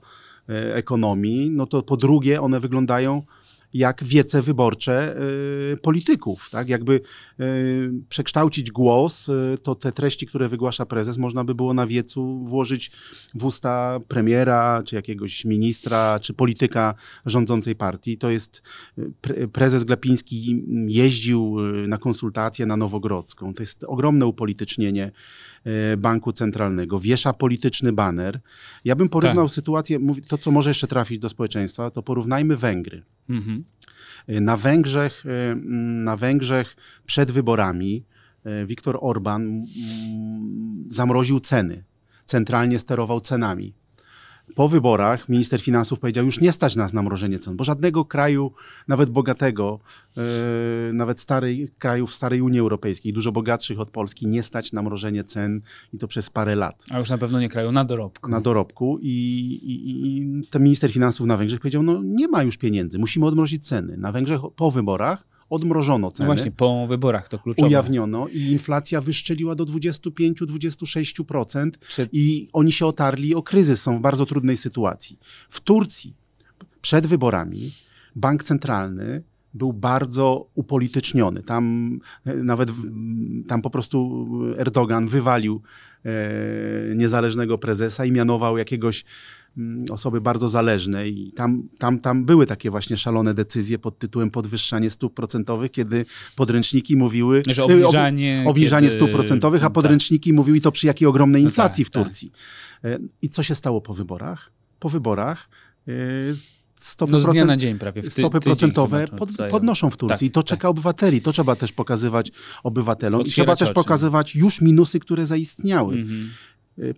e, 0.48 0.74
ekonomii, 0.74 1.50
no 1.50 1.66
to 1.66 1.82
po 1.82 1.96
drugie 1.96 2.40
one 2.40 2.60
wyglądają 2.60 3.22
jak 3.74 4.04
wiece 4.04 4.42
wyborcze 4.42 5.16
y, 5.72 5.76
polityków. 5.76 6.50
Tak? 6.50 6.68
Jakby 6.68 7.00
y, 7.40 7.92
przekształcić 8.08 8.70
głos, 8.70 9.28
y, 9.28 9.58
to 9.62 9.74
te 9.74 9.92
treści, 9.92 10.26
które 10.26 10.48
wygłasza 10.48 10.86
prezes, 10.86 11.18
można 11.18 11.44
by 11.44 11.54
było 11.54 11.74
na 11.74 11.86
wiecu 11.86 12.44
włożyć 12.44 12.90
w 13.34 13.44
usta 13.44 14.00
premiera, 14.08 14.82
czy 14.86 14.96
jakiegoś 14.96 15.44
ministra, 15.44 16.18
czy 16.20 16.34
polityka 16.34 16.94
rządzącej 17.26 17.74
partii. 17.74 18.18
To 18.18 18.30
jest 18.30 18.62
prezes 19.52 19.84
Glapiński 19.84 20.64
jeździł 20.86 21.56
na 21.88 21.98
konsultacje 21.98 22.66
na 22.66 22.76
Nowogrodzką. 22.76 23.54
To 23.54 23.62
jest 23.62 23.84
ogromne 23.84 24.26
upolitycznienie 24.26 25.12
banku 25.96 26.32
centralnego. 26.32 26.98
Wiesza 26.98 27.32
polityczny 27.32 27.92
baner. 27.92 28.40
Ja 28.84 28.96
bym 28.96 29.08
porównał 29.08 29.46
tak. 29.46 29.54
sytuację, 29.54 29.98
to 30.28 30.38
co 30.38 30.50
może 30.50 30.70
jeszcze 30.70 30.86
trafić 30.86 31.18
do 31.18 31.28
społeczeństwa, 31.28 31.90
to 31.90 32.02
porównajmy 32.02 32.56
Węgry. 32.56 33.02
Mhm. 33.28 33.64
Na 34.28 34.56
Węgrzech, 34.56 35.26
y, 35.26 35.56
na 36.04 36.16
Węgrzech 36.16 36.76
przed 37.06 37.32
wyborami 37.32 38.04
Viktor 38.66 38.98
Orban 39.00 39.64
zamroził 40.88 41.40
ceny, 41.40 41.84
centralnie 42.24 42.78
sterował 42.78 43.20
cenami 43.20 43.74
po 44.54 44.68
wyborach 44.68 45.28
minister 45.28 45.60
finansów 45.60 45.98
powiedział, 46.00 46.24
już 46.24 46.40
nie 46.40 46.52
stać 46.52 46.76
nas 46.76 46.92
na 46.92 47.02
mrożenie 47.02 47.38
cen, 47.38 47.56
bo 47.56 47.64
żadnego 47.64 48.04
kraju, 48.04 48.52
nawet 48.88 49.10
bogatego, 49.10 49.80
yy, 50.16 50.22
nawet 50.92 51.20
starej, 51.20 51.70
krajów 51.78 52.14
starej 52.14 52.40
Unii 52.40 52.60
Europejskiej, 52.60 53.12
dużo 53.12 53.32
bogatszych 53.32 53.80
od 53.80 53.90
Polski, 53.90 54.26
nie 54.26 54.42
stać 54.42 54.72
na 54.72 54.82
mrożenie 54.82 55.24
cen 55.24 55.60
i 55.92 55.98
to 55.98 56.08
przez 56.08 56.30
parę 56.30 56.56
lat. 56.56 56.84
A 56.90 56.98
już 56.98 57.10
na 57.10 57.18
pewno 57.18 57.40
nie 57.40 57.48
kraju 57.48 57.72
na 57.72 57.84
dorobku. 57.84 58.30
Na 58.30 58.40
dorobku 58.40 58.98
i, 59.02 59.08
i, 59.62 59.90
i 60.18 60.46
ten 60.50 60.62
minister 60.62 60.92
finansów 60.92 61.26
na 61.26 61.36
Węgrzech 61.36 61.60
powiedział, 61.60 61.82
no 61.82 62.00
nie 62.04 62.28
ma 62.28 62.42
już 62.42 62.56
pieniędzy, 62.56 62.98
musimy 62.98 63.26
odmrozić 63.26 63.66
ceny. 63.66 63.96
Na 63.96 64.12
Węgrzech 64.12 64.40
po 64.56 64.70
wyborach 64.70 65.33
odmrożono 65.54 66.10
ceny. 66.10 66.28
No 66.28 66.34
właśnie, 66.34 66.50
po 66.50 66.86
wyborach 66.86 67.28
to 67.28 67.38
kluczowe. 67.38 67.68
Ujawniono 67.68 68.28
i 68.28 68.40
inflacja 68.40 69.00
wyszczeliła 69.00 69.54
do 69.54 69.64
25-26% 69.64 71.70
Czy... 71.88 72.08
i 72.12 72.48
oni 72.52 72.72
się 72.72 72.86
otarli 72.86 73.34
o 73.34 73.42
kryzys, 73.42 73.82
są 73.82 73.98
w 73.98 74.00
bardzo 74.00 74.26
trudnej 74.26 74.56
sytuacji. 74.56 75.18
W 75.48 75.60
Turcji 75.60 76.14
przed 76.80 77.06
wyborami 77.06 77.70
bank 78.16 78.44
centralny 78.44 79.22
był 79.54 79.72
bardzo 79.72 80.46
upolityczniony. 80.54 81.42
Tam 81.42 81.98
e, 82.26 82.34
nawet 82.34 82.70
tam 83.48 83.62
po 83.62 83.70
prostu 83.70 84.28
Erdogan 84.58 85.08
wywalił 85.08 85.62
e, 86.04 86.10
niezależnego 86.94 87.58
prezesa 87.58 88.04
i 88.04 88.12
mianował 88.12 88.58
jakiegoś 88.58 89.04
osoby 89.90 90.20
bardzo 90.20 90.48
zależne 90.48 91.08
i 91.08 91.32
tam, 91.32 91.68
tam, 91.78 91.98
tam 91.98 92.24
były 92.24 92.46
takie 92.46 92.70
właśnie 92.70 92.96
szalone 92.96 93.34
decyzje 93.34 93.78
pod 93.78 93.98
tytułem 93.98 94.30
podwyższanie 94.30 94.90
stóp 94.90 95.14
procentowych, 95.14 95.70
kiedy 95.70 96.04
podręczniki 96.36 96.96
mówiły... 96.96 97.42
Że 97.46 97.64
obniżanie... 97.64 98.42
Ob, 98.44 98.50
obniżanie 98.50 98.88
kiedy... 98.88 99.00
stóp 99.00 99.10
procentowych, 99.12 99.62
a 99.62 99.66
tak. 99.66 99.72
podręczniki 99.72 100.30
tak. 100.30 100.36
mówiły 100.36 100.60
to 100.60 100.72
przy 100.72 100.86
jakiej 100.86 101.08
ogromnej 101.08 101.42
no 101.42 101.48
inflacji 101.48 101.84
no 101.84 101.90
tak, 101.90 102.02
w 102.02 102.06
Turcji. 102.06 102.32
Tak. 102.82 102.92
I 103.22 103.28
co 103.28 103.42
się 103.42 103.54
stało 103.54 103.80
po 103.80 103.94
wyborach? 103.94 104.50
Po 104.78 104.88
wyborach 104.88 105.48
e, 105.88 105.92
stopy, 106.76 107.12
no 107.12 107.20
procent. 107.20 107.62
Ty, 108.02 108.10
stopy 108.10 108.40
procentowe 108.40 109.08
pod, 109.08 109.30
podnoszą 109.50 109.90
w 109.90 109.96
Turcji. 109.96 110.18
Tak, 110.18 110.22
I 110.28 110.30
to 110.30 110.42
tak. 110.42 110.48
czeka 110.48 110.68
obywateli. 110.68 111.20
To 111.20 111.32
trzeba 111.32 111.56
też 111.56 111.72
pokazywać 111.72 112.32
obywatelom. 112.62 113.22
I 113.22 113.24
trzeba 113.24 113.56
też 113.56 113.72
pokazywać 113.72 114.36
już 114.36 114.60
minusy, 114.60 115.00
które 115.00 115.26
zaistniały. 115.26 115.94
Mhm. 115.94 116.30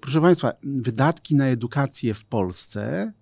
Proszę 0.01 0.21
Państwa, 0.21 0.53
wydatki 0.63 1.35
na 1.35 1.47
edukację 1.47 2.15
w 2.15 2.25
Polsce 2.25 3.13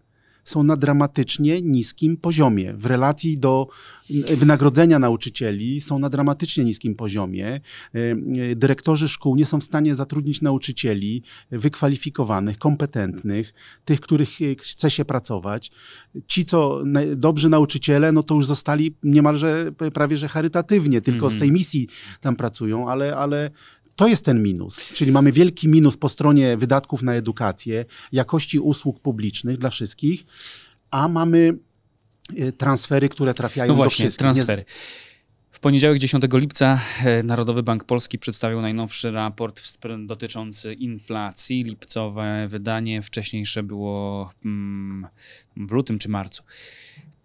są 0.44 0.62
na 0.62 0.76
dramatycznie 0.76 1.62
niskim 1.62 2.16
poziomie. 2.16 2.74
W 2.74 2.86
relacji 2.86 3.38
do 3.38 3.68
y, 4.10 4.36
wynagrodzenia 4.36 4.98
nauczycieli 4.98 5.80
są 5.80 5.98
na 5.98 6.08
dramatycznie 6.08 6.64
niskim 6.64 6.94
poziomie. 6.94 7.60
Y, 7.94 8.56
dyrektorzy 8.56 9.08
szkół 9.08 9.36
nie 9.36 9.46
są 9.46 9.60
w 9.60 9.64
stanie 9.64 9.94
zatrudnić 9.94 10.42
nauczycieli 10.42 11.22
wykwalifikowanych, 11.50 12.58
kompetentnych, 12.58 13.54
tych, 13.84 14.00
których 14.00 14.28
chce 14.60 14.90
się 14.90 15.04
pracować. 15.04 15.70
Ci, 16.26 16.44
co 16.44 16.82
dobrzy 17.16 17.48
nauczyciele, 17.48 18.12
no 18.12 18.22
to 18.22 18.34
już 18.34 18.46
zostali 18.46 18.94
niemalże 19.02 19.72
prawie 19.94 20.16
że 20.16 20.28
charytatywnie, 20.28 21.00
tylko 21.00 21.26
mm 21.26 21.30
-hmm. 21.30 21.36
z 21.36 21.38
tej 21.38 21.48
mhm. 21.48 21.58
misji 21.58 21.88
tam 22.20 22.36
pracują, 22.36 22.88
ale, 22.88 23.16
ale 23.16 23.50
to 23.96 24.08
jest 24.08 24.24
ten 24.24 24.42
minus. 24.42 24.94
Czyli 24.94 25.12
mamy 25.12 25.32
wielki 25.32 25.68
minus 25.68 25.96
po 25.96 26.08
stronie 26.08 26.56
wydatków 26.56 27.02
na 27.02 27.14
edukację, 27.14 27.84
jakości 28.12 28.58
usług 28.58 29.00
publicznych 29.00 29.58
dla 29.58 29.70
wszystkich, 29.70 30.24
a 30.90 31.08
mamy 31.08 31.58
y, 32.38 32.52
transfery, 32.52 33.08
które 33.08 33.34
trafiają 33.34 33.68
no 33.68 33.74
właśnie, 33.74 34.04
do 34.04 34.08
wszystkich. 34.08 34.18
transfery. 34.18 34.64
W 35.50 35.60
poniedziałek 35.60 35.98
10 35.98 36.24
lipca 36.32 36.80
e, 37.04 37.22
Narodowy 37.22 37.62
Bank 37.62 37.84
Polski 37.84 38.18
przedstawił 38.18 38.60
najnowszy 38.60 39.10
raport 39.10 39.62
dotyczący 40.06 40.74
inflacji. 40.74 41.64
Lipcowe 41.64 42.48
wydanie, 42.48 43.02
wcześniejsze 43.02 43.62
było 43.62 44.30
mm, 44.44 45.06
w 45.56 45.70
lutym 45.70 45.98
czy 45.98 46.08
marcu. 46.08 46.42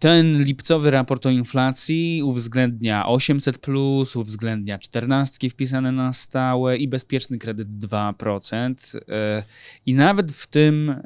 Ten 0.00 0.42
lipcowy 0.42 0.90
raport 0.90 1.26
o 1.26 1.30
inflacji 1.30 2.22
uwzględnia 2.22 3.06
800, 3.06 3.58
plus, 3.58 4.16
uwzględnia 4.16 4.78
14 4.78 5.50
wpisane 5.50 5.92
na 5.92 6.12
stałe 6.12 6.76
i 6.76 6.88
bezpieczny 6.88 7.38
kredyt 7.38 7.68
2%. 7.68 8.74
E, 9.08 9.42
I 9.86 9.94
nawet 9.94 10.32
w 10.32 10.46
tym 10.46 10.90
e, 10.90 11.00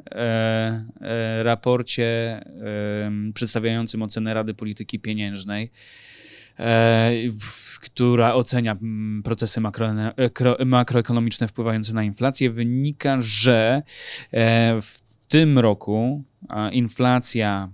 e, 1.01 1.43
raporcie 1.43 2.05
przedstawiającym 3.33 4.01
ocenę 4.01 4.33
Rady 4.33 4.53
Polityki 4.53 4.99
Pieniężnej, 4.99 5.71
która 7.81 8.33
ocenia 8.33 8.77
procesy 9.23 9.61
makroekonomiczne 10.65 11.47
wpływające 11.47 11.93
na 11.93 12.03
inflację, 12.03 12.49
wynika, 12.49 13.17
że 13.21 13.83
w 14.81 14.99
tym 15.27 15.59
roku 15.59 16.23
inflacja 16.71 17.69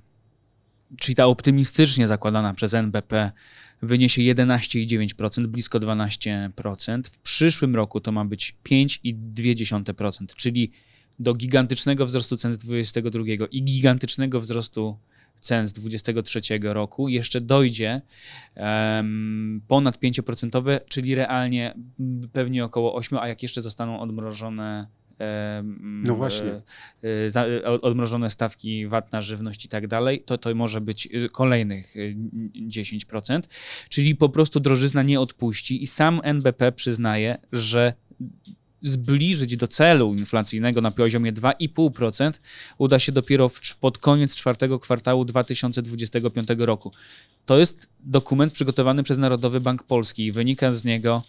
czyli 0.99 1.15
ta 1.15 1.25
optymistycznie 1.25 2.07
zakładana 2.07 2.53
przez 2.53 2.73
NBP 2.73 3.31
wyniesie 3.81 4.21
11,9%, 4.21 5.47
blisko 5.47 5.79
12%. 5.79 7.03
W 7.03 7.19
przyszłym 7.19 7.75
roku 7.75 8.01
to 8.01 8.11
ma 8.11 8.25
być 8.25 8.55
5,2%, 8.69 10.25
czyli 10.35 10.71
do 11.19 11.33
gigantycznego 11.33 12.05
wzrostu 12.05 12.37
cen 12.37 12.53
z 12.53 12.57
2022 12.57 13.23
i 13.51 13.63
gigantycznego 13.63 14.41
wzrostu 14.41 14.97
cen 15.41 15.67
z 15.67 15.73
2023 15.73 16.41
roku 16.61 17.09
jeszcze 17.09 17.41
dojdzie 17.41 18.01
um, 18.55 19.61
ponad 19.67 19.97
5%, 19.97 20.79
czyli 20.89 21.15
realnie 21.15 21.73
pewnie 22.33 22.65
około 22.65 22.99
8%, 22.99 23.17
a 23.21 23.27
jak 23.27 23.43
jeszcze 23.43 23.61
zostaną 23.61 23.99
odmrożone 23.99 24.87
no 25.81 26.15
właśnie. 26.15 26.61
E, 27.03 27.41
e, 27.41 27.65
odmrożone 27.65 28.29
stawki 28.29 28.87
VAT 28.87 29.11
na 29.11 29.21
żywność 29.21 29.65
i 29.65 29.69
tak 29.69 29.87
dalej, 29.87 30.23
to 30.25 30.37
to 30.37 30.55
może 30.55 30.81
być 30.81 31.09
y, 31.13 31.29
kolejnych 31.29 31.95
10%. 32.69 33.39
Y, 33.39 33.41
Czyli 33.89 34.15
po 34.15 34.29
prostu 34.29 34.59
drożyzna 34.59 35.03
nie 35.03 35.19
odpuści 35.19 35.83
i 35.83 35.87
sam 35.87 36.21
NBP 36.23 36.71
przyznaje, 36.71 37.37
że 37.51 37.93
zbliżyć 38.81 39.57
do 39.57 39.67
celu 39.67 40.15
inflacyjnego 40.15 40.81
na 40.81 40.91
poziomie 40.91 41.33
2,5% 41.33 42.31
uda 42.77 42.99
się 42.99 43.11
dopiero 43.11 43.49
w, 43.49 43.59
pod 43.79 43.97
koniec 43.97 44.35
czwartego 44.35 44.79
kwartału 44.79 45.25
2025 45.25 46.47
roku. 46.57 46.91
To 47.45 47.59
jest 47.59 47.89
dokument 47.99 48.53
przygotowany 48.53 49.03
przez 49.03 49.17
Narodowy 49.17 49.59
Bank 49.59 49.83
Polski 49.83 50.25
i 50.25 50.31
wynika 50.31 50.71
z 50.71 50.83
niego, 50.83 51.23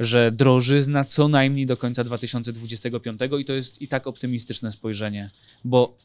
że 0.00 0.32
drożyzna 0.32 1.04
co 1.04 1.28
najmniej 1.28 1.66
do 1.66 1.76
końca 1.76 2.04
2025 2.04 3.20
i 3.38 3.44
to 3.44 3.52
jest 3.52 3.82
i 3.82 3.88
tak 3.88 4.06
optymistyczne 4.06 4.72
spojrzenie, 4.72 5.30
bo, 5.64 5.98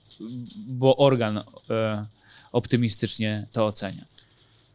bo 0.67 0.97
organ 0.97 1.37
e, 1.69 2.05
optymistycznie 2.51 3.47
to 3.51 3.65
ocenia. 3.65 4.05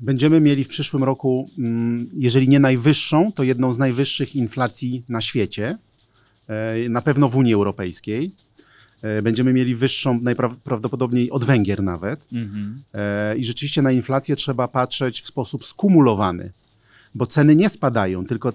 Będziemy 0.01 0.41
mieli 0.41 0.65
w 0.65 0.69
przyszłym 0.69 1.05
roku, 1.05 1.51
mm, 1.59 2.09
jeżeli 2.17 2.49
nie 2.49 2.61
najwyższą, 2.61 3.33
to 3.33 3.43
jedną 3.43 3.73
z 3.73 3.79
najwyższych 3.79 4.37
inflacji 4.37 5.05
na 5.09 5.21
świecie, 5.21 5.79
e, 6.49 6.89
na 6.89 7.03
pewno 7.03 7.29
w 7.29 7.37
Unii 7.37 7.55
Europejskiej. 7.55 8.35
E, 9.03 9.23
będziemy 9.23 9.53
mieli 9.53 9.75
wyższą, 9.75 10.21
najprawdopodobniej 10.21 11.31
od 11.31 11.45
Węgier 11.45 11.83
nawet. 11.83 12.21
Mhm. 12.33 12.83
E, 12.95 13.37
I 13.39 13.45
rzeczywiście 13.45 13.83
na 13.83 13.93
inflację 13.93 14.37
trzeba 14.37 14.69
patrzeć 14.69 15.21
w 15.21 15.27
sposób 15.27 15.65
skumulowany, 15.65 16.53
bo 17.15 17.27
ceny 17.27 17.57
nie 17.57 17.69
spadają, 17.69 18.25
tylko 18.25 18.51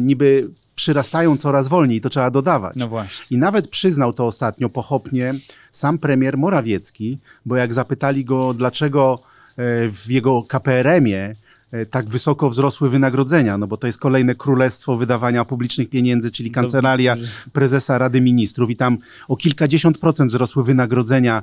niby 0.00 0.50
przyrastają 0.74 1.36
coraz 1.36 1.68
wolniej, 1.68 2.00
to 2.00 2.10
trzeba 2.10 2.30
dodawać. 2.30 2.76
No 2.76 2.88
właśnie. 2.88 3.36
I 3.36 3.38
nawet 3.38 3.68
przyznał 3.68 4.12
to 4.12 4.26
ostatnio 4.26 4.68
pochopnie 4.68 5.34
sam 5.72 5.98
premier 5.98 6.38
Morawiecki, 6.38 7.18
bo 7.46 7.56
jak 7.56 7.74
zapytali 7.74 8.24
go, 8.24 8.54
dlaczego 8.54 9.18
E, 9.56 9.88
w 9.88 10.10
jego 10.10 10.42
KPRM-ie 10.42 11.36
e, 11.72 11.86
tak 11.86 12.08
wysoko 12.08 12.50
wzrosły 12.50 12.90
wynagrodzenia, 12.90 13.58
no 13.58 13.66
bo 13.66 13.76
to 13.76 13.86
jest 13.86 13.98
kolejne 13.98 14.34
królestwo 14.34 14.96
wydawania 14.96 15.44
publicznych 15.44 15.88
pieniędzy, 15.88 16.30
czyli 16.30 16.50
kancelaria 16.50 17.16
prezesa 17.52 17.98
Rady 17.98 18.20
Ministrów 18.20 18.70
i 18.70 18.76
tam 18.76 18.98
o 19.28 19.36
kilkadziesiąt 19.36 19.98
procent 19.98 20.30
wzrosły 20.30 20.64
wynagrodzenia 20.64 21.42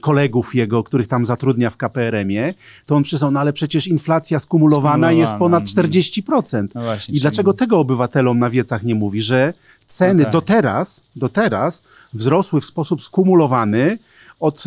kolegów 0.00 0.54
jego, 0.54 0.82
których 0.82 1.06
tam 1.06 1.26
zatrudnia 1.26 1.70
w 1.70 1.76
KPRM-ie, 1.76 2.54
to 2.86 2.96
on 2.96 3.02
przyznał, 3.02 3.30
no 3.30 3.40
ale 3.40 3.52
przecież 3.52 3.86
inflacja 3.86 4.38
skumulowana, 4.38 5.08
skumulowana. 5.08 5.12
jest 5.12 5.34
ponad 5.34 5.64
40%. 5.64 6.68
No 6.74 6.82
właśnie, 6.82 7.14
I 7.14 7.20
dlaczego 7.20 7.52
tego 7.52 7.78
obywatelom 7.78 8.38
na 8.38 8.50
wiecach 8.50 8.82
nie 8.82 8.94
mówi, 8.94 9.22
że 9.22 9.54
ceny 9.86 10.14
no 10.14 10.24
tak. 10.24 10.32
do 10.32 10.40
teraz, 10.40 11.02
do 11.16 11.28
teraz 11.28 11.82
wzrosły 12.12 12.60
w 12.60 12.64
sposób 12.64 13.02
skumulowany 13.02 13.98
od, 14.40 14.64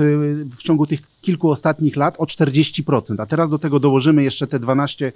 w 0.58 0.64
ciągu 0.64 0.88
tych 0.88 1.00
kilku 1.22 1.50
ostatnich 1.50 1.96
lat 1.96 2.16
o 2.18 2.24
40%, 2.24 3.16
a 3.20 3.26
teraz 3.26 3.50
do 3.50 3.60
tego 3.60 3.80
dołożymy 3.80 4.24
jeszcze 4.24 4.48
te 4.48 4.60
12%, 4.60 5.12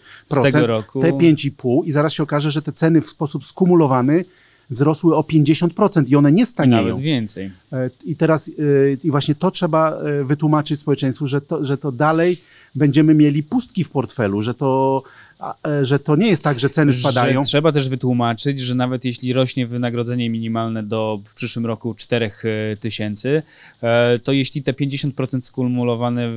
te 1.02 1.12
5,5% 1.12 1.86
i 1.86 1.92
zaraz 1.92 2.14
się 2.14 2.24
okaże, 2.24 2.52
że 2.52 2.62
te 2.62 2.72
ceny 2.72 3.02
w 3.02 3.10
sposób 3.10 3.46
skumulowany 3.46 4.26
wzrosły 4.72 5.16
o 5.16 5.22
50% 5.22 6.04
i 6.08 6.16
one 6.16 6.32
nie 6.32 6.46
stanieją. 6.46 6.88
Nawet 6.88 7.04
więcej. 7.04 7.52
E, 7.74 7.90
I 8.06 8.16
teraz 8.16 8.48
e, 8.50 8.52
i 9.04 9.12
właśnie 9.12 9.36
to 9.36 9.52
trzeba 9.52 9.92
e, 9.92 10.24
wytłumaczyć 10.24 10.80
społeczeństwu, 10.80 11.28
że 11.28 11.42
to, 11.42 11.66
że 11.66 11.78
to 11.78 11.92
dalej 11.92 12.38
będziemy 12.76 13.14
mieli 13.14 13.44
pustki 13.44 13.84
w 13.84 13.90
portfelu, 13.90 14.42
że 14.42 14.54
to 14.54 15.04
że 15.82 16.00
to 16.00 16.16
nie 16.16 16.28
jest 16.28 16.44
tak, 16.44 16.60
że 16.60 16.70
ceny 16.70 16.94
spadają. 16.94 17.44
Że 17.44 17.48
trzeba 17.48 17.72
też 17.72 17.90
wytłumaczyć, 17.90 18.60
że 18.60 18.76
nawet 18.76 19.06
jeśli 19.06 19.34
rośnie 19.34 19.68
wynagrodzenie 19.68 20.30
minimalne 20.30 20.84
do 20.84 21.22
w 21.26 21.34
przyszłym 21.34 21.66
roku 21.66 21.94
4 21.94 22.26
e, 22.44 22.78
tysięcy, 22.78 23.44
e, 23.82 24.20
to 24.20 24.32
jeśli 24.32 24.64
te 24.64 24.74
50% 24.74 25.42
skumulowane 25.42 26.30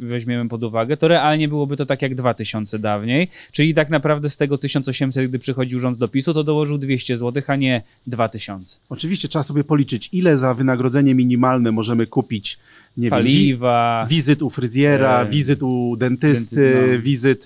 weźmiemy 0.00 0.48
pod 0.48 0.64
uwagę, 0.64 0.96
to 0.96 1.08
realnie 1.08 1.48
byłoby 1.48 1.76
to 1.76 1.86
tak 1.86 2.02
jak 2.02 2.14
2000 2.14 2.78
dawniej, 2.78 3.28
czyli 3.52 3.74
tak 3.74 3.90
naprawdę 3.90 4.30
z 4.30 4.36
tego 4.36 4.58
1800, 4.58 5.28
gdy 5.28 5.38
przychodził 5.38 5.80
rząd 5.80 5.98
do 5.98 6.08
PiSu, 6.08 6.34
to 6.34 6.44
dołożył 6.44 6.78
200 6.78 7.16
zł, 7.16 7.42
a 7.46 7.56
nie 7.56 7.82
2000. 8.06 8.78
Oczywiście 8.88 9.28
trzeba 9.28 9.42
sobie 9.42 9.64
policzyć, 9.64 10.08
ile 10.12 10.36
za 10.36 10.54
wynagrodzenie 10.54 11.14
minimalne 11.14 11.72
możemy 11.72 12.06
kupić 12.06 12.58
nie 12.96 13.10
Paliwa, 13.10 14.00
wiem, 14.00 14.08
wi 14.08 14.16
wizyt 14.16 14.42
u 14.42 14.50
fryzjera, 14.50 15.22
e, 15.22 15.28
wizyt 15.28 15.62
u 15.62 15.96
dentysty, 15.98 16.56
denty, 16.56 16.96
no. 16.96 17.02
wizyt, 17.02 17.44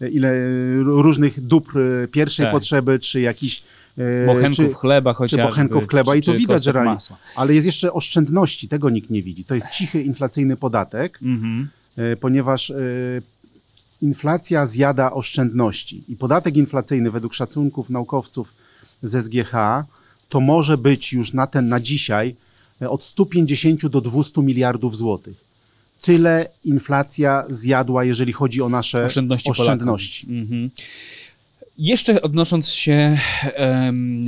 e, 0.00 0.08
ile 0.08 0.32
różnych 0.82 1.40
dóbr 1.40 1.78
e, 1.78 2.08
pierwszej 2.08 2.46
tak. 2.46 2.52
potrzeby, 2.52 2.98
czy 2.98 3.20
jakiś 3.20 3.62
bochenków 4.26 4.56
czy, 4.68 4.74
chleba 4.74 5.12
chociażby. 5.12 5.42
Czy 5.42 5.48
bochenków 5.48 5.88
chleba 5.88 6.12
czy, 6.12 6.18
i 6.18 6.22
to 6.22 6.34
widać. 6.34 6.66
Masła. 6.74 7.16
Ale 7.36 7.54
jest 7.54 7.66
jeszcze 7.66 7.92
oszczędności, 7.92 8.68
tego 8.68 8.90
nikt 8.90 9.10
nie 9.10 9.22
widzi. 9.22 9.44
To 9.44 9.54
jest 9.54 9.70
cichy 9.70 10.02
inflacyjny 10.02 10.56
podatek, 10.56 11.18
mhm. 11.22 11.68
ponieważ 12.20 12.72
inflacja 14.02 14.66
zjada 14.66 15.12
oszczędności. 15.12 16.04
I 16.08 16.16
podatek 16.16 16.56
inflacyjny 16.56 17.10
według 17.10 17.34
szacunków 17.34 17.90
naukowców 17.90 18.54
z 19.02 19.24
SGH 19.24 19.52
to 20.28 20.40
może 20.40 20.78
być 20.78 21.12
już 21.12 21.32
na 21.32 21.46
ten, 21.46 21.68
na 21.68 21.80
dzisiaj 21.80 22.36
od 22.88 23.04
150 23.04 23.86
do 23.86 24.00
200 24.00 24.42
miliardów 24.42 24.96
złotych. 24.96 25.50
Tyle 26.02 26.48
inflacja 26.64 27.44
zjadła, 27.48 28.04
jeżeli 28.04 28.32
chodzi 28.32 28.62
o 28.62 28.68
nasze 28.68 29.04
oszczędności. 29.04 29.50
oszczędności. 29.50 30.26
Mhm. 30.30 30.70
Jeszcze 31.80 32.22
odnosząc 32.22 32.68
się 32.68 33.18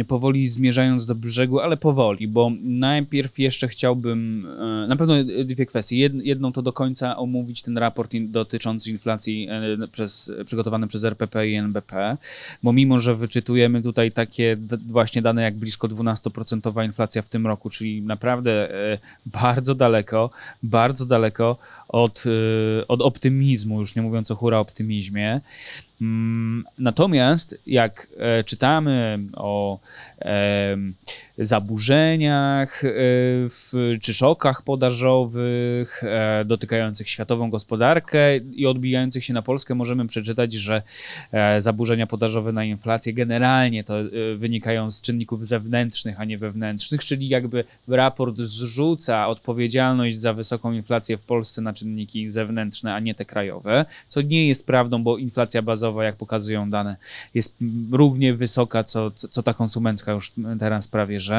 powoli 0.08 0.48
zmierzając 0.48 1.06
do 1.06 1.14
brzegu, 1.14 1.60
ale 1.60 1.76
powoli, 1.76 2.28
bo 2.28 2.50
najpierw 2.62 3.38
jeszcze 3.38 3.68
chciałbym 3.68 4.46
um, 4.58 4.88
na 4.88 4.96
pewno 4.96 5.14
dwie 5.44 5.66
kwestie. 5.66 5.96
jedną 6.22 6.52
to 6.52 6.62
do 6.62 6.72
końca 6.72 7.16
omówić 7.16 7.62
ten 7.62 7.78
raport 7.78 8.12
dotyczący 8.16 8.90
inflacji 8.90 9.48
um, 9.78 9.88
przez, 9.88 10.32
przygotowany 10.46 10.88
przez 10.88 11.04
RPP 11.04 11.48
i 11.48 11.54
NBP, 11.54 12.16
bo 12.62 12.72
mimo, 12.72 12.98
że 12.98 13.16
wyczytujemy 13.16 13.82
tutaj 13.82 14.12
takie 14.12 14.56
właśnie 14.86 15.22
dane 15.22 15.42
jak 15.42 15.54
blisko 15.54 15.88
12% 15.88 16.84
inflacja 16.84 17.22
w 17.22 17.28
tym 17.28 17.46
roku, 17.46 17.70
czyli 17.70 18.02
naprawdę 18.02 18.74
e, 18.92 18.98
bardzo 19.26 19.74
daleko, 19.74 20.30
bardzo 20.62 21.06
daleko 21.06 21.56
od, 21.88 22.24
e, 22.26 22.88
od 22.88 23.00
optymizmu, 23.00 23.80
już 23.80 23.94
nie 23.94 24.02
mówiąc 24.02 24.30
o 24.30 24.36
hura 24.36 24.58
optymizmie. 24.58 25.40
Mm, 26.02 26.64
natomiast 27.42 27.56
jak 27.66 28.06
e, 28.16 28.44
czytamy 28.44 29.18
o 29.36 29.78
zaburzeniach 31.46 32.84
e, 32.84 33.98
czy 34.00 34.14
szokach 34.14 34.62
podażowych 34.62 36.04
e, 36.04 36.44
dotykających 36.44 37.08
światową 37.08 37.50
gospodarkę 37.50 38.36
i 38.36 38.66
odbijających 38.66 39.24
się 39.24 39.34
na 39.34 39.42
Polskę, 39.42 39.74
możemy 39.74 40.06
przeczytać, 40.06 40.52
że 40.52 40.82
zaburzenia 41.58 42.06
podażowe 42.06 42.52
na 42.52 42.64
inflację 42.64 43.12
generalnie 43.12 43.84
to 43.84 43.94
wynikają 44.36 44.90
z 44.90 45.02
czynników 45.02 45.46
zewnętrznych, 45.46 46.20
a 46.20 46.24
nie 46.24 46.38
wewnętrznych, 46.38 47.04
czyli 47.04 47.28
jakby 47.28 47.64
raport 47.88 48.38
zrzuca 48.38 49.28
odpowiedzialność 49.28 50.18
za 50.18 50.32
wysoką 50.32 50.72
inflację 50.72 51.18
w 51.18 51.22
Polsce 51.22 51.62
na 51.62 51.72
czynniki 51.72 52.30
zewnętrzne, 52.30 52.94
a 52.94 53.00
nie 53.00 53.14
te 53.14 53.24
krajowe, 53.24 53.84
co 54.08 54.22
nie 54.22 54.48
jest 54.48 54.66
prawdą, 54.66 55.02
bo 55.02 55.18
inflacja 55.18 55.62
bazowa 55.62 56.04
jak 56.04 56.16
pokazują 56.16 56.70
dane, 56.70 56.96
jest 57.34 57.56
równie 57.92 58.34
wysoka, 58.34 58.84
co, 58.84 59.10
co 59.10 59.42
ta 59.42 59.54
konsumencka 59.54 60.12
już 60.12 60.32
teraz 60.58 60.88
prawie, 60.88 61.20
że. 61.20 61.31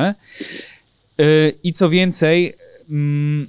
Y, 1.21 1.53
I 1.63 1.73
co 1.73 1.89
więcej, 1.89 2.53
mm, 2.89 3.47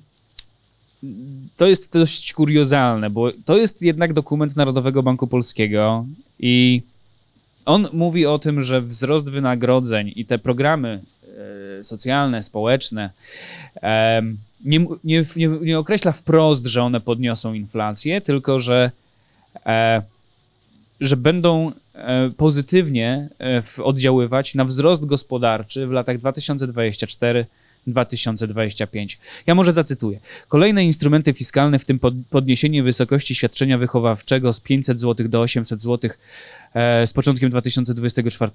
to 1.57 1.66
jest 1.66 1.92
dość 1.92 2.33
kuriozalne, 2.33 3.11
bo 3.11 3.33
to 3.44 3.57
jest 3.57 3.83
jednak 3.83 4.12
dokument 4.12 4.57
Narodowego 4.57 5.02
Banku 5.02 5.26
Polskiego 5.26 6.07
i 6.38 6.83
on 7.64 7.88
mówi 7.92 8.26
o 8.26 8.38
tym, 8.38 8.61
że 8.61 8.83
wzrost 8.83 9.30
wynagrodzeń 9.30 10.12
i 10.16 10.26
te 10.26 10.38
programy 10.38 11.02
y, 11.80 11.85
socjalne, 11.85 12.42
społeczne 12.42 13.11
nie, 14.64 14.87
nie, 15.04 15.24
nie, 15.37 15.48
nie 15.48 15.78
określa 15.78 16.12
wprost, 16.12 16.66
że 16.66 16.83
one 16.83 17.00
podniosą 17.00 17.54
inflację, 17.54 18.20
tylko 18.20 18.59
że 18.59 18.90
e, 19.66 20.02
że 21.00 21.16
będą 21.16 21.70
e, 21.70 21.74
pozytywnie 22.37 23.28
e, 23.40 23.62
oddziaływać 23.83 24.54
na 24.54 24.64
wzrost 24.64 25.04
gospodarczy 25.04 25.87
w 25.87 25.90
latach 25.90 26.18
2024 26.18 27.46
2025. 27.87 29.18
Ja 29.47 29.55
może 29.55 29.73
zacytuję. 29.73 30.20
Kolejne 30.49 30.85
instrumenty 30.85 31.33
fiskalne, 31.33 31.79
w 31.79 31.85
tym 31.85 32.01
podniesienie 32.31 32.83
wysokości 32.83 33.35
świadczenia 33.35 33.79
wychowawczego 33.79 34.53
z 34.53 34.61
500 34.61 35.01
zł 35.01 35.29
do 35.29 35.40
800 35.40 35.83
zł 35.83 36.11
e, 36.75 37.07
z 37.07 37.12
początkiem 37.12 37.51
2024 37.51 38.51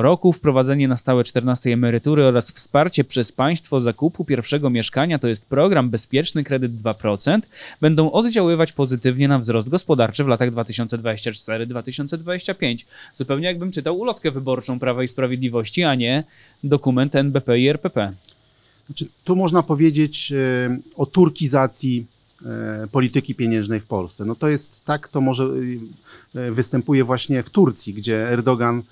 roku, 0.00 0.32
wprowadzenie 0.32 0.88
na 0.88 0.96
stałe 0.96 1.24
14 1.24 1.72
emerytury 1.72 2.24
oraz 2.24 2.50
wsparcie 2.50 3.04
przez 3.04 3.32
państwo 3.32 3.80
zakupu 3.80 4.24
pierwszego 4.24 4.70
mieszkania, 4.70 5.18
to 5.18 5.28
jest 5.28 5.46
program 5.46 5.90
Bezpieczny 5.90 6.44
Kredyt 6.44 6.72
2%, 6.72 7.40
będą 7.80 8.12
oddziaływać 8.12 8.72
pozytywnie 8.72 9.28
na 9.28 9.38
wzrost 9.38 9.68
gospodarczy 9.68 10.24
w 10.24 10.28
latach 10.28 10.50
2024-2025. 10.50 12.84
Zupełnie 13.14 13.46
jakbym 13.46 13.72
czytał 13.72 13.98
ulotkę 13.98 14.30
wyborczą 14.30 14.78
Prawa 14.78 15.02
i 15.02 15.08
Sprawiedliwości, 15.08 15.84
a 15.84 15.94
nie 15.94 16.24
dokument 16.64 17.14
NBP 17.14 17.58
i 17.58 17.68
RPP. 17.68 18.12
Znaczy, 18.86 19.06
tu 19.24 19.36
można 19.36 19.62
powiedzieć 19.62 20.32
e, 20.32 20.78
o 20.96 21.06
turkizacji 21.06 22.06
e, 22.46 22.86
polityki 22.92 23.34
pieniężnej 23.34 23.80
w 23.80 23.86
Polsce. 23.86 24.24
No 24.24 24.34
to 24.34 24.48
jest 24.48 24.84
tak, 24.84 25.08
to 25.08 25.20
może 25.20 25.50
e, 26.34 26.50
występuje 26.50 27.04
właśnie 27.04 27.42
w 27.42 27.50
Turcji, 27.50 27.94
gdzie 27.94 28.28
Erdogan 28.28 28.82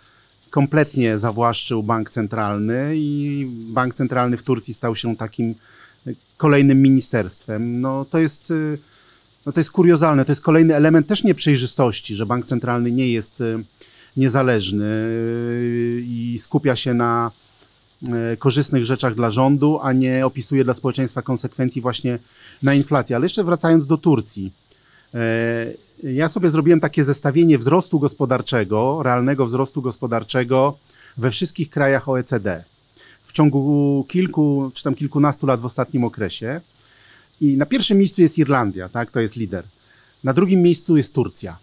kompletnie 0.51 1.19
zawłaszczył 1.19 1.83
bank 1.83 2.11
centralny 2.11 2.93
i 2.97 3.47
bank 3.73 3.95
centralny 3.95 4.37
w 4.37 4.43
Turcji 4.43 4.75
stał 4.75 4.95
się 4.95 5.17
takim 5.17 5.55
kolejnym 6.37 6.83
ministerstwem. 6.83 7.81
No 7.81 8.05
to 8.05 8.19
jest, 8.19 8.53
no 9.47 9.53
to 9.53 9.61
jest 9.61 9.71
kuriozalne, 9.71 10.25
to 10.25 10.33
jest 10.33 10.43
kolejny 10.43 10.75
element 10.75 11.07
też 11.07 11.25
nieprzejrzystości, 11.25 12.17
że 12.17 12.27
bank 12.27 12.47
centralny 12.47 12.93
nie 12.93 13.09
jest 13.09 13.43
niezależny 14.17 15.09
i 16.05 16.37
skupia 16.39 16.77
się 16.77 16.95
na 16.95 17.31
korzystnych 18.39 18.85
rzeczach 18.85 19.15
dla 19.15 19.31
rządu, 19.31 19.79
a 19.83 19.93
nie 19.93 20.27
opisuje 20.27 20.65
dla 20.65 20.75
społeczeństwa 20.75 21.23
konsekwencji 21.23 21.83
właśnie 21.83 22.19
na 22.63 22.75
inflację. 22.75 23.17
Ale 23.17 23.25
jeszcze 23.25 23.45
wracając 23.45 23.87
do 23.87 23.97
Turcji. 23.97 24.53
Y, 25.15 26.13
ja 26.13 26.29
sobie 26.29 26.51
zrobiłem 26.51 26.81
takie 26.81 27.05
zestawienie 27.05 27.59
wzrostu 27.59 27.99
gospodarczego, 27.99 29.03
realnego 29.03 29.47
wzrostu 29.47 29.83
gospodarczego 29.83 30.79
we 31.17 31.31
wszystkich 31.31 31.71
krajach 31.71 32.09
OECD 32.09 32.65
w 33.25 33.33
ciągu 33.33 34.05
kilku 34.09 34.71
czy 34.75 34.85
tam 34.85 34.95
kilkunastu 34.95 35.47
lat 35.47 35.61
w 35.61 35.65
ostatnim 35.65 36.05
okresie. 36.05 36.61
I 37.41 37.57
na 37.57 37.67
pierwszym 37.67 37.99
miejscu 37.99 38.23
jest 38.23 38.39
Irlandia, 38.39 38.89
tak, 38.89 39.11
to 39.11 39.21
jest 39.21 39.37
lider. 39.37 39.65
Na 40.25 40.33
drugim 40.33 40.63
miejscu 40.63 40.97
jest 40.97 41.15
Turcja. 41.15 41.59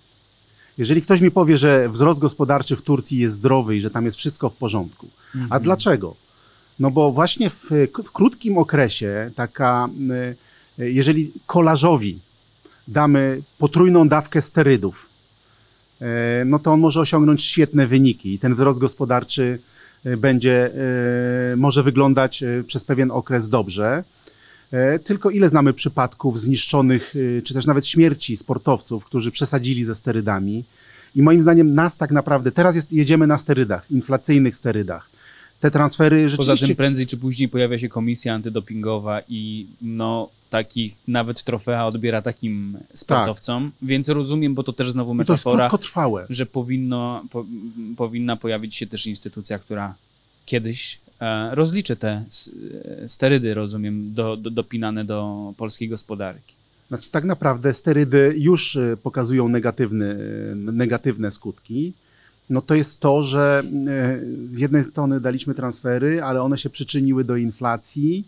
Jeżeli 0.77 1.01
ktoś 1.01 1.21
mi 1.21 1.31
powie, 1.31 1.57
że 1.57 1.89
wzrost 1.89 2.19
gospodarczy 2.19 2.75
w 2.75 2.81
Turcji 2.81 3.17
jest 3.19 3.35
zdrowy 3.35 3.75
i 3.75 3.81
że 3.81 3.89
tam 3.89 4.05
jest 4.05 4.17
wszystko 4.17 4.49
w 4.49 4.55
porządku. 4.55 5.07
A 5.33 5.37
Mhm. 5.37 5.63
dlaczego? 5.63 6.15
No 6.79 6.91
bo 6.91 7.11
właśnie 7.11 7.49
w, 7.49 7.71
w 8.05 8.11
krótkim 8.11 8.57
okresie 8.57 9.31
taka, 9.35 9.89
y, 10.79 10.91
jeżeli 10.91 11.31
kolarzowi 11.45 12.19
damy 12.87 13.41
potrójną 13.57 14.07
dawkę 14.07 14.41
sterydów, 14.41 15.09
y, 16.01 16.05
no 16.45 16.59
to 16.59 16.73
on 16.73 16.79
może 16.79 16.99
osiągnąć 16.99 17.43
świetne 17.43 17.87
wyniki 17.87 18.33
i 18.33 18.39
ten 18.39 18.55
wzrost 18.55 18.79
gospodarczy 18.79 19.59
y, 20.05 20.17
będzie, 20.17 20.71
y, 21.53 21.57
może 21.57 21.83
wyglądać 21.83 22.43
y, 22.43 22.63
przez 22.67 22.85
pewien 22.85 23.11
okres 23.11 23.49
dobrze. 23.49 24.03
Tylko 25.03 25.29
ile 25.29 25.49
znamy 25.49 25.73
przypadków 25.73 26.39
zniszczonych, 26.39 27.15
y, 27.15 27.41
czy 27.45 27.53
też 27.53 27.65
nawet 27.65 27.87
śmierci 27.87 28.37
sportowców, 28.37 29.05
którzy 29.05 29.31
przesadzili 29.31 29.83
ze 29.83 29.95
sterydami. 29.95 30.65
I 31.15 31.21
moim 31.21 31.41
zdaniem 31.41 31.73
nas 31.73 31.97
tak 31.97 32.11
naprawdę, 32.11 32.51
teraz 32.51 32.75
jest, 32.75 32.93
jedziemy 32.93 33.27
na 33.27 33.37
sterydach, 33.37 33.91
inflacyjnych 33.91 34.55
sterydach. 34.55 35.09
Te 35.59 35.71
transfery 35.71 36.23
Poza 36.23 36.35
rzeczywiście... 36.35 36.67
tym 36.67 36.75
prędzej 36.75 37.05
czy 37.05 37.17
później 37.17 37.49
pojawia 37.49 37.79
się 37.79 37.89
komisja 37.89 38.33
antydopingowa 38.33 39.21
i 39.29 39.67
no 39.81 40.29
takich 40.49 40.95
nawet 41.07 41.43
trofea 41.43 41.85
odbiera 41.85 42.21
takim 42.21 42.77
sportowcom, 42.93 43.71
więc 43.81 44.09
rozumiem, 44.09 44.55
bo 44.55 44.63
to 44.63 44.73
też 44.73 44.91
znowu 44.91 45.13
metafora, 45.13 45.69
że 46.29 46.45
powinno, 46.45 47.25
po, 47.31 47.45
powinna 47.97 48.37
pojawić 48.37 48.75
się 48.75 48.87
też 48.87 49.07
instytucja, 49.07 49.59
która 49.59 49.95
kiedyś 50.45 50.99
e, 51.19 51.55
rozliczy 51.55 51.95
te 51.95 52.09
e, 52.09 53.09
sterydy, 53.09 53.53
rozumiem, 53.53 54.13
do, 54.13 54.37
do, 54.37 54.49
dopinane 54.49 55.05
do 55.05 55.53
polskiej 55.57 55.89
gospodarki. 55.89 56.55
Znaczy, 56.87 57.11
tak 57.11 57.23
naprawdę 57.23 57.73
sterydy 57.73 58.35
już 58.37 58.75
y, 58.75 58.97
pokazują 59.03 59.49
negatywny, 59.49 60.15
negatywne 60.55 61.31
skutki. 61.31 61.93
No 62.49 62.61
to 62.61 62.75
jest 62.75 62.99
to, 62.99 63.23
że 63.23 63.63
y, 63.65 64.55
z 64.55 64.59
jednej 64.59 64.83
strony 64.83 65.19
daliśmy 65.19 65.53
transfery, 65.55 66.23
ale 66.23 66.41
one 66.41 66.57
się 66.57 66.69
przyczyniły 66.69 67.23
do 67.23 67.35
inflacji 67.35 68.27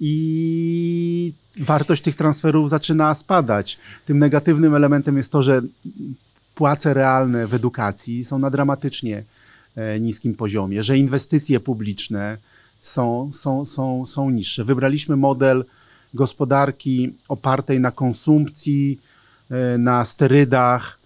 i 0.00 1.32
wartość 1.60 2.02
tych 2.02 2.14
transferów 2.14 2.70
zaczyna 2.70 3.14
spadać. 3.14 3.78
Tym 4.06 4.18
negatywnym 4.18 4.74
elementem 4.74 5.16
jest 5.16 5.32
to, 5.32 5.42
że 5.42 5.62
płace 6.54 6.94
realne 6.94 7.46
w 7.46 7.54
edukacji 7.54 8.24
są 8.24 8.38
na 8.38 8.50
dramatycznie 8.50 9.24
e, 9.76 10.00
niskim 10.00 10.34
poziomie, 10.34 10.82
że 10.82 10.98
inwestycje 10.98 11.60
publiczne 11.60 12.38
są, 12.82 13.30
są, 13.32 13.64
są, 13.64 14.06
są 14.06 14.30
niższe. 14.30 14.64
Wybraliśmy 14.64 15.16
model 15.16 15.64
gospodarki 16.14 17.14
opartej 17.28 17.80
na 17.80 17.90
konsumpcji, 17.90 19.00
e, 19.50 19.78
na 19.78 20.04
sterydach, 20.04 20.98
e, 20.98 21.03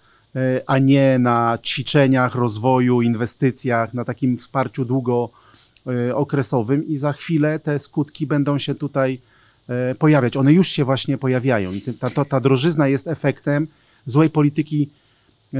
a 0.66 0.78
nie 0.78 1.18
na 1.18 1.58
ćwiczeniach, 1.62 2.34
rozwoju, 2.34 3.02
inwestycjach, 3.02 3.94
na 3.94 4.04
takim 4.04 4.38
wsparciu 4.38 4.84
długookresowym 5.84 6.86
i 6.88 6.96
za 6.96 7.12
chwilę 7.12 7.58
te 7.58 7.78
skutki 7.78 8.26
będą 8.26 8.58
się 8.58 8.74
tutaj 8.74 9.20
e, 9.68 9.94
pojawiać. 9.94 10.36
One 10.36 10.52
już 10.52 10.68
się 10.68 10.84
właśnie 10.84 11.18
pojawiają 11.18 11.72
i 11.72 11.80
ta, 11.80 12.10
ta, 12.10 12.24
ta 12.24 12.40
drożyzna 12.40 12.88
jest 12.88 13.08
efektem 13.08 13.66
złej 14.06 14.30
polityki 14.30 14.90
e, 15.54 15.58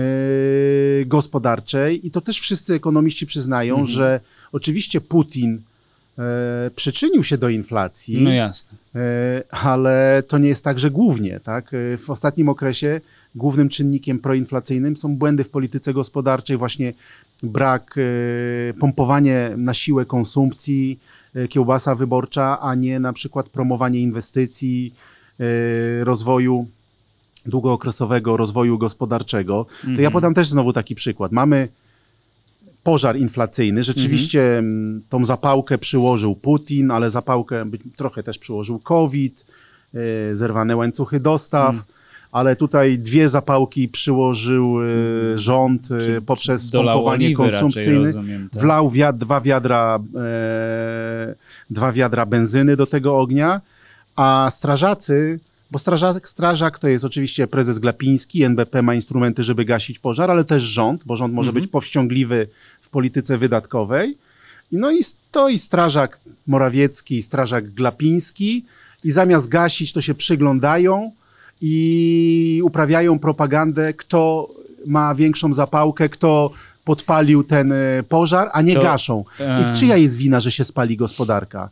gospodarczej 1.06 2.06
i 2.06 2.10
to 2.10 2.20
też 2.20 2.40
wszyscy 2.40 2.74
ekonomiści 2.74 3.26
przyznają, 3.26 3.74
Mhm. 3.74 3.86
że 3.94 4.20
oczywiście 4.52 5.00
Putin 5.00 5.62
e, 6.18 6.70
przyczynił 6.76 7.24
się 7.24 7.38
do 7.38 7.48
inflacji, 7.48 8.22
No 8.22 8.30
jasne. 8.32 8.78
E, 8.94 9.42
ale 9.50 10.22
to 10.28 10.38
nie 10.38 10.48
jest 10.48 10.64
tak, 10.64 10.78
że 10.78 10.90
głównie. 10.90 11.40
Tak? 11.40 11.70
W 11.98 12.10
ostatnim 12.10 12.48
okresie 12.48 13.00
głównym 13.34 13.68
czynnikiem 13.68 14.18
proinflacyjnym 14.18 14.96
są 14.96 15.16
błędy 15.16 15.44
w 15.44 15.48
polityce 15.48 15.92
gospodarczej, 15.92 16.56
właśnie 16.56 16.92
brak, 17.42 17.94
e, 17.98 18.74
pompowanie 18.74 19.50
na 19.56 19.74
siłę 19.74 20.06
konsumpcji, 20.06 20.98
e, 21.34 21.48
kiełbasa 21.48 21.94
wyborcza, 21.94 22.60
a 22.60 22.74
nie 22.74 23.00
na 23.00 23.12
przykład 23.12 23.48
promowanie 23.48 24.00
inwestycji, 24.00 24.94
e, 25.40 26.04
rozwoju 26.04 26.66
długookresowego 27.46 28.36
rozwoju 28.36 28.78
gospodarczego. 28.78 29.66
To 29.82 29.88
ja 29.88 29.92
Mhm. 29.92 30.12
podam 30.12 30.34
też 30.34 30.48
znowu 30.48 30.72
taki 30.72 30.94
przykład. 30.94 31.32
Mamy 31.32 31.68
pożar 32.82 33.16
inflacyjny. 33.16 33.84
Rzeczywiście 33.84 34.58
mm, 34.58 35.02
tą 35.08 35.24
zapałkę 35.24 35.78
przyłożył 35.78 36.36
Putin, 36.36 36.90
ale 36.90 37.10
zapałkę 37.10 37.70
trochę 37.96 38.22
też 38.22 38.38
przyłożył 38.38 38.78
COVID, 38.78 39.46
zerwane 40.32 40.76
łańcuchy 40.76 41.20
dostaw. 41.20 41.74
Mm. 41.74 41.84
Ale 42.32 42.56
tutaj 42.56 42.98
dwie 42.98 43.28
zapałki 43.28 43.88
przyłożył 43.88 44.82
yy, 44.82 45.38
rząd 45.38 45.88
Czy- 45.88 46.22
poprzez 46.26 46.70
pompowanie 46.70 47.34
konsumpcyjne. 47.34 48.04
rozumiem, 48.06 48.48
tak? 48.52 48.62
Wlał 48.62 48.90
wiad, 48.90 49.18
dwa, 49.18 49.40
wiadra, 49.40 49.98
e, 50.16 51.34
dwa 51.70 51.92
wiadra 51.92 52.26
benzyny 52.26 52.76
do 52.76 52.86
tego 52.86 53.18
ognia, 53.18 53.60
a 54.16 54.48
strażacy, 54.52 55.40
bo 55.70 55.78
strażak, 55.78 56.28
strażak 56.28 56.78
to 56.78 56.88
jest 56.88 57.04
oczywiście 57.04 57.46
prezes 57.46 57.78
Glapiński, 57.78 58.42
NBP 58.44 58.82
ma 58.82 58.94
instrumenty, 58.94 59.42
żeby 59.42 59.64
gasić 59.64 59.98
pożar, 59.98 60.30
ale 60.30 60.44
też 60.44 60.62
rząd, 60.62 61.04
bo 61.04 61.16
rząd 61.16 61.34
może 61.34 61.48
Mhm. 61.50 61.62
być 61.62 61.70
powściągliwy 61.72 62.48
w 62.80 62.90
polityce 62.90 63.38
wydatkowej. 63.38 64.18
I 64.72 64.76
No 64.76 64.90
i 64.90 65.02
stoi 65.02 65.58
strażak 65.58 66.18
Morawiecki 66.46 67.16
i 67.18 67.22
strażak 67.22 67.70
Glapiński 67.70 68.64
i 69.04 69.10
zamiast 69.10 69.48
gasić, 69.48 69.92
to 69.92 70.00
się 70.00 70.14
przyglądają 70.14 71.12
i 71.60 72.60
uprawiają 72.64 73.18
propagandę, 73.18 73.94
kto 73.94 74.48
ma 74.86 75.14
większą 75.14 75.54
zapałkę, 75.54 76.08
kto 76.08 76.50
podpalił 76.84 77.44
ten 77.44 77.72
e, 77.72 78.02
pożar, 78.08 78.48
a 78.52 78.62
nie 78.62 78.74
To- 78.74 78.82
gaszą. 78.82 79.24
E. 79.40 79.62
I 79.62 79.76
czyja 79.76 79.96
jest 79.96 80.16
wina, 80.16 80.40
że 80.40 80.50
się 80.50 80.64
spali 80.64 80.96
gospodarka? 80.96 81.70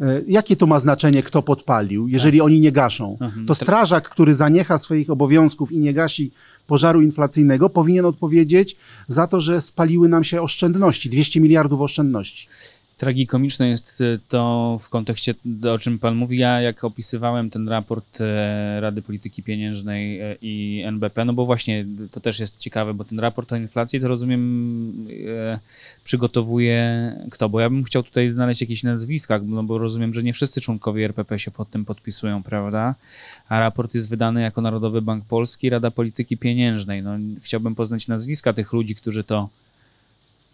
E, 0.00 0.22
Jakie 0.26 0.56
to 0.56 0.66
ma 0.66 0.80
znaczenie, 0.80 1.22
kto 1.22 1.42
podpalił, 1.42 2.08
jeżeli 2.08 2.40
oni 2.40 2.60
nie 2.60 2.72
gaszą? 2.72 3.16
Mhm. 3.20 3.46
To 3.46 3.54
strażak, 3.54 4.08
który 4.10 4.34
zaniecha 4.34 4.78
swoich 4.78 5.10
obowiązków 5.10 5.72
i 5.72 5.78
nie 5.78 5.94
gasi 5.94 6.30
pożaru 6.66 7.02
inflacyjnego, 7.02 7.70
powinien 7.70 8.04
odpowiedzieć 8.04 8.76
za 9.08 9.26
to, 9.26 9.40
że 9.40 9.60
spaliły 9.60 10.08
nam 10.08 10.24
się 10.24 10.42
oszczędności, 10.42 11.10
200 11.10 11.40
miliardów 11.40 11.80
oszczędności. 11.80 12.48
Tragikomiczne 13.00 13.68
jest 13.68 14.00
e, 14.00 14.18
to 14.28 14.76
w 14.80 14.88
kontekście, 14.88 15.34
o 15.72 15.78
czym 15.78 15.98
Pan 15.98 16.16
mówi. 16.16 16.38
Ja, 16.38 16.60
jak 16.60 16.84
opisywałem 16.84 17.50
ten 17.50 17.68
raport 17.68 18.20
e, 18.20 18.80
Rady 18.80 19.02
Polityki 19.02 19.42
Pieniężnej 19.42 20.20
e, 20.20 20.36
i 20.42 20.82
NBP, 20.86 21.24
no 21.24 21.32
bo 21.32 21.46
właśnie 21.46 21.86
to 22.10 22.20
też 22.20 22.40
jest 22.40 22.58
ciekawe, 22.58 22.94
bo 22.94 23.04
ten 23.04 23.20
raport 23.20 23.52
o 23.52 23.56
inflacji 23.56 24.00
to 24.00 24.08
rozumiem 24.08 25.08
przygotowuje 26.04 27.12
kto, 27.30 27.48
bo 27.48 27.60
ja 27.60 27.70
bym 27.70 27.84
chciał 27.84 28.02
tutaj 28.02 28.30
znaleźć 28.30 28.60
jakieś 28.60 28.82
nazwiska, 28.82 29.40
no 29.44 29.62
bo 29.62 29.78
rozumiem, 29.78 30.14
że 30.14 30.22
nie 30.22 30.32
wszyscy 30.32 30.60
członkowie 30.60 31.04
RPP 31.04 31.38
się 31.38 31.50
pod 31.50 31.70
tym 31.70 31.84
podpisują, 31.84 32.42
prawda? 32.42 32.94
A 33.48 33.60
raport 33.60 33.94
jest 33.94 34.10
wydany 34.10 34.42
jako 34.42 34.60
Narodowy 34.60 35.02
Bank 35.02 35.24
Polski, 35.24 35.70
Rada 35.70 35.90
Polityki 35.90 36.36
Pieniężnej. 36.36 37.02
No, 37.02 37.10
chciałbym 37.42 37.74
poznać 37.74 38.08
nazwiska 38.08 38.52
tych 38.52 38.72
ludzi, 38.72 38.94
którzy 38.94 39.24
to 39.24 39.48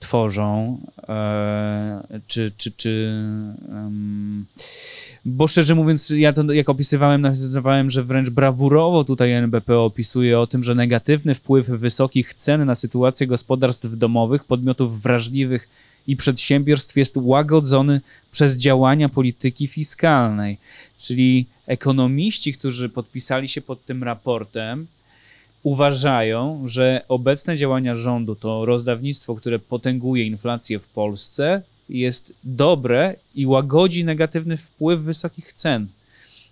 tworzą, 0.00 0.78
e, 1.08 2.20
czy, 2.26 2.52
czy, 2.56 2.70
czy 2.70 3.12
em, 3.68 4.46
bo 5.24 5.46
szczerze 5.46 5.74
mówiąc, 5.74 6.10
ja 6.10 6.32
to 6.32 6.52
jak 6.52 6.68
opisywałem, 6.68 7.20
nazywałem, 7.20 7.90
że 7.90 8.04
wręcz 8.04 8.30
brawurowo 8.30 9.04
tutaj 9.04 9.32
NBP 9.32 9.78
opisuje 9.78 10.40
o 10.40 10.46
tym, 10.46 10.62
że 10.62 10.74
negatywny 10.74 11.34
wpływ 11.34 11.66
wysokich 11.66 12.34
cen 12.34 12.64
na 12.64 12.74
sytuację 12.74 13.26
gospodarstw 13.26 13.98
domowych, 13.98 14.44
podmiotów 14.44 15.02
wrażliwych 15.02 15.68
i 16.06 16.16
przedsiębiorstw 16.16 16.96
jest 16.96 17.16
łagodzony 17.16 18.00
przez 18.30 18.56
działania 18.56 19.08
polityki 19.08 19.66
fiskalnej. 19.66 20.58
Czyli 20.98 21.46
ekonomiści, 21.66 22.52
którzy 22.52 22.88
podpisali 22.88 23.48
się 23.48 23.60
pod 23.60 23.84
tym 23.84 24.04
raportem, 24.04 24.86
uważają, 25.66 26.62
że 26.64 27.02
obecne 27.08 27.56
działania 27.56 27.94
rządu, 27.94 28.34
to 28.34 28.64
rozdawnictwo, 28.64 29.34
które 29.34 29.58
potęguje 29.58 30.24
inflację 30.24 30.78
w 30.78 30.86
Polsce, 30.86 31.62
jest 31.88 32.32
dobre 32.44 33.14
i 33.34 33.46
łagodzi 33.46 34.04
negatywny 34.04 34.56
wpływ 34.56 35.00
wysokich 35.00 35.52
cen. 35.52 35.86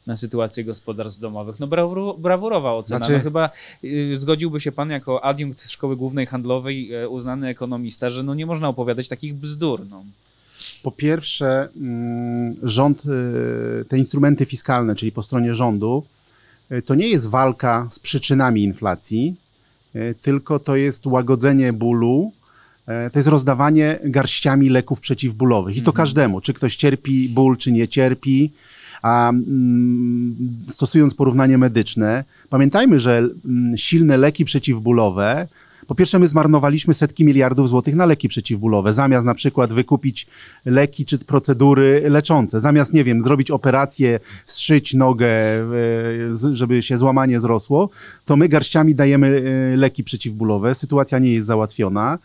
na 0.07 0.17
sytuację 0.17 0.65
gospodarstw 0.65 1.21
domowych. 1.21 1.61
No 1.61 1.67
brawur, 1.67 2.19
brawurowa 2.19 2.73
ocena. 2.75 2.99
Znaczy- 2.99 3.13
No 3.13 3.21
chyba 3.23 3.51
y, 3.85 4.17
zgodziłby 4.17 4.61
się 4.61 4.73
pan 4.73 4.91
jako 4.91 5.25
adiunkt 5.25 5.71
Szkoły 5.71 5.97
Głównej 5.97 6.27
Handlowej, 6.27 6.95
y, 6.95 7.09
uznany 7.09 7.49
ekonomista, 7.49 8.11
że 8.11 8.23
no 8.23 8.35
nie 8.35 8.47
można 8.47 8.69
opowiadać 8.69 9.09
takich 9.09 9.35
bzdur. 9.35 9.87
No. 9.91 10.05
Po 10.83 10.91
pierwsze, 10.93 11.69
mm, 11.77 12.57
rząd, 12.63 13.03
y, 13.05 13.85
te 13.89 13.99
instrumenty 13.99 14.45
fiskalne, 14.47 14.95
czyli 14.95 15.13
po 15.13 15.23
stronie 15.23 15.55
rządu, 15.55 16.05
to 16.85 16.95
nie 16.95 17.09
jest 17.09 17.29
walka 17.29 17.87
z 17.91 17.99
przyczynami 17.99 18.63
inflacji, 18.63 19.37
y, 19.97 20.15
tylko 20.23 20.59
to 20.59 20.77
jest 20.77 21.07
łagodzenie 21.07 21.73
bólu, 21.73 22.33
y, 23.07 23.11
to 23.11 23.19
jest 23.19 23.29
rozdawanie 23.29 23.99
garściami 24.05 24.69
leków 24.69 25.01
przeciwbólowych. 25.01 25.77
I 25.77 25.83
to 25.83 25.91
Mhm. 25.91 25.97
każdemu, 25.97 26.41
czy 26.41 26.53
ktoś 26.53 26.77
cierpi 26.77 27.29
ból, 27.29 27.57
czy 27.57 27.73
nie 27.73 27.89
cierpi. 27.89 28.53
A 29.03 29.29
mm, 29.31 30.37
stosując 30.69 31.15
porównanie 31.15 31.59
medyczne, 31.59 32.25
pamiętajmy, 32.51 33.01
że 33.01 33.29
mm, 33.45 33.79
silne 33.79 34.17
leki 34.17 34.45
przeciwbólowe 34.45 35.49
po 35.87 35.95
pierwsze, 35.95 36.19
my 36.19 36.29
zmarnowaliśmy 36.29 36.95
setki 36.95 37.25
miliardów 37.25 37.69
złotych 37.69 37.95
na 37.95 38.07
leki 38.07 38.29
przeciwbólowe, 38.29 38.93
zamiast 38.93 39.27
na 39.27 39.35
przykład 39.35 39.73
wykupić 39.73 40.27
leki 40.65 41.05
czy 41.05 41.19
procedury 41.19 42.03
leczące, 42.09 42.61
zamiast, 42.61 42.93
nie 42.95 43.05
wiem, 43.05 43.23
zrobić 43.23 43.51
operację, 43.51 44.21
strzyć 44.47 44.95
nogę, 44.95 45.27
e, 45.27 46.55
żeby 46.55 46.83
się 46.83 46.99
złamanie 46.99 47.41
zrosło, 47.41 47.91
to 48.25 48.37
my 48.37 48.49
garściami 48.49 48.95
dajemy 48.95 49.43
e, 49.73 49.77
leki 49.77 50.05
przeciwbólowe, 50.05 50.75
sytuacja 50.75 51.19
nie 51.19 51.33
jest 51.33 51.47
załatwiona. 51.47 52.19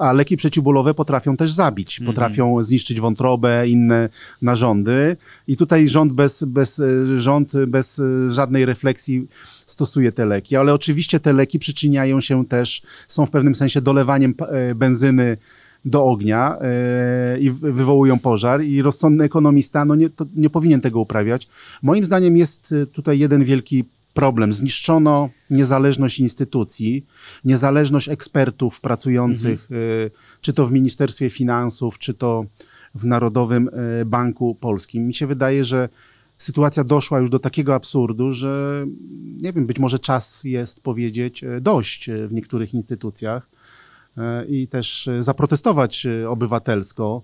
A 0.00 0.12
leki 0.12 0.36
przeciwbólowe 0.36 0.94
potrafią 0.94 1.36
też 1.36 1.52
zabić, 1.52 1.98
Mhm. 2.00 2.14
potrafią 2.14 2.62
zniszczyć 2.62 3.00
wątrobę, 3.00 3.68
inne 3.68 4.08
narządy. 4.42 5.16
I 5.46 5.56
tutaj 5.56 5.88
rząd 5.88 6.12
bez, 6.12 6.44
bez, 6.44 6.80
e, 6.80 7.18
rząd 7.18 7.52
bez 7.66 7.98
e, 7.98 8.30
żadnej 8.30 8.64
refleksji 8.66 9.28
stosuje 9.66 10.12
te 10.12 10.26
leki. 10.26 10.56
Ale 10.56 10.74
oczywiście 10.74 11.20
te 11.20 11.32
leki 11.32 11.58
przyczyniają 11.58 12.20
się 12.20 12.46
też, 12.46 12.82
są 13.08 13.26
w 13.26 13.30
pewnym 13.30 13.54
sensie 13.54 13.80
dolewaniem 13.80 14.34
e, 14.48 14.74
benzyny 14.74 15.36
do 15.84 16.04
ognia 16.04 16.58
i 17.40 17.50
wy- 17.50 17.72
wywołują 17.72 18.18
pożar 18.18 18.62
i 18.62 18.82
rozsądny 18.82 19.24
ekonomista 19.24 19.84
no 19.84 19.94
nie, 19.94 20.08
nie 20.36 20.50
powinien 20.50 20.80
tego 20.80 21.00
uprawiać. 21.00 21.48
Moim 21.82 22.04
zdaniem 22.04 22.36
jest 22.36 22.74
tutaj 22.92 23.18
jeden 23.18 23.44
wielki 23.44 23.84
problem. 24.18 24.52
Zniszczono 24.52 25.30
niezależność 25.50 26.20
instytucji, 26.20 27.06
niezależność 27.44 28.08
ekspertów 28.08 28.80
pracujących, 28.80 29.68
e, 29.70 30.10
czy 30.40 30.52
to 30.52 30.66
w 30.66 30.72
Ministerstwie 30.72 31.30
Finansów, 31.30 31.98
czy 31.98 32.14
to 32.14 32.44
w 32.94 33.06
Narodowym 33.06 33.70
e, 33.72 34.04
Banku 34.04 34.54
Polskim. 34.54 35.06
Mi 35.06 35.14
się 35.14 35.26
wydaje, 35.26 35.64
że 35.64 35.88
sytuacja 36.38 36.84
doszła 36.84 37.20
już 37.20 37.30
do 37.30 37.38
takiego 37.38 37.74
absurdu, 37.74 38.32
że 38.32 38.86
nie 39.42 39.52
wiem, 39.52 39.66
być 39.66 39.78
może 39.78 39.98
czas 39.98 40.44
jest 40.44 40.80
powiedzieć 40.80 41.44
e, 41.44 41.60
dość 41.60 42.10
w 42.10 42.32
niektórych 42.32 42.74
instytucjach 42.74 43.50
i 44.48 44.68
też 44.68 45.08
zaprotestować 45.18 46.06
obywatelsko. 46.28 47.22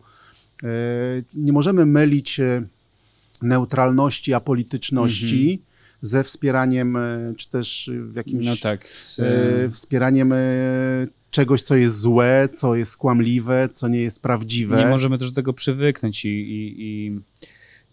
Nie 1.36 1.52
możemy 1.52 1.86
mylić 1.86 2.40
neutralności, 3.42 4.34
apolityczności 4.34 5.62
ze 6.04 6.24
wspieraniem, 6.24 6.96
e, 6.96 7.34
czy 7.36 7.48
też 7.48 7.90
w 7.94 8.16
jakimś 8.16 8.46
no 8.46 8.56
tak. 8.56 8.88
Z, 8.88 9.20
e, 9.20 9.70
wspieraniem 9.70 10.32
e, 10.32 10.36
czegoś, 11.30 11.62
co 11.62 11.76
jest 11.76 11.98
złe, 11.98 12.48
co 12.56 12.74
jest 12.74 12.96
kłamliwe, 12.96 13.68
co 13.72 13.88
nie 13.88 13.98
jest 13.98 14.22
prawdziwe. 14.22 14.78
nie 14.78 14.86
możemy 14.86 15.18
też 15.18 15.30
do 15.30 15.34
tego 15.34 15.52
przywyknąć 15.52 16.24
i, 16.24 16.28
i, 16.28 16.74
i 16.78 17.20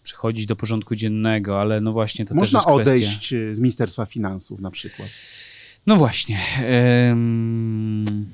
przechodzić 0.02 0.46
do 0.46 0.56
porządku 0.56 0.94
dziennego, 0.94 1.60
ale 1.60 1.80
no 1.80 1.92
właśnie 1.92 2.24
to 2.24 2.34
Można 2.34 2.60
też 2.60 2.66
jest 2.68 2.80
kwestia... 2.80 2.92
odejść 2.92 3.32
e, 3.32 3.54
z 3.54 3.60
Ministerstwa 3.60 4.06
Finansów 4.06 4.60
na 4.60 4.70
przykład. 4.70 5.08
No 5.86 5.96
właśnie. 5.96 6.40
em, 6.64 8.26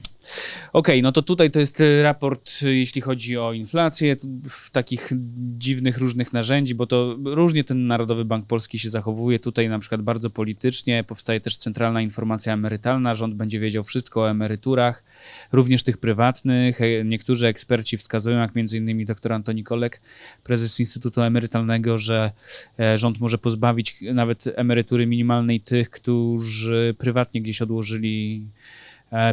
Okej, 0.73 1.03
no 1.03 1.13
to 1.13 1.23
tutaj 1.23 1.51
to 1.51 1.61
jest 1.61 1.81
e, 1.81 2.03
raport, 2.03 2.51
e, 2.63 2.67
jeśli 2.67 3.01
chodzi 3.01 3.39
o 3.39 3.53
inflację, 3.53 4.17
w 4.49 4.71
takich 4.71 5.13
dziwnych, 5.59 5.99
różnych 5.99 6.33
narzędzi, 6.33 6.75
bo 6.75 6.87
to 6.87 7.17
różnie 7.25 7.65
ten 7.65 7.87
Narodowy 7.87 8.25
Bank 8.25 8.47
Polski 8.47 8.79
się 8.79 8.91
zachowuje. 8.91 9.39
Tutaj 9.39 9.69
na 9.69 9.79
przykład 9.79 10.03
bardzo 10.03 10.31
politycznie 10.31 11.05
powstaje 11.05 11.41
też 11.41 11.57
centralna 11.57 12.03
informacja 12.03 12.53
emerytalna. 12.53 13.15
Rząd 13.15 13.35
będzie 13.35 13.61
wiedział 13.61 13.85
wszystko 13.85 14.21
o 14.21 14.31
emeryturach, 14.31 15.05
również 15.53 15.83
tych 15.83 15.99
prywatnych. 15.99 16.81
E, 16.81 17.05
Niektórzy 17.05 17.47
eksperci 17.47 17.99
wskazują, 17.99 18.39
jak 18.39 18.55
między 18.55 18.79
innymi 18.79 19.05
dr 19.05 19.33
Antoni 19.33 19.65
Kolek, 19.65 20.01
prezes 20.45 20.81
Instytutu 20.81 21.23
Emerytalnego, 21.23 21.99
że 21.99 22.33
e, 22.81 22.99
rząd 22.99 23.21
może 23.21 23.39
pozbawić 23.39 23.97
nawet 24.15 24.45
emerytury 24.57 25.07
minimalnej 25.07 25.61
tych, 25.61 25.91
którzy 25.91 26.95
prywatnie 26.99 27.43
gdzieś 27.43 27.63
odłożyli 27.63 28.47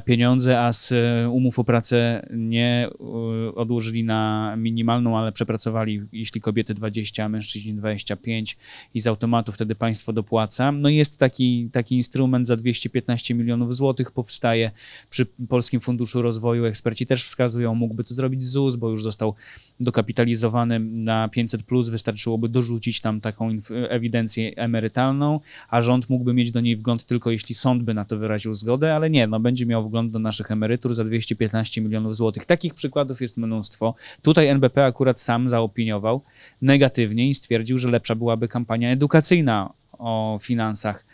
pieniądze, 0.05 0.61
a 0.61 0.73
z 0.73 0.91
e, 0.91 1.29
umów 1.29 1.59
o 1.59 1.63
pracę 1.63 2.27
nie 2.33 2.87
e, 2.89 3.55
odłożyli 3.55 4.03
na 4.03 4.53
minimalną, 4.57 5.17
ale 5.17 5.31
przepracowali, 5.31 6.01
jeśli 6.11 6.41
kobiety 6.41 6.73
20, 6.73 7.23
a 7.23 7.29
mężczyźni 7.29 7.73
25 7.73 8.57
i 8.93 9.01
z 9.01 9.07
automatu 9.07 9.51
wtedy 9.51 9.75
państwo 9.75 10.13
dopłaca. 10.13 10.71
No 10.71 10.89
jest 10.89 11.17
taki, 11.17 11.69
taki 11.71 11.95
instrument 11.95 12.47
za 12.47 12.55
215 12.55 13.35
milionów 13.35 13.75
złotych 13.75 14.11
powstaje 14.11 14.71
przy 15.09 15.25
Polskim 15.25 15.79
Funduszu 15.79 16.21
Rozwoju. 16.21 16.65
Eksperci 16.65 17.05
też 17.05 17.23
wskazują, 17.23 17.75
mógłby 17.75 18.03
to 18.03 18.13
zrobić 18.13 18.45
ZUS, 18.45 18.75
bo 18.75 18.89
już 18.89 19.03
został 19.03 19.33
dokapitalizowany 19.79 20.79
na 20.79 21.27
500+, 21.27 21.63
plus, 21.63 21.89
wystarczyłoby 21.89 22.49
dorzucić 22.49 23.01
tam 23.01 23.21
taką 23.21 23.49
ewidencję 23.89 24.51
emerytalną, 24.55 25.39
a 25.69 25.81
rząd 25.81 26.09
mógłby 26.09 26.33
mieć 26.33 26.51
do 26.51 26.61
niej 26.61 26.75
wgląd 26.75 27.05
tylko 27.05 27.31
jeśli 27.31 27.55
sąd 27.55 27.83
by 27.83 27.93
na 27.93 28.05
to 28.05 28.17
wyraził 28.17 28.53
zgodę, 28.53 28.95
ale 28.95 29.09
nie, 29.09 29.27
no 29.27 29.39
będzie 29.39 29.64
miał 29.65 29.87
wgląd 29.87 30.11
do 30.11 30.19
naszych 30.19 30.51
emerytur 30.51 30.95
za 30.95 31.03
215 31.03 31.81
milionów 31.81 32.15
złotych. 32.15 32.45
Takich 32.45 32.73
przykładów 32.73 33.21
jest 33.21 33.37
mnóstwo. 33.37 33.95
Tutaj 34.21 34.47
NBP 34.47 34.85
akurat 34.85 35.21
sam 35.21 35.49
zaopiniował 35.49 36.21
negatywnie 36.61 37.29
i 37.29 37.33
stwierdził, 37.33 37.77
że 37.77 37.89
lepsza 37.89 38.15
byłaby 38.15 38.47
kampania 38.47 38.91
edukacyjna 38.91 39.73
o 39.99 40.39
finansach 40.41 41.05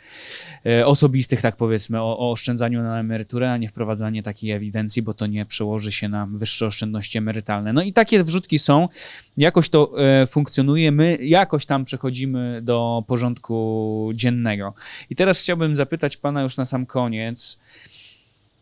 e, 0.66 0.86
osobistych, 0.86 1.42
tak 1.42 1.56
powiedzmy, 1.56 2.02
o, 2.02 2.20
o 2.20 2.32
oszczędzaniu 2.32 2.84
na 2.84 3.00
emeryturę, 3.00 3.52
a 3.52 3.58
nie 3.58 3.70
wprowadzanie 3.70 4.24
takiej 4.24 4.52
ewidencji, 4.52 5.02
bo 5.02 5.14
to 5.14 5.28
nie 5.28 5.46
przełoży 5.46 5.92
się 5.92 6.10
na 6.10 6.26
wyższe 6.26 6.68
oszczędności 6.68 7.18
emerytalne. 7.18 7.74
No 7.74 7.82
i 7.82 7.94
takie 7.94 8.24
wrzutki 8.24 8.60
są, 8.60 8.90
jakoś 9.38 9.70
to 9.70 9.92
e, 10.04 10.28
funkcjonuje, 10.28 10.92
my 10.92 11.18
jakoś 11.22 11.66
tam 11.66 11.86
przechodzimy 11.86 12.62
do 12.64 13.04
porządku 13.08 14.12
dziennego. 14.16 14.74
I 15.10 15.16
teraz 15.16 15.40
chciałbym 15.40 15.76
zapytać 15.76 16.18
pana 16.18 16.42
już 16.42 16.58
na 16.58 16.66
sam 16.66 16.86
koniec, 16.86 17.60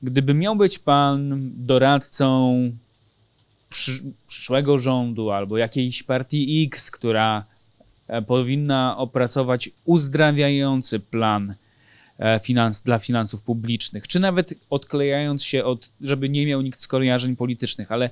gdyby 0.03 0.33
miał 0.33 0.55
być 0.55 0.79
pan 0.79 1.51
doradcą 1.55 2.61
przy, 3.69 4.03
przyszłego 4.27 4.77
rządu 4.77 5.31
albo 5.31 5.57
jakiejś 5.57 6.03
partii 6.03 6.63
X, 6.67 6.91
która 6.91 7.45
e, 8.07 8.21
powinna 8.21 8.97
opracować 8.97 9.69
uzdrawiający 9.85 10.99
plan 10.99 11.55
e, 12.19 12.39
finans, 12.43 12.81
dla 12.81 12.99
finansów 12.99 13.41
publicznych, 13.41 14.07
czy 14.07 14.19
nawet 14.19 14.53
odklejając 14.69 15.43
się 15.43 15.63
od, 15.63 15.89
żeby 16.01 16.29
nie 16.29 16.45
miał 16.45 16.61
nikt 16.61 16.79
skojarzeń 16.79 17.35
politycznych, 17.35 17.91
ale, 17.91 18.09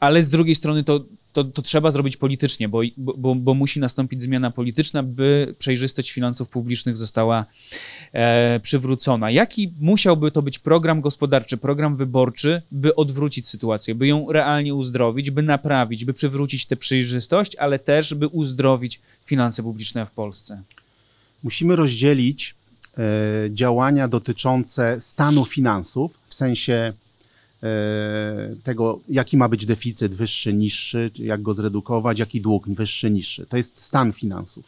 ale 0.00 0.22
z 0.22 0.30
drugiej 0.30 0.54
strony 0.54 0.84
to, 0.84 1.04
to, 1.34 1.44
to 1.44 1.62
trzeba 1.62 1.90
zrobić 1.90 2.16
politycznie, 2.16 2.68
bo, 2.68 2.80
bo, 2.96 3.34
bo 3.34 3.54
musi 3.54 3.80
nastąpić 3.80 4.22
zmiana 4.22 4.50
polityczna, 4.50 5.02
by 5.02 5.54
przejrzystość 5.58 6.12
finansów 6.12 6.48
publicznych 6.48 6.96
została 6.96 7.46
e, 8.12 8.60
przywrócona. 8.60 9.30
Jaki 9.30 9.72
musiałby 9.80 10.30
to 10.30 10.42
być 10.42 10.58
program 10.58 11.00
gospodarczy, 11.00 11.56
program 11.56 11.96
wyborczy, 11.96 12.62
by 12.70 12.94
odwrócić 12.94 13.48
sytuację, 13.48 13.94
by 13.94 14.06
ją 14.06 14.32
realnie 14.32 14.74
uzdrowić, 14.74 15.30
by 15.30 15.42
naprawić, 15.42 16.04
by 16.04 16.12
przywrócić 16.12 16.66
tę 16.66 16.76
przejrzystość, 16.76 17.56
ale 17.56 17.78
też 17.78 18.14
by 18.14 18.28
uzdrowić 18.28 19.00
finanse 19.24 19.62
publiczne 19.62 20.06
w 20.06 20.10
Polsce? 20.10 20.62
Musimy 21.42 21.76
rozdzielić 21.76 22.54
e, 22.98 23.02
działania 23.50 24.08
dotyczące 24.08 25.00
stanu 25.00 25.44
finansów, 25.44 26.18
w 26.26 26.34
sensie 26.34 26.92
tego, 28.62 29.00
jaki 29.08 29.36
ma 29.36 29.48
być 29.48 29.66
deficyt, 29.66 30.14
wyższy, 30.14 30.54
niższy, 30.54 31.10
jak 31.18 31.42
go 31.42 31.54
zredukować, 31.54 32.18
jaki 32.18 32.40
dług, 32.40 32.68
wyższy, 32.68 33.10
niższy. 33.10 33.46
To 33.46 33.56
jest 33.56 33.80
stan 33.80 34.12
finansów. 34.12 34.64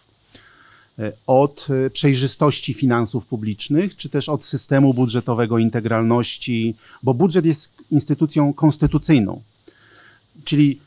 E, 0.99 1.13
Od 1.27 1.69
e, 1.71 1.91
przejrzystości 1.91 2.75
finansów 2.75 3.27
publicznych, 3.27 3.97
czy 3.97 4.09
też 4.09 4.29
od 4.29 4.45
systemu 4.45 4.95
budżetowego, 4.95 5.59
integralności, 5.59 6.75
bo 7.03 7.15
budżet 7.15 7.47
jest 7.47 7.71
instytucją 7.91 8.53
konstytucyjną. 8.53 9.43
Czyli 10.45 10.81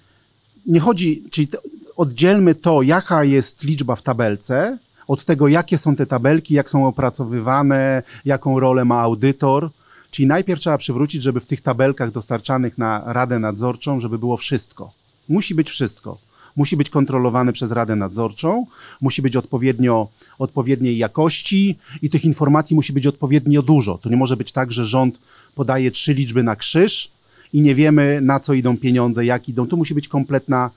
nie 0.65 0.79
chodzi, 0.79 1.23
czyli 1.31 1.47
oddzielmy 1.95 2.55
to, 2.55 2.81
jaka 2.81 3.23
jest 3.23 3.63
liczba 3.63 3.95
w 3.95 4.01
tabelce, 4.01 4.77
od 5.07 5.25
tego, 5.25 5.47
jakie 5.47 5.77
są 5.77 5.95
te 5.95 6.05
tabelki, 6.05 6.53
jak 6.53 6.69
są 6.69 6.87
opracowywane, 6.87 8.03
jaką 8.25 8.59
rolę 8.59 8.85
ma 8.85 8.99
audytor. 8.99 9.69
Czyli 10.11 10.27
najpierw 10.27 10.61
trzeba 10.61 10.77
przywrócić, 10.77 11.23
żeby 11.23 11.39
w 11.39 11.47
tych 11.47 11.61
tabelkach 11.61 12.11
dostarczanych 12.11 12.77
na 12.77 13.03
Radę 13.05 13.39
Nadzorczą, 13.39 13.99
żeby 13.99 14.19
było 14.19 14.37
wszystko. 14.37 14.91
Musi 15.29 15.55
być 15.55 15.69
wszystko. 15.69 16.17
musi 16.55 16.77
być 16.77 16.89
kontrolowany 16.89 17.53
przez 17.53 17.71
Radę 17.71 17.95
Nadzorczą, 17.95 18.65
musi 19.01 19.21
być 19.21 19.35
odpowiednio, 19.35 20.07
odpowiedniej 20.39 20.97
jakości 20.97 21.77
i 22.01 22.09
tych 22.09 22.25
informacji 22.25 22.75
musi 22.75 22.93
być 22.93 23.07
odpowiednio 23.07 23.61
dużo. 23.61 23.97
To 23.97 24.09
nie 24.09 24.17
może 24.17 24.37
być 24.37 24.51
tak, 24.51 24.71
że 24.71 24.85
rząd 24.85 25.21
podaje 25.55 25.91
trzy 25.91 26.13
liczby 26.13 26.43
na 26.43 26.55
krzyż 26.55 27.11
i 27.53 27.61
nie 27.61 27.75
wiemy, 27.75 28.19
na 28.21 28.39
co 28.39 28.53
idą 28.53 28.77
pieniądze, 28.77 29.25
jak 29.25 29.49
idą. 29.49 29.67
To 29.67 29.77
musi 29.77 29.93
być 29.93 30.07
kompletna 30.07 30.71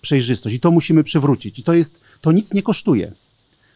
przejrzystość 0.00 0.56
i 0.56 0.60
to 0.60 0.70
musimy 0.70 1.04
przywrócić. 1.04 1.58
I 1.58 1.62
to 1.62 1.74
jest, 1.74 2.00
to 2.20 2.32
nic 2.32 2.54
nie 2.54 2.62
kosztuje. 2.62 3.12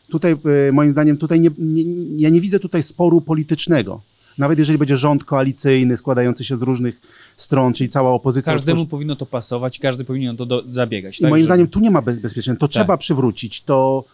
Tutaj, 0.09 0.33
e, 0.69 0.73
moim 0.73 0.91
zdaniem, 0.91 1.17
tutaj 1.17 1.41
nie, 1.41 1.51
nie, 1.59 1.83
ja 2.17 2.29
nie 2.29 2.41
widzę 2.41 2.61
tutaj 2.61 2.83
sporu 2.83 3.21
politycznego. 3.21 4.01
Nawet 4.39 4.59
jeżeli 4.59 4.79
będzie 4.79 4.97
rząd 4.97 5.25
koalicyjny 5.25 5.97
składający 5.97 6.45
się 6.45 6.57
z 6.57 6.63
różnych 6.63 7.01
stron, 7.37 7.73
czyli 7.73 7.89
cała 7.91 8.11
opozycja. 8.13 8.53
Każdemu 8.53 8.81
otworzy- 8.83 8.91
powinno 8.91 9.17
to 9.17 9.27
pasować, 9.27 9.79
każdy 9.79 10.05
powinien 10.05 10.35
o 10.35 10.39
to 10.39 10.47
do, 10.47 10.65
zabiegać. 10.69 11.19
Tak, 11.19 11.31
moim 11.31 11.41
żeby- 11.43 11.47
zdaniem 11.47 11.67
tu 11.67 11.81
nie 11.81 11.91
ma 11.91 12.03
bez, 12.03 12.19
bezpieczeństwa. 12.19 12.61
To 12.61 12.69
trzeba 12.69 12.97
przywrócić. 12.97 13.61
To, 13.61 14.05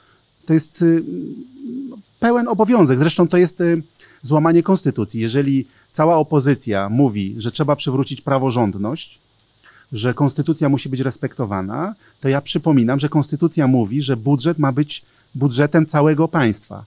to 0.47 0.55
jest 0.55 0.83
y, 0.83 1.03
pełen 2.21 2.49
obowiązek. 2.49 2.99
Zresztą 2.99 3.29
to 3.29 3.37
jest 3.37 3.61
y, 3.61 3.83
złamanie 4.23 4.63
konstytucji. 4.63 5.21
Jeżeli 5.21 5.67
cała 5.93 6.17
opozycja 6.17 6.89
mówi, 6.89 7.35
że 7.39 7.51
trzeba 7.51 7.77
przywrócić 7.77 8.21
praworządność, 8.21 9.19
że 9.93 10.15
konstytucja 10.15 10.69
musi 10.69 10.89
być 10.89 11.01
respektowana, 11.01 11.95
to 12.21 12.29
ja 12.29 12.41
przypominam, 12.41 13.01
że 13.01 13.09
konstytucja 13.09 13.67
mówi, 13.67 14.03
że 14.03 14.17
budżet 14.17 14.59
ma 14.59 14.73
być 14.73 15.03
budżetem 15.35 15.87
całego 15.87 16.29
państwa. 16.29 16.85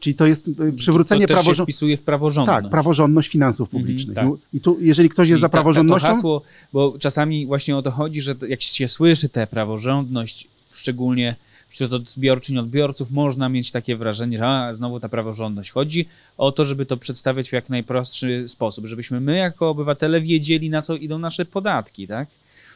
Czyli 0.00 0.14
to 0.16 0.26
jest 0.26 0.48
y, 0.48 0.72
przywrócenie 0.76 1.20
to 1.26 1.26
praworządności. 1.34 1.62
wpisuje 1.62 1.96
w 1.96 2.02
praworządność. 2.02 2.62
Tak, 2.62 2.70
praworządność 2.70 3.28
finansów 3.28 3.68
Mhm, 3.68 3.82
publicznych. 3.82 4.14
tak. 4.16 4.26
I 4.52 4.60
tu, 4.60 4.76
jeżeli 4.80 5.08
ktoś 5.08 5.28
jest 5.28 5.38
I 5.38 5.40
za 5.40 5.48
ta- 5.48 5.52
ta- 5.52 5.56
praworządnością, 5.58 6.08
To 6.08 6.14
hasło, 6.14 6.42
bo 6.72 6.94
czasami 7.00 7.46
właśnie 7.46 7.76
o 7.76 7.82
to 7.82 7.90
chodzi, 7.90 8.20
że 8.22 8.34
jak 8.48 8.62
się 8.62 8.88
słyszy 8.88 9.28
tę 9.28 9.46
praworządność, 9.46 10.48
szczególnie 10.72 11.36
wśród 11.68 11.92
odbiorczyń, 11.92 12.58
odbiorców, 12.58 13.10
można 13.10 13.48
mieć 13.48 13.70
takie 13.70 13.96
wrażenie, 13.96 14.38
że 14.38 14.46
a, 14.46 14.72
znowu 14.74 15.00
ta 15.00 15.08
praworządność. 15.08 15.70
Chodzi 15.70 16.06
o 16.38 16.52
to, 16.52 16.64
żeby 16.64 16.86
to 16.86 16.96
przedstawiać 16.96 17.48
w 17.48 17.52
jak 17.52 17.68
najprostszy 17.70 18.44
sposób, 18.48 18.86
żebyśmy 18.86 19.20
my 19.20 19.36
jako 19.36 19.68
obywatele 19.70 20.20
wiedzieli, 20.20 20.70
na 20.70 20.82
co 20.82 20.96
idą 20.96 21.18
nasze 21.18 21.44
podatki, 21.44 22.06
tak? 22.08 22.28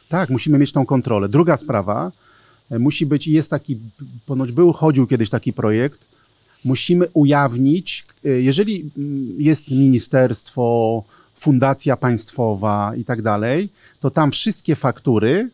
Tak, 0.09 0.29
musimy 0.29 0.57
mieć 0.57 0.71
tą 0.71 0.85
kontrolę. 0.85 1.29
Druga 1.29 1.57
sprawa, 1.57 2.11
e, 2.71 2.79
musi 2.79 3.05
być, 3.05 3.27
i 3.27 3.31
jest 3.31 3.49
taki, 3.49 3.77
ponoć 4.25 4.51
był, 4.51 4.73
chodził 4.73 5.07
kiedyś 5.07 5.29
taki 5.29 5.53
projekt, 5.53 6.07
musimy 6.65 7.07
ujawnić, 7.13 8.05
e, 8.25 8.29
jeżeli 8.29 8.91
mm, 8.97 9.35
jest 9.41 9.71
ministerstwo, 9.71 11.03
fundacja 11.35 11.97
państwowa 11.97 12.93
i 12.97 13.03
tak 13.03 13.21
dalej, 13.21 13.69
to 13.99 14.11
tam 14.11 14.31
wszystkie 14.31 14.75
faktury 14.75 15.49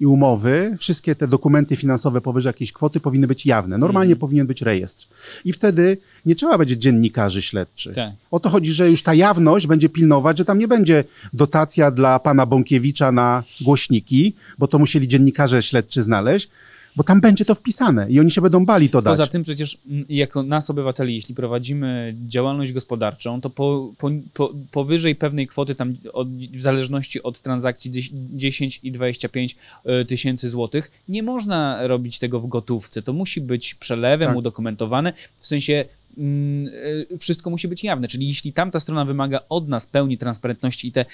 i 0.00 0.06
umowy, 0.06 0.76
wszystkie 0.78 1.14
te 1.14 1.28
dokumenty 1.28 1.76
finansowe 1.76 2.20
powyżej 2.20 2.48
jakiejś 2.48 2.72
kwoty 2.72 3.00
powinny 3.00 3.26
być 3.26 3.46
jawne. 3.46 3.78
Normalnie 3.78 4.12
Mhm. 4.12 4.20
powinien 4.20 4.46
być 4.46 4.62
rejestr. 4.62 5.06
I 5.44 5.52
wtedy 5.52 5.96
nie 6.26 6.34
trzeba 6.34 6.58
będzie 6.58 6.76
dziennikarzy 6.76 7.42
śledczych. 7.42 7.94
Tak. 7.94 8.12
O 8.30 8.40
to 8.40 8.48
chodzi, 8.48 8.72
że 8.72 8.90
już 8.90 9.02
ta 9.02 9.14
jawność 9.14 9.66
będzie 9.66 9.88
pilnować, 9.88 10.38
że 10.38 10.44
tam 10.44 10.58
nie 10.58 10.68
będzie 10.68 11.04
dotacja 11.32 11.90
dla 11.90 12.18
pana 12.18 12.46
Bąkiewicza 12.46 13.12
na 13.12 13.42
głośniki, 13.60 14.34
bo 14.58 14.68
to 14.68 14.78
musieli 14.78 15.08
dziennikarze 15.08 15.62
śledczy 15.62 16.02
znaleźć, 16.02 16.48
bo 17.00 17.04
tam 17.04 17.20
będzie 17.20 17.44
to 17.44 17.54
wpisane 17.54 18.10
i 18.10 18.20
oni 18.20 18.30
się 18.30 18.40
będą 18.40 18.66
bali 18.66 18.90
to 18.90 19.02
dać. 19.02 19.12
Poza 19.12 19.26
tym 19.26 19.42
przecież 19.42 19.78
mm, 19.90 20.04
jako 20.08 20.42
nas 20.42 20.70
obywateli, 20.70 21.14
jeśli 21.14 21.34
prowadzimy 21.34 22.14
działalność 22.26 22.72
gospodarczą, 22.72 23.40
to 23.40 23.50
po, 23.50 23.92
po, 23.98 24.10
po, 24.34 24.54
powyżej 24.70 25.14
pewnej 25.14 25.46
kwoty, 25.46 25.74
tam 25.74 25.96
od, 26.12 26.28
w 26.28 26.60
zależności 26.60 27.22
od 27.22 27.40
transakcji 27.40 27.90
dzies- 27.90 28.10
10 28.12 28.80
i 28.82 28.92
25 28.92 29.56
y, 30.02 30.04
tysięcy 30.04 30.48
złotych, 30.48 30.90
nie 31.08 31.22
można 31.22 31.86
robić 31.86 32.18
tego 32.18 32.40
w 32.40 32.46
gotówce. 32.46 33.02
To 33.02 33.12
musi 33.12 33.40
być 33.40 33.74
przelewem 33.74 34.28
Tak. 34.28 34.36
udokumentowane, 34.36 35.12
w 35.36 35.46
sensie 35.46 35.84
wszystko 37.18 37.50
musi 37.50 37.68
być 37.68 37.84
jawne. 37.84 38.08
Czyli 38.08 38.28
jeśli 38.28 38.52
tamta 38.52 38.80
strona 38.80 39.04
wymaga 39.04 39.40
od 39.48 39.68
nas 39.68 39.86
pełni 39.86 40.18
transparentności 40.18 40.88
i 40.88 40.92
te, 40.92 41.04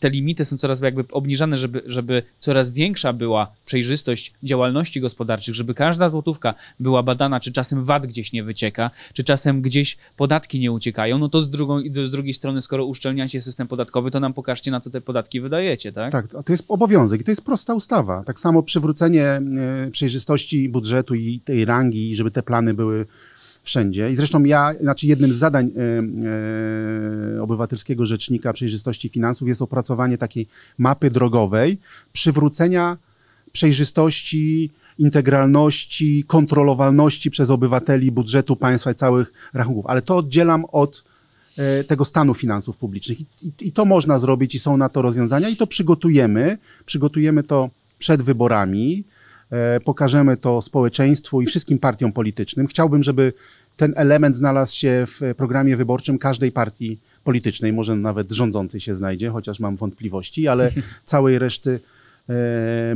te 0.00 0.10
limity 0.10 0.44
są 0.44 0.58
coraz 0.58 0.80
jakby 0.80 1.04
obniżane, 1.12 1.56
żeby, 1.56 1.82
żeby 1.86 2.22
coraz 2.38 2.70
większa 2.70 3.12
była 3.12 3.52
przejrzystość 3.66 4.32
działalności 4.42 5.00
gospodarczych, 5.00 5.54
żeby 5.54 5.74
każda 5.74 6.08
złotówka 6.08 6.54
była 6.80 7.02
badana, 7.02 7.40
czy 7.40 7.52
czasem 7.52 7.84
VAT 7.84 8.06
gdzieś 8.06 8.32
nie 8.32 8.44
wycieka, 8.44 8.90
czy 9.12 9.24
czasem 9.24 9.62
gdzieś 9.62 9.96
podatki 10.16 10.60
nie 10.60 10.72
uciekają, 10.72 11.18
no 11.18 11.28
to 11.28 11.42
z, 11.42 11.50
drugą, 11.50 11.80
z 12.04 12.10
drugiej 12.10 12.34
strony, 12.34 12.60
skoro 12.60 12.84
uszczelniacie 12.84 13.40
system 13.40 13.68
podatkowy, 13.68 14.10
to 14.10 14.20
nam 14.20 14.34
pokażcie, 14.34 14.70
na 14.70 14.80
co 14.80 14.90
te 14.90 15.00
podatki 15.00 15.40
wydajecie, 15.40 15.92
tak? 15.92 16.12
Tak, 16.12 16.28
to 16.28 16.52
jest 16.52 16.64
obowiązek 16.68 17.20
i 17.20 17.24
to 17.24 17.30
jest 17.30 17.42
prosta 17.42 17.74
ustawa. 17.74 18.24
Tak 18.24 18.38
samo 18.38 18.62
przywrócenie 18.62 19.24
e, 19.24 19.42
przejrzystości 19.92 20.68
budżetu 20.68 21.14
i 21.14 21.40
tej 21.40 21.64
rangi, 21.64 22.16
żeby 22.16 22.30
te 22.30 22.42
plany 22.42 22.74
były 22.74 23.06
wszędzie. 23.66 24.10
I 24.10 24.16
zresztą 24.16 24.44
ja, 24.44 24.74
znaczy 24.80 25.06
jednym 25.06 25.32
z 25.32 25.36
zadań 25.36 25.66
e, 25.66 25.80
e, 27.36 27.42
obywatelskiego 27.42 28.06
rzecznika 28.06 28.52
przejrzystości 28.52 29.08
finansów 29.08 29.48
jest 29.48 29.62
opracowanie 29.62 30.18
takiej 30.18 30.48
mapy 30.78 31.10
drogowej 31.10 31.78
przywrócenia 32.12 32.96
przejrzystości, 33.52 34.70
integralności, 34.98 36.24
kontrolowalności 36.26 37.30
przez 37.30 37.50
obywateli 37.50 38.12
budżetu 38.12 38.56
państwa 38.56 38.90
i 38.90 38.94
całych 38.94 39.32
rachunków. 39.54 39.86
Ale 39.86 40.02
to 40.02 40.16
oddzielam 40.16 40.64
od 40.72 41.04
e, 41.58 41.84
tego 41.84 42.04
stanu 42.04 42.34
finansów 42.34 42.76
publicznych. 42.76 43.20
I, 43.20 43.26
i, 43.42 43.52
I 43.60 43.72
to 43.72 43.84
można 43.84 44.18
zrobić 44.18 44.54
i 44.54 44.58
są 44.58 44.76
na 44.76 44.88
to 44.88 45.02
rozwiązania 45.02 45.48
i 45.48 45.56
to 45.56 45.66
przygotujemy. 45.66 46.58
Przygotujemy 46.86 47.42
to 47.42 47.70
przed 47.98 48.22
wyborami. 48.22 49.04
E, 49.50 49.80
pokażemy 49.80 50.36
to 50.36 50.60
społeczeństwu 50.60 51.42
i 51.42 51.46
wszystkim 51.46 51.78
partiom 51.78 52.12
politycznym. 52.12 52.66
Chciałbym, 52.66 53.02
żeby 53.02 53.32
ten 53.76 53.92
element 53.96 54.36
znalazł 54.36 54.76
się 54.76 55.04
w 55.06 55.34
programie 55.36 55.76
wyborczym 55.76 56.18
każdej 56.18 56.52
partii 56.52 56.98
politycznej, 57.24 57.72
może 57.72 57.96
nawet 57.96 58.30
rządzącej 58.30 58.80
się 58.80 58.96
znajdzie, 58.96 59.30
chociaż 59.30 59.60
mam 59.60 59.76
wątpliwości, 59.76 60.48
ale 60.48 60.72
całej 61.04 61.38
reszty 61.38 61.80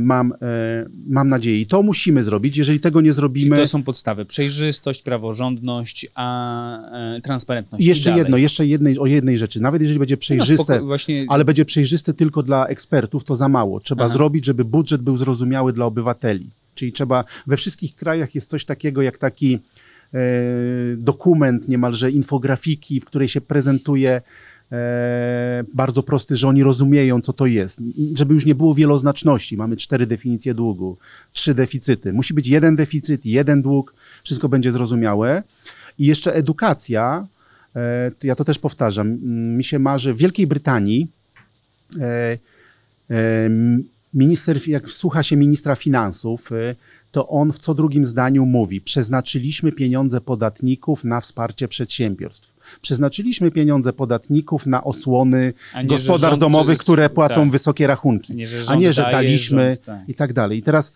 mam, 0.01 0.33
e, 0.41 0.85
mam 1.07 1.29
nadzieję. 1.29 1.59
I 1.59 1.65
to 1.65 1.83
musimy 1.83 2.23
zrobić. 2.23 2.57
Jeżeli 2.57 2.79
tego 2.79 3.01
nie 3.01 3.05
Czyli 3.05 3.15
zrobimy. 3.15 3.57
to 3.57 3.67
są 3.67 3.83
podstawy. 3.83 4.25
Przejrzystość, 4.25 5.03
praworządność, 5.03 6.07
a 6.15 7.15
e, 7.17 7.21
transparentność. 7.21 7.83
I 7.83 7.87
jeszcze 7.87 8.09
dalej. 8.09 8.19
jedno, 8.19 8.37
jeszcze 8.37 8.65
jednej, 8.65 8.99
o 8.99 9.05
jednej 9.05 9.37
rzeczy. 9.37 9.61
Nawet 9.61 9.81
jeżeli 9.81 9.99
będzie 9.99 10.15
No, 10.15 10.19
przejrzyste, 10.19 10.63
spoko- 10.73 10.85
właśnie, 10.85 11.25
ale 11.29 11.45
będzie 11.45 11.65
przejrzysty 11.65 12.13
tylko 12.13 12.43
dla 12.43 12.67
ekspertów, 12.67 13.23
to 13.23 13.35
za 13.35 13.49
mało. 13.49 13.79
Trzeba 13.79 14.05
Aha. 14.05 14.13
zrobić, 14.13 14.45
żeby 14.45 14.65
budżet 14.65 15.01
był 15.01 15.17
zrozumiały 15.17 15.73
dla 15.73 15.85
obywateli. 15.85 16.49
Czyli 16.75 16.91
trzeba, 16.91 17.23
we 17.47 17.57
wszystkich 17.57 17.95
krajach 17.95 18.35
jest 18.35 18.49
coś 18.49 18.65
takiego 18.65 19.01
jak 19.01 19.17
taki 19.17 19.59
e, 20.13 20.19
dokument, 20.97 21.67
niemalże 21.67 22.11
infografiki, 22.11 22.99
w 22.99 23.05
której 23.05 23.27
się 23.27 23.41
prezentuje 23.41 24.21
e, 24.71 25.63
bardzo 25.73 26.03
prosty, 26.03 26.35
że 26.35 26.47
oni 26.47 26.63
rozumieją, 26.63 27.21
co 27.21 27.33
to 27.33 27.45
jest. 27.45 27.81
Żeby 28.15 28.33
już 28.33 28.45
nie 28.45 28.55
było 28.55 28.73
wieloznaczności. 28.73 29.57
Mamy 29.57 29.77
cztery 29.77 30.05
definicje 30.05 30.53
długu, 30.53 30.97
trzy 31.33 31.53
deficyty. 31.53 32.13
Musi 32.13 32.33
być 32.33 32.47
jeden 32.47 32.75
deficyt, 32.75 33.25
jeden 33.25 33.61
dług, 33.61 33.95
wszystko 34.23 34.49
będzie 34.49 34.71
zrozumiałe. 34.71 35.43
I 35.99 36.05
jeszcze 36.05 36.33
edukacja, 36.33 37.27
e, 37.75 38.11
ja 38.23 38.35
to 38.35 38.43
też 38.43 38.59
powtarzam, 38.59 39.07
m, 39.07 39.57
mi 39.57 39.63
się 39.63 39.79
marzy 39.79 40.13
w 40.13 40.17
Wielkiej 40.17 40.47
Brytanii 40.47 41.07
e, 41.99 42.37
e, 43.09 43.49
minister, 44.13 44.67
jak 44.67 44.89
słucha 44.89 45.23
się 45.23 45.37
ministra 45.37 45.75
finansów, 45.75 46.51
e, 46.51 46.75
to 47.11 47.27
on 47.27 47.53
w 47.53 47.57
co 47.57 47.73
drugim 47.73 48.05
zdaniu 48.05 48.45
mówi: 48.45 48.81
Przeznaczyliśmy 48.81 49.71
pieniądze 49.71 50.21
podatników 50.21 51.03
na 51.03 51.21
wsparcie 51.21 51.67
przedsiębiorstw. 51.67 52.53
Przeznaczyliśmy 52.81 53.51
pieniądze 53.51 53.93
podatników 53.93 54.65
na 54.65 54.83
osłony 54.83 55.53
nie, 55.75 55.85
gospodarstw 55.85 56.39
domowych, 56.39 56.79
które 56.79 57.09
płacą 57.09 57.41
tak, 57.41 57.51
wysokie 57.51 57.87
rachunki 57.87 58.33
a 58.33 58.35
nie, 58.35 58.47
że, 58.47 58.63
a 58.67 58.75
nie, 58.75 58.93
że 58.93 59.01
daliśmy 59.01 59.69
rząd, 59.69 59.85
tak. 59.85 60.09
i 60.09 60.13
tak 60.13 60.33
dalej. 60.33 60.57
I 60.57 60.61
teraz 60.61 60.93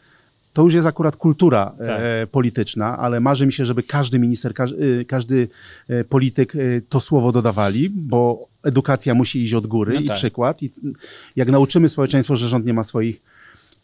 to 0.53 0.63
już 0.63 0.73
jest 0.73 0.87
akurat 0.87 1.15
kultura 1.15 1.75
Tak. 1.77 1.99
e, 2.01 2.27
polityczna, 2.27 2.97
ale 2.97 3.19
marzy 3.19 3.45
mi 3.45 3.53
się, 3.53 3.65
żeby 3.65 3.83
każdy 3.83 4.19
minister, 4.19 4.53
każdy, 4.53 4.99
e, 5.01 5.05
każdy 5.05 5.47
e, 5.87 6.03
polityk 6.03 6.55
e, 6.55 6.59
to 6.89 6.99
słowo 6.99 7.31
dodawali, 7.31 7.89
bo 7.89 8.47
edukacja 8.63 9.13
musi 9.13 9.43
iść 9.43 9.53
od 9.53 9.67
góry 9.67 9.93
No 9.93 9.99
i 9.99 10.07
tak. 10.07 10.17
przykład. 10.17 10.63
I 10.63 10.69
jak 11.35 11.51
nauczymy 11.51 11.89
społeczeństwo, 11.89 12.35
że 12.35 12.47
rząd 12.47 12.65
nie 12.65 12.73
ma 12.73 12.83
swoich 12.83 13.21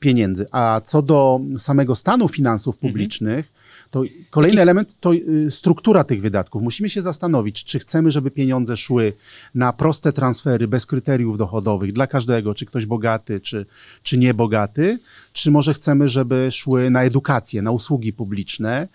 pieniędzy. 0.02 0.46
A 0.52 0.82
co 0.86 1.02
do 1.02 1.40
samego 1.58 1.96
stanu 1.96 2.28
finansów 2.28 2.76
Mhm. 2.76 2.92
publicznych, 2.92 3.52
to 3.92 4.04
kolejny 4.30 4.62
element 4.62 4.96
to 5.00 5.14
y, 5.14 5.52
struktura 5.52 6.04
tych 6.04 6.22
wydatków. 6.22 6.62
Musimy 6.64 6.90
się 6.90 7.02
zastanowić, 7.02 7.64
czy 7.64 7.80
chcemy, 7.80 8.12
żeby 8.12 8.32
pieniądze 8.32 8.78
szły 8.78 9.14
na 9.56 9.74
proste 9.74 10.12
transfery 10.14 10.68
bez 10.68 10.86
kryteriów 10.86 11.38
dochodowych 11.38 11.94
dla 11.94 12.08
każdego, 12.08 12.54
czy 12.54 12.66
ktoś 12.66 12.86
bogaty, 12.86 13.40
czy, 13.40 13.66
czy 14.04 14.18
niebogaty, 14.18 15.00
czy 15.34 15.52
może 15.52 15.74
chcemy, 15.74 16.10
żeby 16.10 16.50
szły 16.52 16.90
na 16.90 17.04
edukację, 17.04 17.62
na 17.62 17.72
usługi 17.72 18.14
publiczne. 18.14 18.88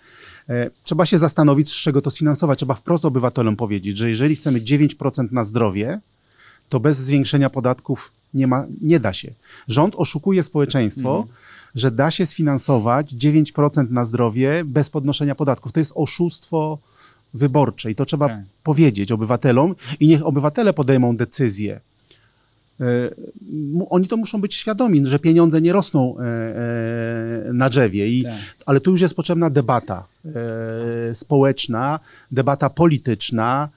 E, 0.49 0.69
Trzeba 0.83 1.05
się 1.05 1.17
zastanowić, 1.17 1.69
z 1.69 1.75
czego 1.75 2.01
to 2.01 2.11
sfinansować. 2.11 2.57
Trzeba 2.59 2.73
wprost 2.73 3.05
obywatelom 3.05 3.55
powiedzieć, 3.55 3.97
że 3.97 4.09
jeżeli 4.09 4.35
chcemy 4.35 4.59
9% 4.61 5.31
na 5.31 5.43
zdrowie, 5.43 5.99
to 6.69 6.79
bez 6.79 6.97
zwiększenia 6.97 7.49
podatków 7.49 8.11
Nie, 8.33 8.47
ma, 8.47 8.65
nie 8.81 8.99
da 8.99 9.13
się. 9.13 9.31
Rząd 9.67 9.93
oszukuje 9.97 10.43
społeczeństwo, 10.43 11.17
Mhm. 11.17 11.35
że 11.75 11.91
da 11.91 12.11
się 12.11 12.25
sfinansować 12.25 13.13
9% 13.13 13.91
na 13.91 14.05
zdrowie 14.05 14.63
bez 14.65 14.89
podnoszenia 14.89 15.35
podatków. 15.35 15.71
To 15.73 15.79
jest 15.79 15.91
oszustwo 15.95 16.77
wyborcze 17.33 17.91
i 17.91 17.95
to 17.95 18.05
trzeba 18.05 18.27
Tak. 18.27 18.39
powiedzieć 18.63 19.11
obywatelom 19.11 19.75
i 19.99 20.07
niech 20.07 20.25
obywatele 20.25 20.73
podejmą 20.73 21.17
decyzję. 21.17 21.79
E, 22.79 22.85
Oni 23.89 24.07
to 24.07 24.17
muszą 24.17 24.41
być 24.41 24.55
świadomi, 24.55 25.05
że 25.05 25.19
pieniądze 25.19 25.61
nie 25.61 25.73
rosną 25.73 26.17
e, 26.19 26.23
e, 27.49 27.53
na 27.53 27.69
drzewie, 27.69 28.07
i, 28.07 28.23
Tak. 28.23 28.33
ale 28.65 28.79
tu 28.79 28.91
już 28.91 29.01
jest 29.01 29.15
potrzebna 29.15 29.49
debata 29.49 30.07
społeczna, 31.13 31.99
debata 32.31 32.69
polityczna. 32.69 33.69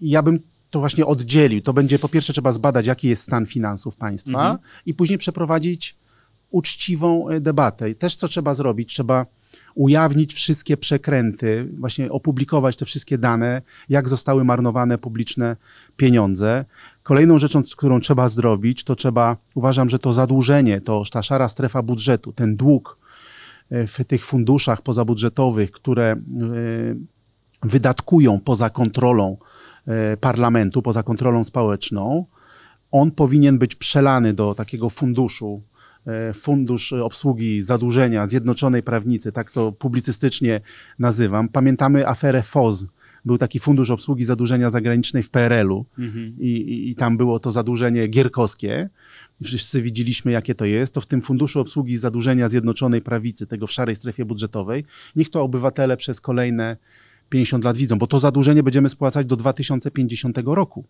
Ja 0.00 0.22
bym 0.22 0.38
to 0.70 0.80
właśnie 0.80 1.06
oddzielił. 1.06 1.60
To 1.62 1.72
będzie 1.72 1.98
po 1.98 2.08
pierwsze 2.08 2.32
trzeba 2.32 2.52
zbadać, 2.52 2.86
jaki 2.86 3.08
jest 3.08 3.22
stan 3.22 3.46
finansów 3.46 3.96
państwa 3.96 4.40
Mhm. 4.40 4.58
i 4.86 4.94
później 4.94 5.18
przeprowadzić 5.18 5.96
uczciwą 6.50 7.28
e, 7.28 7.40
debatę. 7.40 7.90
I 7.90 7.94
też 7.94 8.16
co 8.16 8.28
trzeba 8.28 8.54
zrobić? 8.54 8.92
Trzeba 8.92 9.26
ujawnić 9.74 10.34
wszystkie 10.34 10.76
przekręty, 10.76 11.68
właśnie 11.78 12.10
opublikować 12.12 12.76
te 12.76 12.84
wszystkie 12.84 13.18
dane, 13.18 13.62
jak 13.88 14.08
zostały 14.08 14.44
marnowane 14.44 14.98
publiczne 14.98 15.56
pieniądze. 15.96 16.64
Kolejną 17.02 17.38
rzeczą, 17.38 17.62
którą 17.76 18.00
trzeba 18.00 18.28
zrobić, 18.28 18.84
to 18.84 18.96
trzeba, 18.96 19.36
uważam, 19.54 19.90
że 19.90 19.98
to 19.98 20.12
zadłużenie, 20.12 20.80
to 20.80 21.02
ta 21.12 21.22
szara 21.22 21.48
strefa 21.48 21.82
budżetu, 21.82 22.32
ten 22.32 22.56
dług 22.56 22.98
e, 23.70 23.86
w 23.86 24.04
tych 24.04 24.26
funduszach 24.26 24.82
pozabudżetowych, 24.82 25.70
które 25.70 26.12
e, 26.12 26.16
wydatkują 27.62 28.40
poza 28.40 28.70
kontrolą 28.70 29.36
parlamentu, 30.20 30.82
poza 30.82 31.02
kontrolą 31.02 31.44
społeczną, 31.44 32.26
on 32.90 33.10
powinien 33.10 33.58
być 33.58 33.74
przelany 33.74 34.34
do 34.34 34.54
takiego 34.54 34.90
funduszu, 34.90 35.62
e, 36.06 36.32
Fundusz 36.34 36.92
Obsługi 36.92 37.62
Zadłużenia 37.62 38.26
Zjednoczonej 38.26 38.82
Prawnicy, 38.82 39.32
tak 39.32 39.50
to 39.50 39.72
publicystycznie 39.72 40.60
nazywam. 40.98 41.48
Pamiętamy 41.48 42.08
aferę 42.08 42.42
FOZ. 42.42 42.86
Był 43.24 43.38
taki 43.38 43.58
Fundusz 43.58 43.90
Obsługi 43.90 44.24
Zadłużenia 44.24 44.70
Zagranicznej 44.70 45.22
w 45.22 45.30
PRL-u 45.30 45.86
Mhm. 45.98 46.36
i, 46.38 46.48
i, 46.48 46.90
i 46.90 46.94
tam 46.94 47.16
było 47.16 47.38
to 47.38 47.50
zadłużenie 47.50 48.06
gierkowskie. 48.06 48.88
Wszyscy 49.44 49.82
widzieliśmy, 49.82 50.32
jakie 50.32 50.54
to 50.54 50.64
jest. 50.64 50.94
To 50.94 51.00
w 51.00 51.06
tym 51.06 51.22
Funduszu 51.22 51.60
Obsługi 51.60 51.96
Zadłużenia 51.96 52.48
Zjednoczonej 52.48 53.02
Prawicy, 53.02 53.46
tego 53.46 53.66
w 53.66 53.72
szarej 53.72 53.96
strefie 53.96 54.24
budżetowej, 54.24 54.84
niech 55.16 55.30
to 55.30 55.42
obywatele 55.42 55.96
przez 55.96 56.20
kolejne 56.20 56.76
50 57.30 57.64
lat 57.64 57.76
widzą, 57.76 57.98
bo 57.98 58.06
to 58.06 58.18
zadłużenie 58.20 58.62
będziemy 58.62 58.88
spłacać 58.88 59.26
do 59.26 59.36
2050 59.36 60.38
roku. 60.44 60.84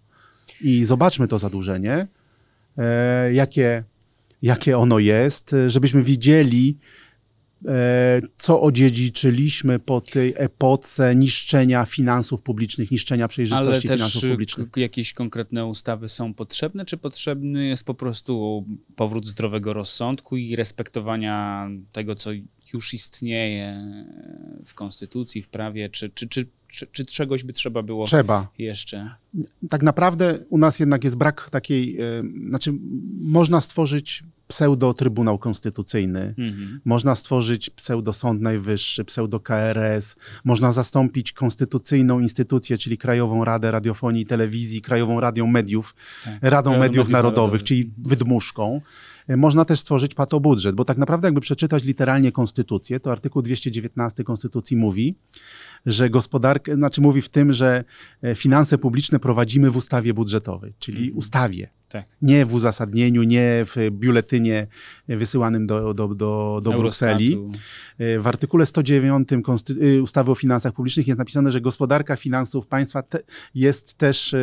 I 0.61 0.85
zobaczmy 0.85 1.29
to 1.29 1.39
zadłużenie, 1.39 2.07
e, 2.79 3.33
jakie, 3.33 3.85
jakie 4.43 4.79
ono 4.79 4.99
jest, 4.99 5.55
żebyśmy 5.67 6.03
widzieli, 6.03 6.77
e, 7.69 8.21
co 8.39 8.61
odziedziczyliśmy 8.61 9.79
po 9.79 10.01
tej 10.01 10.35
epoce 10.37 11.15
niszczenia 11.17 11.85
finansów 11.85 12.43
publicznych, 12.43 12.91
niszczenia 12.91 13.25
Ale 13.25 13.29
przejrzystości 13.29 13.89
też 13.89 13.97
finansów 13.99 14.25
y, 14.25 14.31
publicznych. 14.31 14.71
k- 14.71 14.81
jakieś 14.81 15.13
konkretne 15.13 15.67
ustawy 15.67 16.09
są 16.09 16.35
potrzebne, 16.35 16.85
czy 16.85 16.97
potrzebny 16.97 17.67
jest 17.67 17.85
po 17.85 17.95
prostu 17.95 18.65
powrót 18.97 19.27
zdrowego 19.29 19.73
rozsądku 19.73 20.37
i 20.37 20.57
respektowania 20.57 21.69
tego, 21.93 22.15
co 22.15 22.31
już 22.75 22.95
istnieje 22.95 23.77
w 24.65 24.75
konstytucji, 24.75 25.43
w 25.43 25.49
prawie, 25.49 25.89
czy, 25.89 26.09
czy, 26.09 26.29
czy, 26.29 26.47
czy, 26.69 26.87
czy 26.87 27.05
czegoś 27.05 27.45
by 27.45 27.53
trzeba 27.53 27.83
było 27.83 28.07
Trzeba. 28.07 28.49
jeszcze? 28.59 29.11
tak 29.71 29.83
naprawdę 29.83 30.39
u 30.51 30.59
nas 30.59 30.81
jednak 30.81 31.05
jest 31.05 31.17
brak 31.17 31.51
takiej, 31.51 32.01
e, 32.01 32.05
znaczy 32.49 32.73
można 33.21 33.61
stworzyć 33.61 34.23
pseudo-trybunał 34.49 35.39
konstytucyjny, 35.39 36.35
Mhm. 36.39 36.81
można 36.85 37.15
stworzyć 37.15 37.71
pseudo-sąd 37.71 38.41
najwyższy, 38.41 39.05
pseudo-KRS, 39.05 40.17
można 40.45 40.73
zastąpić 40.73 41.33
konstytucyjną 41.33 42.21
instytucję, 42.21 42.79
czyli 42.79 42.99
Krajową 42.99 43.45
Radę 43.45 43.71
Radiofonii 43.71 44.23
i 44.23 44.27
Telewizji, 44.27 44.83
Krajową 44.83 45.21
Radią 45.21 45.47
Mediów, 45.47 45.95
Tak. 46.25 46.35
Radą 46.43 46.71
Krajowa 46.71 46.79
Mediów 46.81 46.97
Mediów 46.97 47.09
Narodowych, 47.09 47.37
Narodowych. 47.37 47.63
czyli 47.63 47.91
wydmuszką. 47.99 48.81
E, 49.31 49.37
Można 49.37 49.65
też 49.65 49.81
stworzyć 49.81 50.15
patobudżet, 50.15 50.75
bo 50.75 50.85
tak 50.85 50.99
naprawdę 50.99 51.27
jakby 51.29 51.41
przeczytać 51.41 51.85
literalnie 51.85 52.33
konstytucję, 52.33 53.01
to 53.01 53.13
artykuł 53.13 53.43
219 53.43 54.25
konstytucji 54.25 54.77
mówi, 54.77 55.15
że 55.87 56.11
gospodarkę, 56.11 56.75
znaczy 56.75 57.01
mówi 57.01 57.23
w 57.23 57.29
tym, 57.29 57.53
że 57.53 57.85
e, 58.23 58.35
finanse 58.35 58.79
publiczne 58.79 59.19
prowadzimy 59.19 59.71
w 59.71 59.77
ustawie 59.77 60.15
budżetowej, 60.15 60.73
czyli 60.79 60.99
Mhm. 60.99 61.19
ustawie. 61.19 61.69
Tak. 61.89 62.05
Nie 62.23 62.47
w 62.47 62.55
uzasadnieniu, 62.55 63.23
nie 63.23 63.65
w 63.67 63.77
biuletynie 63.91 64.67
wysyłanym 65.09 65.67
do, 65.67 65.95
do, 65.95 66.09
do, 66.09 66.61
do 66.65 66.73
Brukseli. 66.73 67.35
Eurostatu. 67.35 67.59
W 68.23 68.27
artykule 68.27 68.67
109 68.67 69.29
konsty- 69.43 69.83
y, 69.85 70.03
ustawy 70.03 70.31
o 70.31 70.35
finansach 70.35 70.73
publicznych 70.73 71.07
jest 71.09 71.19
napisane, 71.19 71.51
że 71.51 71.61
gospodarka 71.61 72.17
finansów 72.17 72.67
państwa 72.67 73.03
te, 73.03 73.19
jest 73.55 73.95
też 73.95 74.35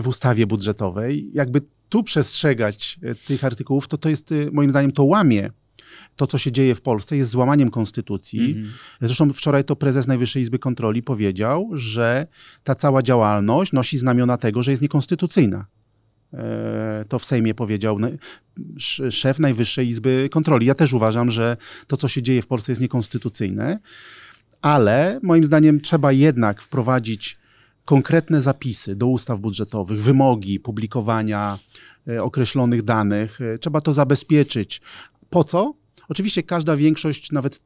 w 0.00 0.04
ustawie 0.06 0.46
budżetowej. 0.46 1.30
Jakby 1.34 1.60
tu 1.90 2.02
przestrzegać 2.02 2.98
y, 3.04 3.14
tych 3.14 3.44
artykułów, 3.44 3.88
to 3.88 3.98
to 3.98 4.08
jest 4.08 4.32
y, 4.32 4.48
moim 4.52 4.70
zdaniem 4.70 4.92
to 4.92 5.04
łamie 5.04 5.50
to, 6.16 6.26
co 6.26 6.38
się 6.38 6.52
dzieje 6.52 6.74
w 6.74 6.80
Polsce, 6.80 7.16
jest 7.16 7.30
złamaniem 7.30 7.70
konstytucji. 7.70 8.40
Mhm. 8.40 8.72
Zresztą 9.00 9.32
wczoraj 9.32 9.64
to 9.64 9.76
prezes 9.76 10.06
Najwyższej 10.06 10.42
Izby 10.42 10.58
Kontroli 10.58 11.02
powiedział, 11.02 11.70
że 11.72 12.26
ta 12.64 12.74
cała 12.74 13.02
działalność 13.02 13.72
nosi 13.72 13.98
znamiona 13.98 14.36
tego, 14.36 14.62
że 14.62 14.70
jest 14.70 14.82
niekonstytucyjna. 14.82 15.66
E, 16.32 17.04
To 17.08 17.18
w 17.18 17.24
Sejmie 17.24 17.54
powiedział 17.54 17.98
szef 19.10 19.38
Najwyższej 19.38 19.88
Izby 19.88 20.28
Kontroli. 20.30 20.66
Ja 20.66 20.74
też 20.74 20.92
uważam, 20.92 21.30
że 21.30 21.56
to, 21.86 21.96
co 21.96 22.08
się 22.08 22.22
dzieje 22.22 22.42
w 22.42 22.46
Polsce, 22.46 22.72
jest 22.72 22.82
niekonstytucyjne, 22.82 23.78
ale 24.62 25.20
moim 25.22 25.44
zdaniem 25.44 25.80
trzeba 25.80 26.12
jednak 26.12 26.62
wprowadzić 26.62 27.39
konkretne 27.90 28.42
zapisy 28.42 28.96
do 28.96 29.06
ustaw 29.06 29.40
budżetowych, 29.40 30.02
wymogi 30.02 30.60
publikowania 30.60 31.58
e, 32.08 32.22
określonych 32.22 32.82
danych. 32.82 33.40
E, 33.40 33.58
Trzeba 33.58 33.80
to 33.80 33.92
zabezpieczyć. 33.92 34.80
Po 35.30 35.44
co? 35.44 35.74
Oczywiście 36.08 36.42
każda 36.42 36.76
większość, 36.76 37.32
nawet 37.32 37.60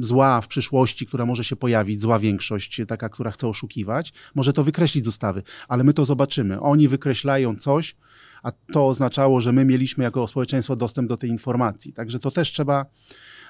zła 0.00 0.40
w 0.40 0.48
przyszłości, 0.48 1.06
która 1.06 1.26
może 1.26 1.44
się 1.44 1.56
pojawić, 1.56 2.00
zła 2.00 2.18
większość, 2.18 2.82
taka, 2.88 3.08
która 3.08 3.30
chce 3.30 3.48
oszukiwać, 3.48 4.12
może 4.34 4.52
to 4.52 4.64
wykreślić 4.64 5.04
z 5.04 5.08
ustawy, 5.08 5.42
ale 5.68 5.84
my 5.84 5.92
to 5.94 6.04
zobaczymy. 6.04 6.60
Oni 6.60 6.88
wykreślają 6.88 7.56
coś, 7.56 7.96
a 8.42 8.52
to 8.52 8.86
oznaczało, 8.86 9.40
że 9.40 9.52
my 9.52 9.64
mieliśmy 9.64 10.04
jako 10.04 10.26
społeczeństwo 10.26 10.76
dostęp 10.76 11.08
do 11.08 11.16
tej 11.16 11.30
informacji. 11.30 11.92
Także 11.92 12.18
to 12.18 12.30
też 12.30 12.52
trzeba 12.52 12.86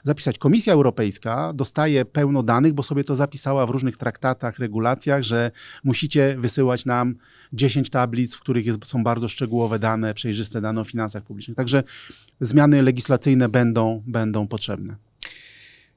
zapisać. 0.03 0.39
Komisja 0.39 0.73
Europejska 0.73 1.53
dostaje 1.53 2.05
pełno 2.05 2.43
danych, 2.43 2.73
bo 2.73 2.83
sobie 2.83 3.05
to 3.05 3.17
zapisała 3.17 3.67
w 3.67 3.71
różnych 3.71 3.97
traktatach, 3.97 4.59
regulacjach, 4.59 5.23
że 5.23 5.51
musicie 5.85 6.37
wysyłać 6.39 6.85
nam 6.85 7.15
10 7.53 7.91
tablic, 7.91 8.35
w 8.35 8.41
których 8.41 8.67
jest, 8.67 8.87
są 8.87 9.05
bardzo 9.05 9.29
szczegółowe 9.29 9.79
dane, 9.79 10.15
przejrzyste 10.15 10.61
dane 10.61 10.81
o 10.81 10.85
finansach 10.85 11.23
publicznych. 11.23 11.57
Także 11.57 11.83
zmiany 12.41 12.83
legislacyjne 12.83 13.49
będą, 13.49 14.03
będą 14.07 14.49
potrzebne. 14.49 15.08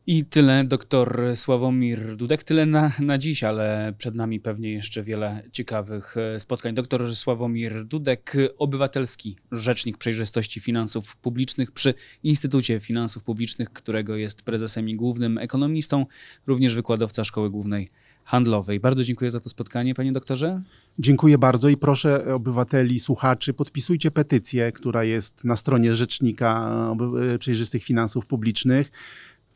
I 0.08 0.26
tyle 0.26 0.64
doktor 0.64 1.22
Sławomir 1.36 2.16
Dudek, 2.16 2.44
tyle 2.44 2.66
na, 2.66 2.92
na 3.00 3.18
dziś, 3.18 3.44
ale 3.44 3.94
przed 3.98 4.16
nami 4.16 4.40
pewnie 4.40 4.72
jeszcze 4.72 5.04
wiele 5.04 5.44
ciekawych 5.52 6.18
e, 6.18 6.40
spotkań. 6.40 6.76
Doktor 6.76 7.16
Sławomir 7.16 7.86
Dudek, 7.86 8.34
obywatelski 8.58 9.36
rzecznik 9.52 9.98
przejrzystości 9.98 10.60
finansów 10.60 11.18
publicznych 11.18 11.72
przy 11.72 11.94
Instytucie 12.24 12.80
Finansów 12.80 13.24
Publicznych, 13.24 13.74
którego 13.74 14.16
jest 14.16 14.42
prezesem 14.42 14.90
i 14.90 14.96
głównym 14.96 15.38
ekonomistą, 15.38 16.06
również 16.48 16.76
wykładowca 16.76 17.24
Szkoły 17.24 17.50
Głównej 17.50 17.90
Handlowej. 18.24 18.80
Bardzo 18.80 19.04
dziękuję 19.04 19.32
za 19.32 19.40
to 19.40 19.50
spotkanie, 19.50 19.96
panie 19.96 20.12
doktorze. 20.12 20.62
Dziękuję 21.00 21.38
bardzo 21.38 21.70
i 21.70 21.78
proszę 21.78 22.34
obywateli, 22.34 23.00
słuchaczy, 23.00 23.54
podpisujcie 23.54 24.12
petycję, 24.12 24.72
która 24.72 25.04
jest 25.04 25.44
na 25.44 25.56
stronie 25.56 25.96
Rzecznika 25.96 26.72
Oby- 26.92 27.40
Przejrzystych 27.40 27.84
Finansów 27.84 28.26
Publicznych. 28.26 28.92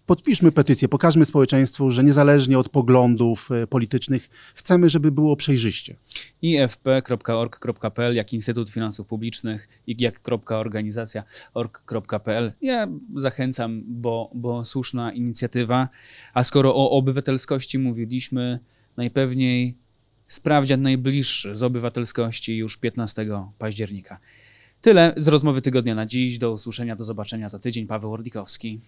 Podpiszmy 0.06 0.52
petycję, 0.52 0.88
pokażmy 0.88 1.26
społeczeństwu, 1.26 1.90
że 1.90 2.04
niezależnie 2.04 2.60
od 2.60 2.70
poglądów 2.70 3.52
e, 3.52 3.68
politycznych 3.68 4.30
chcemy, 4.56 4.90
żeby 4.90 5.12
było 5.12 5.36
przejrzyście. 5.36 5.96
ifp.org.pl, 6.42 8.16
jak 8.16 8.34
Instytut 8.34 8.70
Finansów 8.70 9.08
Publicznych, 9.08 9.70
i 9.88 9.96
jak 10.04 10.22
kropka 10.22 10.58
organizacja 10.58 11.24
org.pl. 11.54 12.54
Ja 12.62 12.88
zachęcam, 13.16 13.84
bo, 13.88 14.32
bo 14.36 14.66
słuszna 14.66 15.14
inicjatywa. 15.14 15.90
A 16.34 16.44
skoro 16.44 16.76
o 16.76 16.92
obywatelskości 16.92 17.80
mówiliśmy, 17.80 18.60
najpewniej 18.98 19.78
sprawdzian 20.28 20.82
najbliższy 20.82 21.56
z 21.56 21.64
obywatelskości 21.64 22.58
już 22.58 22.78
15 22.78 23.28
października. 23.58 24.20
Tyle 24.82 25.14
z 25.18 25.28
rozmowy 25.28 25.62
tygodnia 25.62 25.96
na 25.96 26.06
dziś. 26.06 26.38
Do 26.38 26.52
usłyszenia, 26.52 26.96
do 26.96 27.04
zobaczenia 27.04 27.50
za 27.50 27.60
tydzień. 27.60 27.88
Paweł 27.88 28.14
Ordikowski. 28.14 28.82